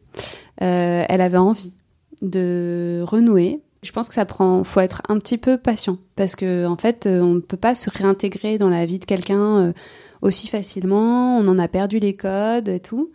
Euh, 0.62 1.06
elle 1.08 1.22
avait 1.22 1.38
envie 1.38 1.74
de 2.22 3.02
renouer. 3.06 3.62
Je 3.84 3.92
pense 3.92 4.08
que 4.08 4.16
ça 4.16 4.26
prend, 4.26 4.64
faut 4.64 4.80
être 4.80 5.04
un 5.10 5.20
petit 5.20 5.38
peu 5.38 5.58
patient 5.58 6.00
parce 6.16 6.36
que 6.36 6.66
en 6.66 6.78
fait, 6.78 7.06
euh, 7.06 7.22
on 7.22 7.36
ne 7.36 7.40
peut 7.40 7.58
pas 7.58 7.76
se 7.76 7.90
réintégrer 7.90 8.58
dans 8.58 8.70
la 8.70 8.86
vie 8.86 8.98
de 8.98 9.06
quelqu'un 9.06 9.58
euh, 9.60 9.74
aussi 10.22 10.48
facilement. 10.48 11.38
On 11.38 11.48
en 11.48 11.60
a 11.60 11.68
perdu 11.68 12.00
les 12.00 12.16
codes 12.16 12.68
et 12.68 12.80
tout. 12.80 13.12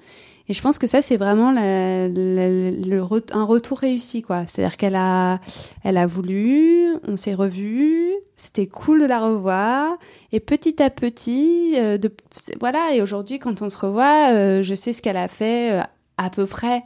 Et 0.51 0.53
je 0.53 0.63
pense 0.63 0.79
que 0.79 0.89
ça, 0.89 1.01
c'est 1.01 1.17
vraiment 1.17 1.53
la- 1.53 2.09
la- 2.09 2.71
le 2.73 3.03
un 3.33 3.45
retour 3.45 3.79
réussi, 3.79 4.21
quoi. 4.21 4.49
C'est-à-dire 4.49 4.77
qu'elle 4.77 4.97
a, 4.97 5.39
elle 5.85 5.97
a 5.97 6.07
voulu, 6.07 6.89
on 7.07 7.17
s'est 7.17 7.35
revus, 7.35 8.11
c'était 8.37 8.67
cool 8.67 9.01
de 9.01 9.07
la 9.07 9.21
revoir, 9.21 9.97
et 10.33 10.41
petit 10.41 10.83
à 10.83 10.91
petit, 10.91 11.75
euh, 11.77 11.99
de, 11.99 12.11
voilà. 12.59 12.93
Et 12.97 13.01
aujourd'hui, 13.01 13.39
quand 13.39 13.63
on 13.63 13.69
se 13.71 13.77
revoit, 13.77 14.33
euh, 14.33 14.65
je 14.65 14.75
sais 14.75 14.93
ce 14.93 15.03
qu'elle 15.03 15.17
a 15.17 15.29
fait 15.29 15.79
euh, 15.79 15.83
à 16.17 16.31
peu 16.31 16.47
près 16.47 16.83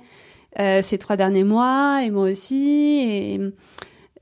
euh, 0.61 0.83
ces 0.83 0.98
trois 0.98 1.16
derniers 1.16 1.44
mois, 1.44 2.00
et 2.05 2.11
moi 2.11 2.31
aussi. 2.31 3.00
Et 3.09 3.40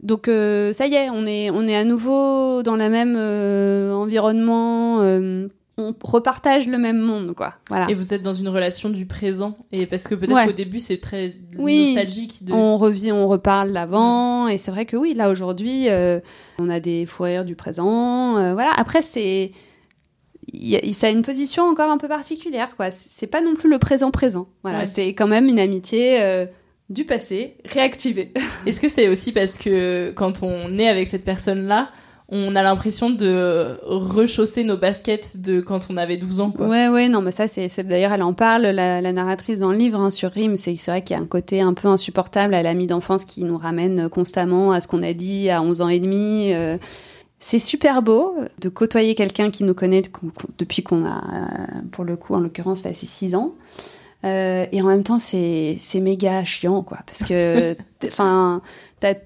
donc 0.04 0.28
euh, 0.28 0.72
ça 0.72 0.86
y 0.86 0.94
est, 0.94 1.10
on 1.10 1.26
est, 1.26 1.50
on 1.50 1.66
est 1.66 1.74
à 1.74 1.82
nouveau 1.84 2.62
dans 2.62 2.76
le 2.76 2.88
même 2.88 3.16
euh, 3.18 3.92
environnement. 3.92 4.98
On 5.82 5.94
repartage 6.06 6.66
le 6.66 6.78
même 6.78 6.98
monde, 6.98 7.34
quoi. 7.34 7.54
Voilà. 7.68 7.90
Et 7.90 7.94
vous 7.94 8.14
êtes 8.14 8.22
dans 8.22 8.32
une 8.32 8.48
relation 8.48 8.88
du 8.90 9.06
présent, 9.06 9.56
et 9.72 9.86
parce 9.86 10.08
que 10.08 10.14
peut-être 10.14 10.34
Ouais. 10.34 10.46
qu'au 10.46 10.52
début, 10.52 10.78
c'est 10.78 10.98
très 10.98 11.34
Oui. 11.58 11.94
nostalgique. 11.94 12.44
De... 12.44 12.52
On 12.52 12.78
revient, 12.78 13.12
on 13.12 13.26
reparle 13.28 13.72
d'avant, 13.72 14.48
et 14.48 14.56
c'est 14.58 14.70
vrai 14.70 14.86
que 14.86 14.96
oui, 14.96 15.14
là 15.14 15.30
aujourd'hui, 15.30 15.88
euh, 15.88 16.20
on 16.58 16.68
a 16.70 16.80
des 16.80 17.06
fous 17.06 17.24
rires 17.24 17.44
du 17.44 17.56
présent. 17.56 18.36
euh, 18.38 18.52
voilà. 18.54 18.72
Après, 18.76 19.02
c'est, 19.02 19.50
a- 20.54 20.92
ça 20.92 21.06
a 21.06 21.10
une 21.10 21.22
position 21.22 21.64
encore 21.64 21.90
un 21.90 21.98
peu 21.98 22.08
particulière, 22.08 22.76
quoi. 22.76 22.90
C'est 22.90 23.26
pas 23.26 23.40
non 23.40 23.54
plus 23.54 23.70
le 23.70 23.78
présent 23.78 24.10
présent. 24.10 24.48
Voilà, 24.62 24.80
Ouais. 24.80 24.86
c'est 24.86 25.08
quand 25.14 25.26
même 25.28 25.46
une 25.46 25.58
amitié 25.60 26.20
euh, 26.22 26.46
du 26.90 27.04
passé 27.04 27.56
réactivée. 27.64 28.32
Est-ce 28.66 28.80
que 28.80 28.88
c'est 28.88 29.08
aussi 29.08 29.32
parce 29.32 29.56
que 29.58 30.12
quand 30.14 30.42
on 30.42 30.78
est 30.78 30.88
avec 30.88 31.08
cette 31.08 31.24
personne-là, 31.24 31.90
on 32.34 32.56
a 32.56 32.62
l'impression 32.62 33.10
de 33.10 33.78
rechausser 33.84 34.64
nos 34.64 34.78
baskets 34.78 35.38
de 35.38 35.60
quand 35.60 35.88
on 35.90 35.98
avait 35.98 36.16
12 36.16 36.40
ans, 36.40 36.50
quoi. 36.50 36.66
Ouais, 36.66 36.88
ouais, 36.88 37.10
non, 37.10 37.20
mais 37.20 37.30
ça, 37.30 37.46
c'est, 37.46 37.86
d'ailleurs, 37.86 38.12
elle 38.12 38.22
en 38.22 38.32
parle, 38.32 38.62
la, 38.62 39.02
la 39.02 39.12
narratrice 39.12 39.58
dans 39.58 39.70
le 39.70 39.76
livre, 39.76 40.00
hein, 40.00 40.08
sur 40.08 40.30
Rime. 40.30 40.56
C'est, 40.56 40.74
vrai 40.86 41.02
qu'il 41.02 41.14
y 41.14 41.18
a 41.18 41.22
un 41.22 41.26
côté 41.26 41.60
un 41.60 41.74
peu 41.74 41.88
insupportable 41.88 42.54
à 42.54 42.62
l'ami 42.62 42.86
d'enfance 42.86 43.26
qui 43.26 43.44
nous 43.44 43.58
ramène 43.58 44.08
constamment 44.08 44.72
à 44.72 44.80
ce 44.80 44.88
qu'on 44.88 45.02
a 45.02 45.12
dit 45.12 45.50
à 45.50 45.60
11 45.60 45.82
ans 45.82 45.88
et 45.90 46.00
demi. 46.00 46.54
euh. 46.54 46.78
c'est 47.38 47.58
super 47.58 48.00
beau 48.00 48.34
de 48.62 48.70
côtoyer 48.70 49.14
quelqu'un 49.14 49.50
qui 49.50 49.64
nous 49.64 49.74
connaît 49.74 50.02
depuis 50.58 50.82
qu'on 50.82 51.04
a, 51.04 51.18
euh, 51.18 51.80
pour 51.90 52.04
le 52.04 52.16
coup, 52.16 52.34
en 52.34 52.40
l'occurrence, 52.40 52.84
là, 52.84 52.94
c'est 52.94 53.04
6 53.04 53.34
ans. 53.34 53.52
Euh, 54.24 54.64
et 54.72 54.80
en 54.80 54.86
même 54.86 55.02
temps, 55.02 55.18
c'est, 55.18 55.76
c'est 55.78 56.00
méga 56.00 56.44
chiant, 56.44 56.82
quoi. 56.82 56.98
Parce 57.04 57.24
que, 57.24 57.76
enfin, 58.06 58.62
t'as 59.00 59.16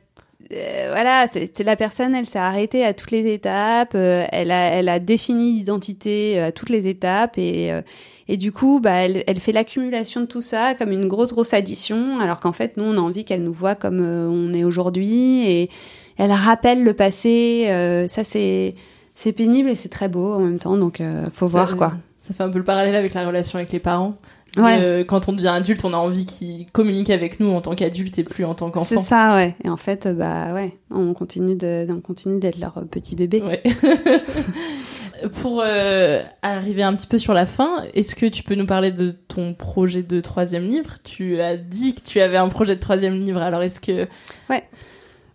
euh, 0.52 0.88
voilà, 0.92 1.28
t'es 1.28 1.64
la 1.64 1.76
personne, 1.76 2.14
elle 2.14 2.26
s'est 2.26 2.38
arrêtée 2.38 2.84
à 2.84 2.94
toutes 2.94 3.10
les 3.10 3.32
étapes, 3.32 3.92
euh, 3.94 4.24
elle, 4.32 4.50
a, 4.50 4.70
elle 4.70 4.88
a 4.88 4.98
défini 4.98 5.52
l'identité 5.52 6.38
euh, 6.38 6.46
à 6.48 6.52
toutes 6.52 6.70
les 6.70 6.86
étapes 6.88 7.38
et, 7.38 7.72
euh, 7.72 7.82
et 8.28 8.36
du 8.36 8.52
coup, 8.52 8.80
bah, 8.80 8.92
elle, 8.92 9.24
elle 9.26 9.40
fait 9.40 9.52
l'accumulation 9.52 10.20
de 10.20 10.26
tout 10.26 10.42
ça 10.42 10.74
comme 10.74 10.92
une 10.92 11.06
grosse, 11.08 11.32
grosse 11.32 11.54
addition, 11.54 12.18
alors 12.20 12.40
qu'en 12.40 12.52
fait, 12.52 12.76
nous, 12.76 12.84
on 12.84 12.96
a 12.96 13.00
envie 13.00 13.24
qu'elle 13.24 13.42
nous 13.42 13.52
voit 13.52 13.74
comme 13.74 14.00
on 14.00 14.52
est 14.52 14.64
aujourd'hui 14.64 15.46
et 15.50 15.70
elle 16.18 16.32
rappelle 16.32 16.82
le 16.84 16.94
passé. 16.94 17.64
euh, 17.68 18.08
ça, 18.08 18.24
c'est 18.24 18.74
c'est 19.14 19.32
pénible 19.32 19.70
et 19.70 19.76
c'est 19.76 19.88
très 19.88 20.08
beau 20.08 20.34
en 20.34 20.40
même 20.40 20.58
temps, 20.58 20.76
donc 20.76 21.00
euh, 21.00 21.26
faut 21.32 21.46
Ça- 21.46 21.50
voir 21.52 21.76
quoi. 21.76 21.92
Ça 22.18 22.34
fait 22.34 22.42
un 22.42 22.50
peu 22.50 22.58
le 22.58 22.64
parallèle 22.64 22.94
avec 22.96 23.14
la 23.14 23.26
relation 23.26 23.58
avec 23.58 23.72
les 23.72 23.78
parents. 23.78 24.16
Ouais. 24.56 24.78
Euh, 24.80 25.04
quand 25.04 25.28
on 25.28 25.32
devient 25.32 25.48
adulte, 25.48 25.84
on 25.84 25.92
a 25.92 25.96
envie 25.98 26.24
qu'ils 26.24 26.66
communiquent 26.72 27.10
avec 27.10 27.40
nous 27.40 27.50
en 27.50 27.60
tant 27.60 27.74
qu'adulte 27.74 28.18
et 28.18 28.24
plus 28.24 28.44
en 28.44 28.54
tant 28.54 28.68
C'est 28.68 28.94
qu'enfant. 28.94 29.00
ça, 29.00 29.34
ouais. 29.36 29.54
Et 29.64 29.68
en 29.68 29.76
fait, 29.76 30.06
euh, 30.06 30.12
bah 30.14 30.54
ouais, 30.54 30.72
on 30.90 31.12
continue 31.14 31.56
de, 31.56 31.86
on 31.90 32.00
continue 32.00 32.38
d'être 32.38 32.58
leur 32.58 32.82
petit 32.90 33.16
bébé. 33.16 33.42
Ouais. 33.42 33.62
Pour 35.40 35.62
euh, 35.64 36.22
arriver 36.42 36.82
un 36.82 36.94
petit 36.94 37.06
peu 37.06 37.16
sur 37.18 37.32
la 37.32 37.46
fin, 37.46 37.82
est-ce 37.94 38.14
que 38.14 38.26
tu 38.26 38.42
peux 38.42 38.54
nous 38.54 38.66
parler 38.66 38.90
de 38.92 39.10
ton 39.10 39.54
projet 39.54 40.02
de 40.02 40.20
troisième 40.20 40.68
livre? 40.68 40.96
Tu 41.04 41.40
as 41.40 41.56
dit 41.56 41.94
que 41.94 42.02
tu 42.02 42.20
avais 42.20 42.36
un 42.36 42.48
projet 42.48 42.74
de 42.74 42.80
troisième 42.80 43.14
livre, 43.14 43.40
alors 43.40 43.62
est-ce 43.62 43.80
que... 43.80 44.06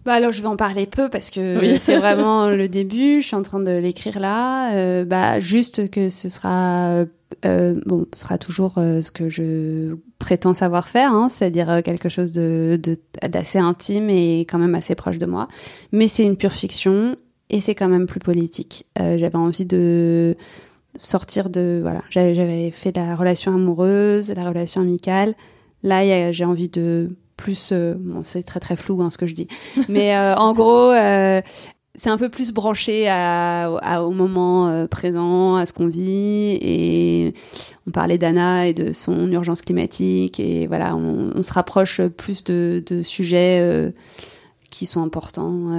Bah 0.04 0.14
alors 0.14 0.32
je 0.32 0.42
vais 0.42 0.48
en 0.48 0.56
parler 0.56 0.88
peu 0.88 1.10
parce 1.10 1.30
que 1.30 1.60
Oui. 1.60 1.76
c'est 1.80 1.98
vraiment 1.98 2.50
le 2.50 2.68
début. 2.68 3.22
Je 3.22 3.28
suis 3.28 3.36
en 3.36 3.44
train 3.44 3.60
de 3.60 3.72
l'écrire 3.78 4.20
là. 4.20 4.74
Euh, 4.74 5.06
bah 5.06 5.40
juste 5.40 5.92
que 5.92 6.10
ce 6.10 6.28
sera 6.28 7.06
euh, 7.46 7.80
bon, 7.86 8.06
ce 8.14 8.22
sera 8.22 8.38
toujours 8.38 8.76
euh, 8.78 9.02
ce 9.02 9.12
que 9.12 9.30
je 9.30 9.96
prétends 10.20 10.54
savoir 10.54 10.88
faire, 10.88 11.12
hein, 11.14 11.30
c'est-à-dire 11.30 11.70
euh, 11.70 11.82
quelque 11.82 12.10
chose 12.10 12.32
de 12.32 12.80
d'assez 13.30 13.60
intime 13.60 14.10
et 14.10 14.42
quand 14.42 14.60
même 14.60 14.76
assez 14.76 14.96
proche 14.96 15.18
de 15.18 15.26
moi. 15.26 15.48
Mais 15.92 16.08
c'est 16.08 16.24
une 16.26 16.38
pure 16.38 16.52
fiction 16.54 17.16
et 17.50 17.60
c'est 17.60 17.76
quand 17.76 17.90
même 17.90 18.06
plus 18.06 18.20
politique. 18.20 18.86
J'avais 18.98 19.36
envie 19.36 19.66
de 19.66 20.36
sortir 21.02 21.50
de 21.50 21.80
voilà. 21.82 22.02
J'avais 22.10 22.72
fait 22.72 22.96
la 22.96 23.16
relation 23.16 23.54
amoureuse, 23.54 24.34
la 24.34 24.48
relation 24.48 24.82
amicale. 24.82 25.36
Là, 25.84 26.32
j'ai 26.32 26.46
envie 26.46 26.70
de 26.70 27.10
plus. 27.36 27.74
bon, 27.74 28.22
c'est 28.24 28.44
très 28.44 28.60
très 28.62 28.76
flou 28.76 29.02
hein, 29.02 29.10
ce 29.10 29.18
que 29.18 29.28
je 29.28 29.34
dis. 29.36 29.48
Mais 29.90 30.16
en 30.38 30.54
gros, 30.54 30.92
c'est 31.96 32.10
un 32.10 32.18
peu 32.18 32.30
plus 32.30 32.54
branché 32.54 33.10
à, 33.10 33.66
à- 33.82 34.02
au 34.04 34.12
moment 34.12 34.88
présent, 34.88 35.56
à 35.56 35.66
ce 35.66 35.74
qu'on 35.74 35.88
vit. 35.88 36.58
Et 36.62 37.01
on 37.92 37.94
parlait 37.94 38.18
d'Anna 38.18 38.68
et 38.68 38.74
de 38.74 38.94
son 38.94 39.30
urgence 39.32 39.62
climatique. 39.62 40.40
Et 40.40 40.66
voilà, 40.66 40.96
on, 40.96 41.32
on 41.36 41.44
se 41.44 41.52
rapproche 41.52 42.02
plus 42.08 42.46
de, 42.46 42.82
de 42.88 43.02
sujets 43.02 43.60
euh, 43.60 43.92
qui 44.70 44.86
sont 44.86 45.04
importants 45.04 45.70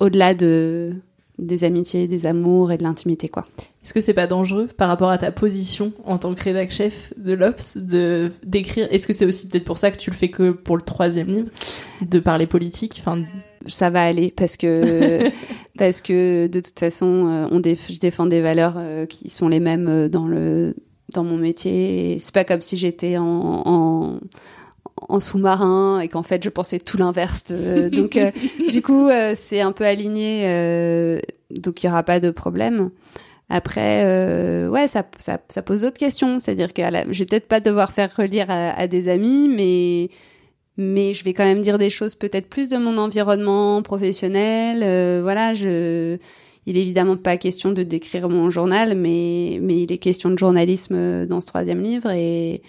au-delà 0.00 0.32
de 0.32 0.94
des 1.38 1.64
amitiés, 1.64 2.06
des 2.06 2.26
amours 2.26 2.72
et 2.72 2.78
de 2.78 2.82
l'intimité, 2.82 3.28
quoi. 3.28 3.46
Est-ce 3.82 3.92
que 3.92 4.00
c'est 4.00 4.14
pas 4.14 4.26
dangereux 4.26 4.68
par 4.76 4.88
rapport 4.88 5.10
à 5.10 5.18
ta 5.18 5.32
position 5.32 5.92
en 6.04 6.18
tant 6.18 6.34
que 6.34 6.42
rédac 6.42 6.70
chef 6.70 7.12
de 7.16 7.32
l'Obs 7.32 7.76
de 7.76 8.30
d'écrire? 8.44 8.86
Est-ce 8.90 9.06
que 9.06 9.12
c'est 9.12 9.26
aussi 9.26 9.48
peut-être 9.48 9.64
pour 9.64 9.78
ça 9.78 9.90
que 9.90 9.98
tu 9.98 10.10
le 10.10 10.16
fais 10.16 10.28
que 10.28 10.52
pour 10.52 10.76
le 10.76 10.82
troisième 10.82 11.26
livre, 11.26 11.48
de 12.00 12.18
parler 12.20 12.46
politique 12.46 12.96
Enfin, 13.00 13.24
ça 13.66 13.90
va 13.90 14.02
aller 14.02 14.32
parce 14.36 14.56
que 14.56 15.30
parce 15.78 16.00
que 16.00 16.46
de 16.46 16.60
toute 16.60 16.78
façon, 16.78 17.26
euh, 17.26 17.48
on 17.50 17.60
je 17.62 17.98
défends 17.98 18.26
des 18.26 18.40
valeurs 18.40 18.74
euh, 18.76 19.06
qui 19.06 19.30
sont 19.30 19.48
les 19.48 19.60
mêmes 19.60 19.88
euh, 19.88 20.08
dans 20.08 20.26
le 20.26 20.76
dans 21.12 21.24
mon 21.24 21.36
métier. 21.36 22.18
C'est 22.20 22.34
pas 22.34 22.44
comme 22.44 22.60
si 22.60 22.76
j'étais 22.76 23.16
en, 23.16 23.62
en 23.64 24.20
en 25.08 25.20
sous-marin 25.20 26.00
et 26.00 26.08
qu'en 26.08 26.22
fait 26.22 26.44
je 26.44 26.48
pensais 26.48 26.78
tout 26.78 26.96
l'inverse. 26.96 27.44
donc 27.92 28.18
du 28.70 28.82
coup 28.82 29.08
c'est 29.34 29.60
un 29.60 29.72
peu 29.72 29.84
aligné, 29.84 31.20
donc 31.50 31.82
il 31.82 31.86
y 31.86 31.88
aura 31.88 32.02
pas 32.02 32.20
de 32.20 32.30
problème. 32.30 32.90
Après, 33.48 34.04
ouais, 34.68 34.88
ça, 34.88 35.04
ça, 35.18 35.38
ça 35.48 35.62
pose 35.62 35.82
d'autres 35.82 35.98
questions. 35.98 36.38
C'est-à-dire 36.40 36.72
que 36.72 36.82
je 37.10 37.18
vais 37.18 37.26
peut-être 37.26 37.48
pas 37.48 37.60
devoir 37.60 37.92
faire 37.92 38.14
relire 38.16 38.46
à, 38.48 38.70
à 38.70 38.86
des 38.86 39.08
amis, 39.08 39.48
mais 39.48 40.08
mais 40.76 41.12
je 41.12 41.24
vais 41.24 41.34
quand 41.34 41.44
même 41.44 41.60
dire 41.60 41.78
des 41.78 41.90
choses 41.90 42.14
peut-être 42.14 42.48
plus 42.48 42.68
de 42.68 42.78
mon 42.78 42.96
environnement 42.96 43.82
professionnel. 43.82 44.82
Euh, 44.82 45.20
voilà, 45.22 45.52
je, 45.52 46.16
il 46.66 46.76
est 46.76 46.82
évidemment 46.82 47.16
pas 47.16 47.36
question 47.36 47.72
de 47.72 47.82
décrire 47.82 48.28
mon 48.28 48.50
journal, 48.50 48.96
mais, 48.96 49.58
mais 49.62 49.82
il 49.82 49.92
est 49.92 49.98
question 49.98 50.30
de 50.30 50.38
journalisme 50.38 51.26
dans 51.26 51.40
ce 51.40 51.46
troisième 51.46 51.80
livre 51.80 52.10
et 52.10 52.62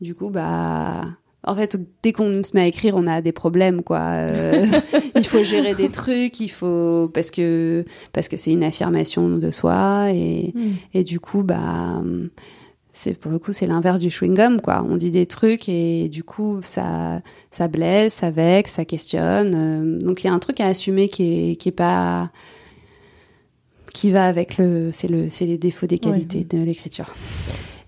du 0.00 0.14
coup, 0.14 0.30
bah, 0.30 1.06
en 1.46 1.54
fait, 1.54 1.78
dès 2.02 2.12
qu'on 2.12 2.42
se 2.42 2.50
met 2.54 2.62
à 2.62 2.66
écrire, 2.66 2.96
on 2.96 3.06
a 3.06 3.20
des 3.20 3.32
problèmes, 3.32 3.82
quoi. 3.82 4.00
Euh, 4.00 4.66
il 5.14 5.24
faut 5.24 5.44
gérer 5.44 5.74
des 5.74 5.88
trucs, 5.88 6.40
il 6.40 6.50
faut 6.50 7.10
parce 7.12 7.30
que 7.30 7.84
parce 8.12 8.28
que 8.28 8.36
c'est 8.36 8.52
une 8.52 8.64
affirmation 8.64 9.28
de 9.28 9.50
soi 9.50 10.10
et, 10.12 10.52
hmm. 10.54 10.72
et 10.94 11.04
du 11.04 11.20
coup, 11.20 11.42
bah 11.42 12.02
c'est 12.94 13.18
pour 13.18 13.32
le 13.32 13.40
coup 13.40 13.52
c'est 13.52 13.66
l'inverse 13.66 13.98
du 13.98 14.08
chewing 14.08 14.34
gum 14.34 14.60
quoi 14.60 14.86
on 14.88 14.94
dit 14.94 15.10
des 15.10 15.26
trucs 15.26 15.68
et 15.68 16.08
du 16.08 16.22
coup 16.22 16.60
ça 16.62 17.22
ça 17.50 17.66
blesse 17.66 18.14
ça 18.14 18.30
vexe 18.30 18.74
ça 18.74 18.84
questionne 18.84 19.52
euh, 19.56 19.98
donc 19.98 20.22
il 20.22 20.28
y 20.28 20.30
a 20.30 20.32
un 20.32 20.38
truc 20.38 20.60
à 20.60 20.66
assumer 20.66 21.08
qui 21.08 21.50
est 21.50 21.56
qui 21.56 21.70
est 21.70 21.72
pas 21.72 22.30
qui 23.94 24.10
va 24.10 24.26
avec 24.26 24.58
le 24.58 24.90
c'est 24.92 25.08
le 25.08 25.30
c'est 25.30 25.46
les 25.46 25.56
défauts 25.56 25.86
des 25.86 25.98
qualités 25.98 26.44
de 26.44 26.62
l'écriture. 26.62 27.14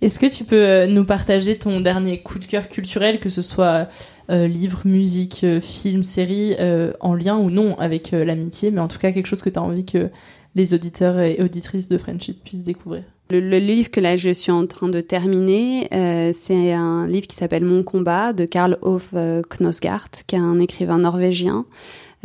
Est-ce 0.00 0.18
que 0.18 0.26
tu 0.26 0.44
peux 0.44 0.56
euh, 0.56 0.86
nous 0.86 1.04
partager 1.04 1.58
ton 1.58 1.80
dernier 1.80 2.22
coup 2.22 2.38
de 2.38 2.46
cœur 2.46 2.68
culturel 2.70 3.20
que 3.20 3.28
ce 3.28 3.42
soit 3.42 3.88
euh, 4.30 4.48
livre 4.48 4.82
musique 4.86 5.44
film 5.60 6.02
série 6.02 6.56
en 7.00 7.14
lien 7.14 7.36
ou 7.36 7.50
non 7.50 7.78
avec 7.78 8.12
l'amitié 8.12 8.70
mais 8.70 8.80
en 8.80 8.88
tout 8.88 8.98
cas 8.98 9.12
quelque 9.12 9.26
chose 9.26 9.42
que 9.42 9.50
tu 9.50 9.58
as 9.58 9.62
envie 9.62 9.84
que 9.84 10.08
les 10.54 10.72
auditeurs 10.72 11.20
et 11.20 11.40
auditrices 11.42 11.88
de 11.88 11.98
Friendship 11.98 12.42
puissent 12.42 12.64
découvrir? 12.64 13.02
Le, 13.28 13.58
livre 13.58 13.90
que 13.90 13.98
là 13.98 14.14
je 14.14 14.30
suis 14.30 14.52
en 14.52 14.66
train 14.66 14.88
de 14.88 15.00
terminer, 15.00 15.88
euh, 15.92 16.30
c'est 16.32 16.72
un 16.72 17.08
livre 17.08 17.26
qui 17.26 17.34
s'appelle 17.34 17.64
Mon 17.64 17.82
combat 17.82 18.32
de 18.32 18.44
Karl 18.44 18.78
Ove 18.82 19.10
euh, 19.14 19.42
Knosgaard, 19.42 20.10
qui 20.28 20.36
est 20.36 20.38
un 20.38 20.60
écrivain 20.60 20.98
norvégien 20.98 21.66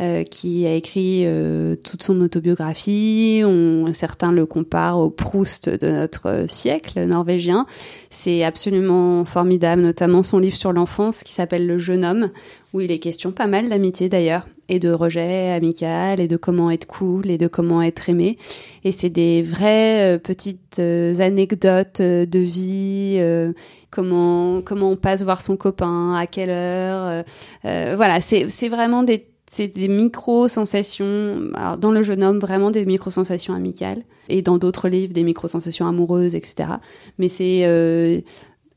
euh, 0.00 0.24
qui 0.24 0.66
a 0.66 0.74
écrit 0.74 1.24
euh, 1.26 1.76
toute 1.76 2.02
son 2.02 2.22
autobiographie. 2.22 3.42
On, 3.44 3.92
certains 3.92 4.32
le 4.32 4.46
comparent 4.46 5.02
au 5.02 5.10
Proust 5.10 5.68
de 5.68 5.86
notre 5.86 6.46
siècle 6.48 7.04
norvégien. 7.04 7.66
C'est 8.08 8.42
absolument 8.42 9.26
formidable, 9.26 9.82
notamment 9.82 10.22
son 10.22 10.38
livre 10.38 10.56
sur 10.56 10.72
l'enfance 10.72 11.22
qui 11.22 11.32
s'appelle 11.32 11.66
Le 11.66 11.76
jeune 11.76 12.06
homme, 12.06 12.30
où 12.72 12.80
il 12.80 12.90
est 12.90 12.98
question 12.98 13.32
pas 13.32 13.46
mal 13.46 13.68
d'amitié 13.68 14.08
d'ailleurs, 14.08 14.48
et 14.70 14.78
de 14.78 14.90
rejet 14.90 15.50
amical, 15.50 16.20
et 16.20 16.26
de 16.26 16.38
comment 16.38 16.70
être 16.70 16.86
cool, 16.86 17.30
et 17.30 17.36
de 17.36 17.46
comment 17.46 17.82
être 17.82 18.08
aimé. 18.08 18.38
Et 18.84 18.92
c'est 18.92 19.10
des 19.10 19.42
vraies 19.42 20.16
euh, 20.16 20.18
petites 20.18 20.80
anecdotes 20.80 22.00
de 22.00 22.38
vie 22.38 23.22
comment 23.90 24.62
comment 24.62 24.92
on 24.92 24.96
passe 24.96 25.22
voir 25.22 25.42
son 25.42 25.58
copain, 25.58 26.14
à 26.14 26.26
quelle 26.26 26.50
heure. 26.50 27.24
voilà, 27.62 28.22
c'est 28.22 28.68
vraiment 28.68 29.02
des 29.02 29.26
c'est 29.54 29.68
des 29.68 29.88
micro-sensations, 29.88 31.50
alors 31.52 31.76
dans 31.76 31.90
Le 31.90 32.02
jeune 32.02 32.24
homme, 32.24 32.38
vraiment 32.38 32.70
des 32.70 32.86
micro-sensations 32.86 33.52
amicales, 33.52 34.02
et 34.30 34.40
dans 34.40 34.56
d'autres 34.56 34.88
livres, 34.88 35.12
des 35.12 35.24
micro-sensations 35.24 35.86
amoureuses, 35.86 36.34
etc. 36.34 36.70
Mais 37.18 37.28
c'est 37.28 37.66
euh, 37.66 38.22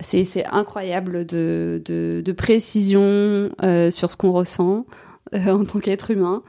c'est 0.01 0.45
incroyable 0.47 1.25
de, 1.25 1.81
de, 1.85 2.21
de 2.23 2.31
précision 2.33 3.51
euh, 3.63 3.89
sur 3.89 4.11
ce 4.11 4.17
qu'on 4.17 4.33
ressent 4.33 4.85
euh, 5.33 5.47
en 5.47 5.63
tant 5.63 5.79
qu'être 5.79 6.11
humain. 6.11 6.43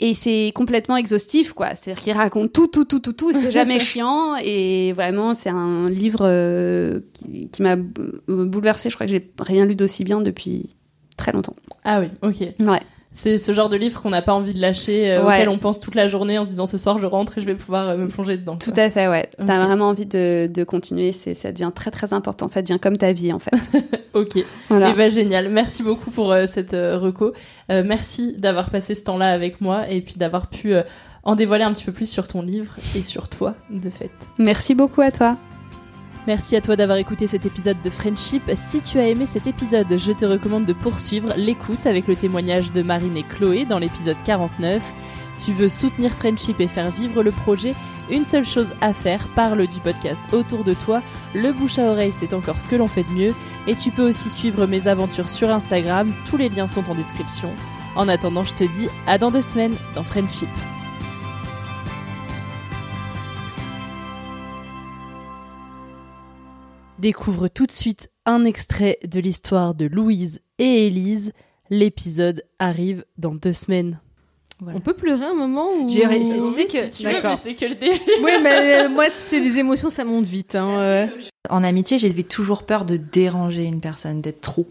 Et 0.00 0.14
c'est 0.14 0.50
complètement 0.54 0.96
exhaustif, 0.96 1.52
quoi. 1.52 1.74
C'est-à-dire 1.74 2.02
qu'il 2.02 2.12
raconte 2.14 2.54
tout, 2.54 2.68
tout, 2.68 2.86
tout, 2.86 3.00
tout, 3.00 3.12
tout. 3.12 3.32
C'est 3.34 3.50
jamais 3.50 3.78
chiant. 3.80 4.36
Et 4.42 4.94
vraiment, 4.94 5.34
c'est 5.34 5.50
un 5.50 5.90
livre 5.90 6.20
euh, 6.22 7.00
qui, 7.12 7.50
qui 7.50 7.62
m'a 7.62 7.76
bouleversée. 7.76 8.88
Je 8.88 8.94
crois 8.94 9.06
que 9.06 9.12
j'ai 9.12 9.30
rien 9.38 9.66
lu 9.66 9.74
d'aussi 9.76 10.04
bien 10.04 10.22
depuis 10.22 10.76
très 11.18 11.32
longtemps. 11.32 11.56
Ah 11.84 12.00
oui, 12.00 12.06
ok. 12.22 12.48
Ouais. 12.60 12.80
C'est 13.12 13.38
ce 13.38 13.52
genre 13.52 13.68
de 13.68 13.76
livre 13.76 14.00
qu'on 14.00 14.10
n'a 14.10 14.22
pas 14.22 14.34
envie 14.34 14.54
de 14.54 14.60
lâcher, 14.60 15.10
euh, 15.10 15.24
auquel 15.24 15.48
on 15.48 15.58
pense 15.58 15.80
toute 15.80 15.94
la 15.94 16.06
journée 16.06 16.38
en 16.38 16.44
se 16.44 16.50
disant 16.50 16.66
ce 16.66 16.78
soir 16.78 16.98
je 16.98 17.06
rentre 17.06 17.38
et 17.38 17.40
je 17.40 17.46
vais 17.46 17.54
pouvoir 17.54 17.88
euh, 17.88 17.96
me 17.96 18.08
plonger 18.08 18.36
dedans. 18.36 18.56
Tout 18.56 18.72
à 18.76 18.90
fait, 18.90 19.08
ouais. 19.08 19.28
T'as 19.38 19.64
vraiment 19.64 19.88
envie 19.88 20.06
de, 20.06 20.46
de 20.46 20.64
continuer, 20.64 21.12
c'est 21.12 21.34
ça 21.34 21.50
devient 21.50 21.72
très 21.74 21.90
très 21.90 22.12
important, 22.12 22.48
ça 22.48 22.62
devient 22.62 22.78
comme 22.80 22.96
ta 22.96 23.12
vie 23.12 23.32
en 23.32 23.38
fait. 23.38 23.50
ok. 24.14 24.38
Voilà. 24.68 24.88
Et 24.88 24.92
eh 24.92 24.96
ben 24.96 25.10
génial. 25.10 25.48
Merci 25.48 25.82
beaucoup 25.82 26.10
pour 26.10 26.32
euh, 26.32 26.46
cette 26.46 26.72
reco. 26.72 27.32
merci 27.68 28.34
d'avoir 28.36 28.70
passé 28.70 28.94
ce 28.94 29.04
temps-là 29.04 29.32
avec 29.32 29.60
moi 29.60 29.88
et 29.88 30.00
puis 30.00 30.14
d'avoir 30.16 30.48
pu 30.48 30.74
en 31.24 31.34
dévoiler 31.34 31.64
un 31.64 31.72
petit 31.72 31.84
peu 31.84 31.92
plus 31.92 32.08
sur 32.08 32.28
ton 32.28 32.42
livre 32.42 32.74
et 32.96 33.02
sur 33.02 33.28
toi 33.28 33.54
de 33.70 33.90
fait. 33.90 34.10
Merci 34.38 34.74
beaucoup 34.74 35.00
à 35.00 35.10
toi. 35.10 35.36
Merci 36.26 36.56
à 36.56 36.60
toi 36.60 36.76
d'avoir 36.76 36.98
écouté 36.98 37.26
cet 37.26 37.46
épisode 37.46 37.80
de 37.82 37.90
Friendship. 37.90 38.42
Si 38.54 38.80
tu 38.80 38.98
as 38.98 39.08
aimé 39.08 39.24
cet 39.24 39.46
épisode, 39.46 39.96
je 39.96 40.12
te 40.12 40.26
recommande 40.26 40.66
de 40.66 40.74
poursuivre 40.74 41.32
l'écoute 41.36 41.86
avec 41.86 42.06
le 42.06 42.16
témoignage 42.16 42.72
de 42.72 42.82
Marine 42.82 43.16
et 43.16 43.22
Chloé 43.22 43.64
dans 43.64 43.78
l'épisode 43.78 44.16
49. 44.24 44.82
Tu 45.42 45.52
veux 45.52 45.68
soutenir 45.68 46.10
Friendship 46.10 46.60
et 46.60 46.68
faire 46.68 46.90
vivre 46.90 47.22
le 47.22 47.30
projet? 47.30 47.74
Une 48.10 48.24
seule 48.24 48.44
chose 48.44 48.74
à 48.80 48.92
faire, 48.92 49.26
parle 49.28 49.66
du 49.66 49.80
podcast 49.80 50.22
autour 50.32 50.64
de 50.64 50.74
toi. 50.74 51.02
Le 51.34 51.52
bouche 51.52 51.78
à 51.78 51.84
oreille, 51.90 52.12
c'est 52.12 52.34
encore 52.34 52.60
ce 52.60 52.68
que 52.68 52.76
l'on 52.76 52.88
fait 52.88 53.04
de 53.04 53.10
mieux. 53.10 53.34
Et 53.66 53.76
tu 53.76 53.90
peux 53.90 54.06
aussi 54.06 54.30
suivre 54.30 54.66
mes 54.66 54.88
aventures 54.88 55.28
sur 55.28 55.50
Instagram. 55.50 56.12
Tous 56.28 56.36
les 56.36 56.48
liens 56.48 56.68
sont 56.68 56.90
en 56.90 56.94
description. 56.94 57.54
En 57.96 58.08
attendant, 58.08 58.42
je 58.42 58.54
te 58.54 58.64
dis 58.64 58.88
à 59.06 59.18
dans 59.18 59.30
deux 59.30 59.42
semaines 59.42 59.76
dans 59.94 60.02
Friendship. 60.02 60.48
Découvre 66.98 67.46
tout 67.46 67.64
de 67.64 67.70
suite 67.70 68.10
un 68.26 68.44
extrait 68.44 68.98
de 69.08 69.20
l'histoire 69.20 69.76
de 69.76 69.86
Louise 69.86 70.40
et 70.58 70.86
Élise. 70.88 71.32
L'épisode 71.70 72.42
arrive 72.58 73.04
dans 73.18 73.36
deux 73.36 73.52
semaines. 73.52 74.00
On 74.66 74.80
peut 74.80 74.94
pleurer 74.94 75.26
un 75.26 75.34
moment 75.34 75.70
ou... 75.70 75.88
J'ai 75.88 76.02
c'est 76.24 76.66
que... 76.66 76.90
c'est 76.90 77.54
que 77.54 77.66
le 77.66 77.76
début. 77.76 78.00
oui, 78.24 78.32
mais 78.42 78.82
euh, 78.82 78.88
moi, 78.88 79.08
tu 79.10 79.14
sais, 79.16 79.38
les 79.38 79.60
émotions, 79.60 79.90
ça 79.90 80.04
monte 80.04 80.24
vite. 80.24 80.56
Hein, 80.56 81.08
En 81.48 81.62
amitié, 81.62 81.98
j'avais 81.98 82.24
toujours 82.24 82.64
peur 82.64 82.84
de 82.84 82.96
déranger 82.96 83.62
une 83.62 83.80
personne, 83.80 84.20
d'être 84.20 84.40
trop. 84.40 84.66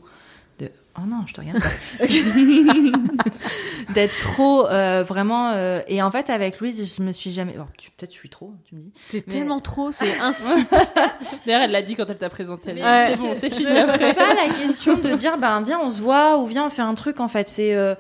Oh 1.00 1.06
non, 1.06 1.24
je 1.28 1.34
te 1.34 1.41
regarde 1.41 1.60
pas. 1.60 1.70
D'être 3.93 4.18
trop 4.20 4.68
euh, 4.68 5.04
vraiment 5.04 5.52
euh, 5.52 5.82
et 5.88 6.02
en 6.02 6.10
fait 6.10 6.32
avec 6.32 6.60
Louise, 6.60 6.95
je 6.98 7.04
me 7.04 7.12
suis 7.12 7.30
jamais 7.30 7.54
peut-être 7.54 8.12
je 8.12 8.18
suis 8.18 8.30
trop, 8.30 8.54
tu 8.68 8.76
me 8.76 8.82
dis. 8.82 8.91
T'es 9.12 9.22
tellement 9.22 9.60
trop, 9.60 9.91
c'est 9.91 10.18
insultant. 10.20 10.78
D'ailleurs, 11.45 11.62
elle 11.62 11.72
l'a 11.72 11.84
dit 11.84 11.95
quand 11.95 12.10
elle 12.10 12.18
t'a 12.18 12.30
présenté. 12.30 12.74
C'est 12.76 13.18
bon, 13.18 13.34
c'est 13.36 13.54
fini 13.54 13.70
C'est 13.98 14.14
pas 14.16 14.34
la 14.34 14.54
question 14.54 14.98
de 14.98 15.16
dire 15.16 15.38
ben 15.38 15.62
viens 15.62 15.80
on 15.80 15.91
se 15.91 16.02
voit 16.02 16.39
ou 16.39 16.48
viens 16.48 16.66
on 16.66 16.70
fait 16.72 16.82
un 16.82 16.95
truc 16.95 17.20
en 17.20 17.28
fait, 17.28 17.48
c'est 17.48 17.76
euh, 17.76 17.93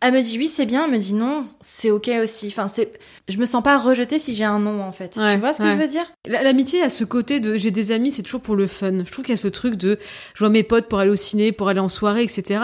elle 0.00 0.12
me 0.12 0.20
dit 0.20 0.38
oui, 0.38 0.46
c'est 0.46 0.66
bien. 0.66 0.84
Elle 0.84 0.92
me 0.92 0.98
dit 0.98 1.14
non, 1.14 1.42
c'est 1.60 1.90
ok 1.90 2.10
aussi. 2.22 2.48
Enfin, 2.48 2.68
c'est, 2.68 2.92
je 3.28 3.38
me 3.38 3.46
sens 3.46 3.62
pas 3.62 3.78
rejetée 3.78 4.18
si 4.18 4.34
j'ai 4.34 4.44
un 4.44 4.58
non 4.58 4.82
en 4.82 4.92
fait. 4.92 5.10
tu 5.10 5.36
vois 5.38 5.52
ce 5.52 5.62
que 5.62 5.70
je 5.70 5.76
veux 5.76 5.88
dire? 5.88 6.04
L'amitié 6.26 6.82
a 6.82 6.90
ce 6.90 7.04
côté 7.04 7.40
de 7.40 7.56
j'ai 7.56 7.70
des 7.70 7.92
amis, 7.92 8.12
c'est 8.12 8.22
toujours 8.22 8.42
pour 8.42 8.56
le 8.56 8.66
fun. 8.66 9.04
Je 9.04 9.10
trouve 9.10 9.24
qu'il 9.24 9.34
y 9.34 9.38
a 9.38 9.40
ce 9.40 9.48
truc 9.48 9.76
de 9.76 9.98
je 10.34 10.40
vois 10.44 10.50
mes 10.50 10.62
potes 10.62 10.88
pour 10.88 10.98
aller 10.98 11.10
au 11.10 11.16
ciné, 11.16 11.52
pour 11.52 11.68
aller 11.68 11.80
en 11.80 11.88
soirée, 11.88 12.22
etc. 12.22 12.60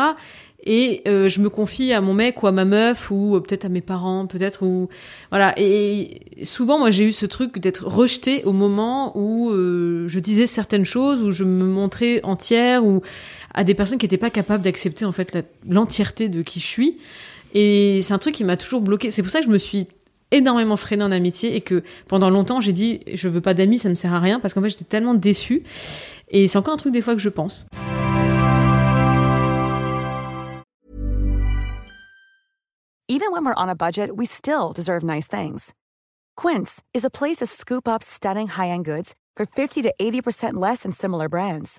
Et 0.65 1.03
euh, 1.09 1.29
je 1.29 1.41
me 1.41 1.51
confie 1.51 1.93
à 1.93 2.01
mon 2.01 2.15
mec 2.15 2.43
ou 2.43 2.47
à 2.47 2.53
ma 2.53 2.65
meuf 2.65 3.11
ou 3.11 3.35
euh, 3.35 3.41
peut-être 3.41 3.65
à 3.65 3.69
mes 3.69 3.81
parents, 3.81 4.27
peut-être 4.27 4.65
ou 4.65 4.89
voilà. 5.31 5.55
Et 5.57 6.21
souvent, 6.45 6.79
moi, 6.79 6.93
j'ai 6.93 7.05
eu 7.05 7.13
ce 7.13 7.27
truc 7.27 7.59
d'être 7.59 7.85
rejetée 7.85 8.45
au 8.45 8.53
moment 8.53 9.17
où 9.17 9.51
euh, 9.51 10.07
je 10.07 10.21
disais 10.21 10.47
certaines 10.47 10.85
choses, 10.85 11.21
où 11.21 11.33
je 11.33 11.43
me 11.43 11.65
montrais 11.65 12.21
entière 12.23 12.85
ou 12.87 13.03
à 13.55 13.65
des 13.65 13.75
personnes 13.75 13.99
qui 13.99 14.07
n'étaient 14.07 14.17
pas 14.17 14.31
capables 14.31 14.63
d'accepter 14.63 15.05
en 15.05 15.13
fait 15.13 15.37
l'entièreté 15.69 16.29
de 16.29 16.43
qui 16.43 16.61
je 16.61 16.67
suis. 16.67 16.99
Et 17.55 18.01
c'est 18.03 18.15
un 18.15 18.19
truc 18.19 18.35
qui 18.35 18.45
m'a 18.45 18.57
toujours 18.57 18.81
bloqué. 18.81 19.11
C'est 19.11 19.23
pour 19.23 19.31
ça 19.31 19.41
que 19.41 19.47
je 19.47 19.51
me 19.51 19.59
suis 19.59 19.87
énormément 20.31 20.77
freinée 20.77 21.05
en 21.05 21.13
amitié 21.13 21.55
et 21.55 21.61
que 21.61 21.83
pendant 22.09 22.31
longtemps 22.31 22.61
j'ai 22.61 22.73
dit 22.73 23.01
je 23.13 23.29
veux 23.29 23.43
pas 23.43 23.55
d'amis, 23.55 23.79
ça 23.79 23.89
ne 23.89 23.95
sert 23.95 24.15
à 24.15 24.21
rien 24.21 24.41
parce 24.41 24.55
qu'en 24.55 24.63
fait 24.63 24.71
j'étais 24.71 24.85
tellement 24.85 25.15
déçue. 25.15 25.63
Et 26.31 26.49
c'est 26.49 26.59
encore 26.59 26.75
un 26.75 26.79
truc 26.79 26.93
des 26.93 27.03
fois 27.03 27.15
que 27.15 27.21
je 27.21 27.29
pense. 27.29 27.67
Even 33.09 33.31
when 33.31 33.45
we're 33.45 33.55
on 33.59 33.69
a 33.69 33.75
budget, 33.75 34.11
we 34.17 34.27
still 34.27 34.73
deserve 34.75 35.05
nice 35.05 35.29
things. 35.29 35.75
Quince 36.35 36.83
is 36.95 37.05
a 37.05 37.11
place 37.11 37.37
to 37.37 37.47
scoop 37.47 37.87
up 37.87 38.03
stunning 38.03 38.49
high-end 38.49 38.87
goods 38.87 39.15
for 39.37 39.45
50 39.45 39.83
to 39.83 39.93
80% 40.01 40.55
less 40.55 40.85
than 40.85 40.93
similar 40.93 41.29
brands. 41.29 41.79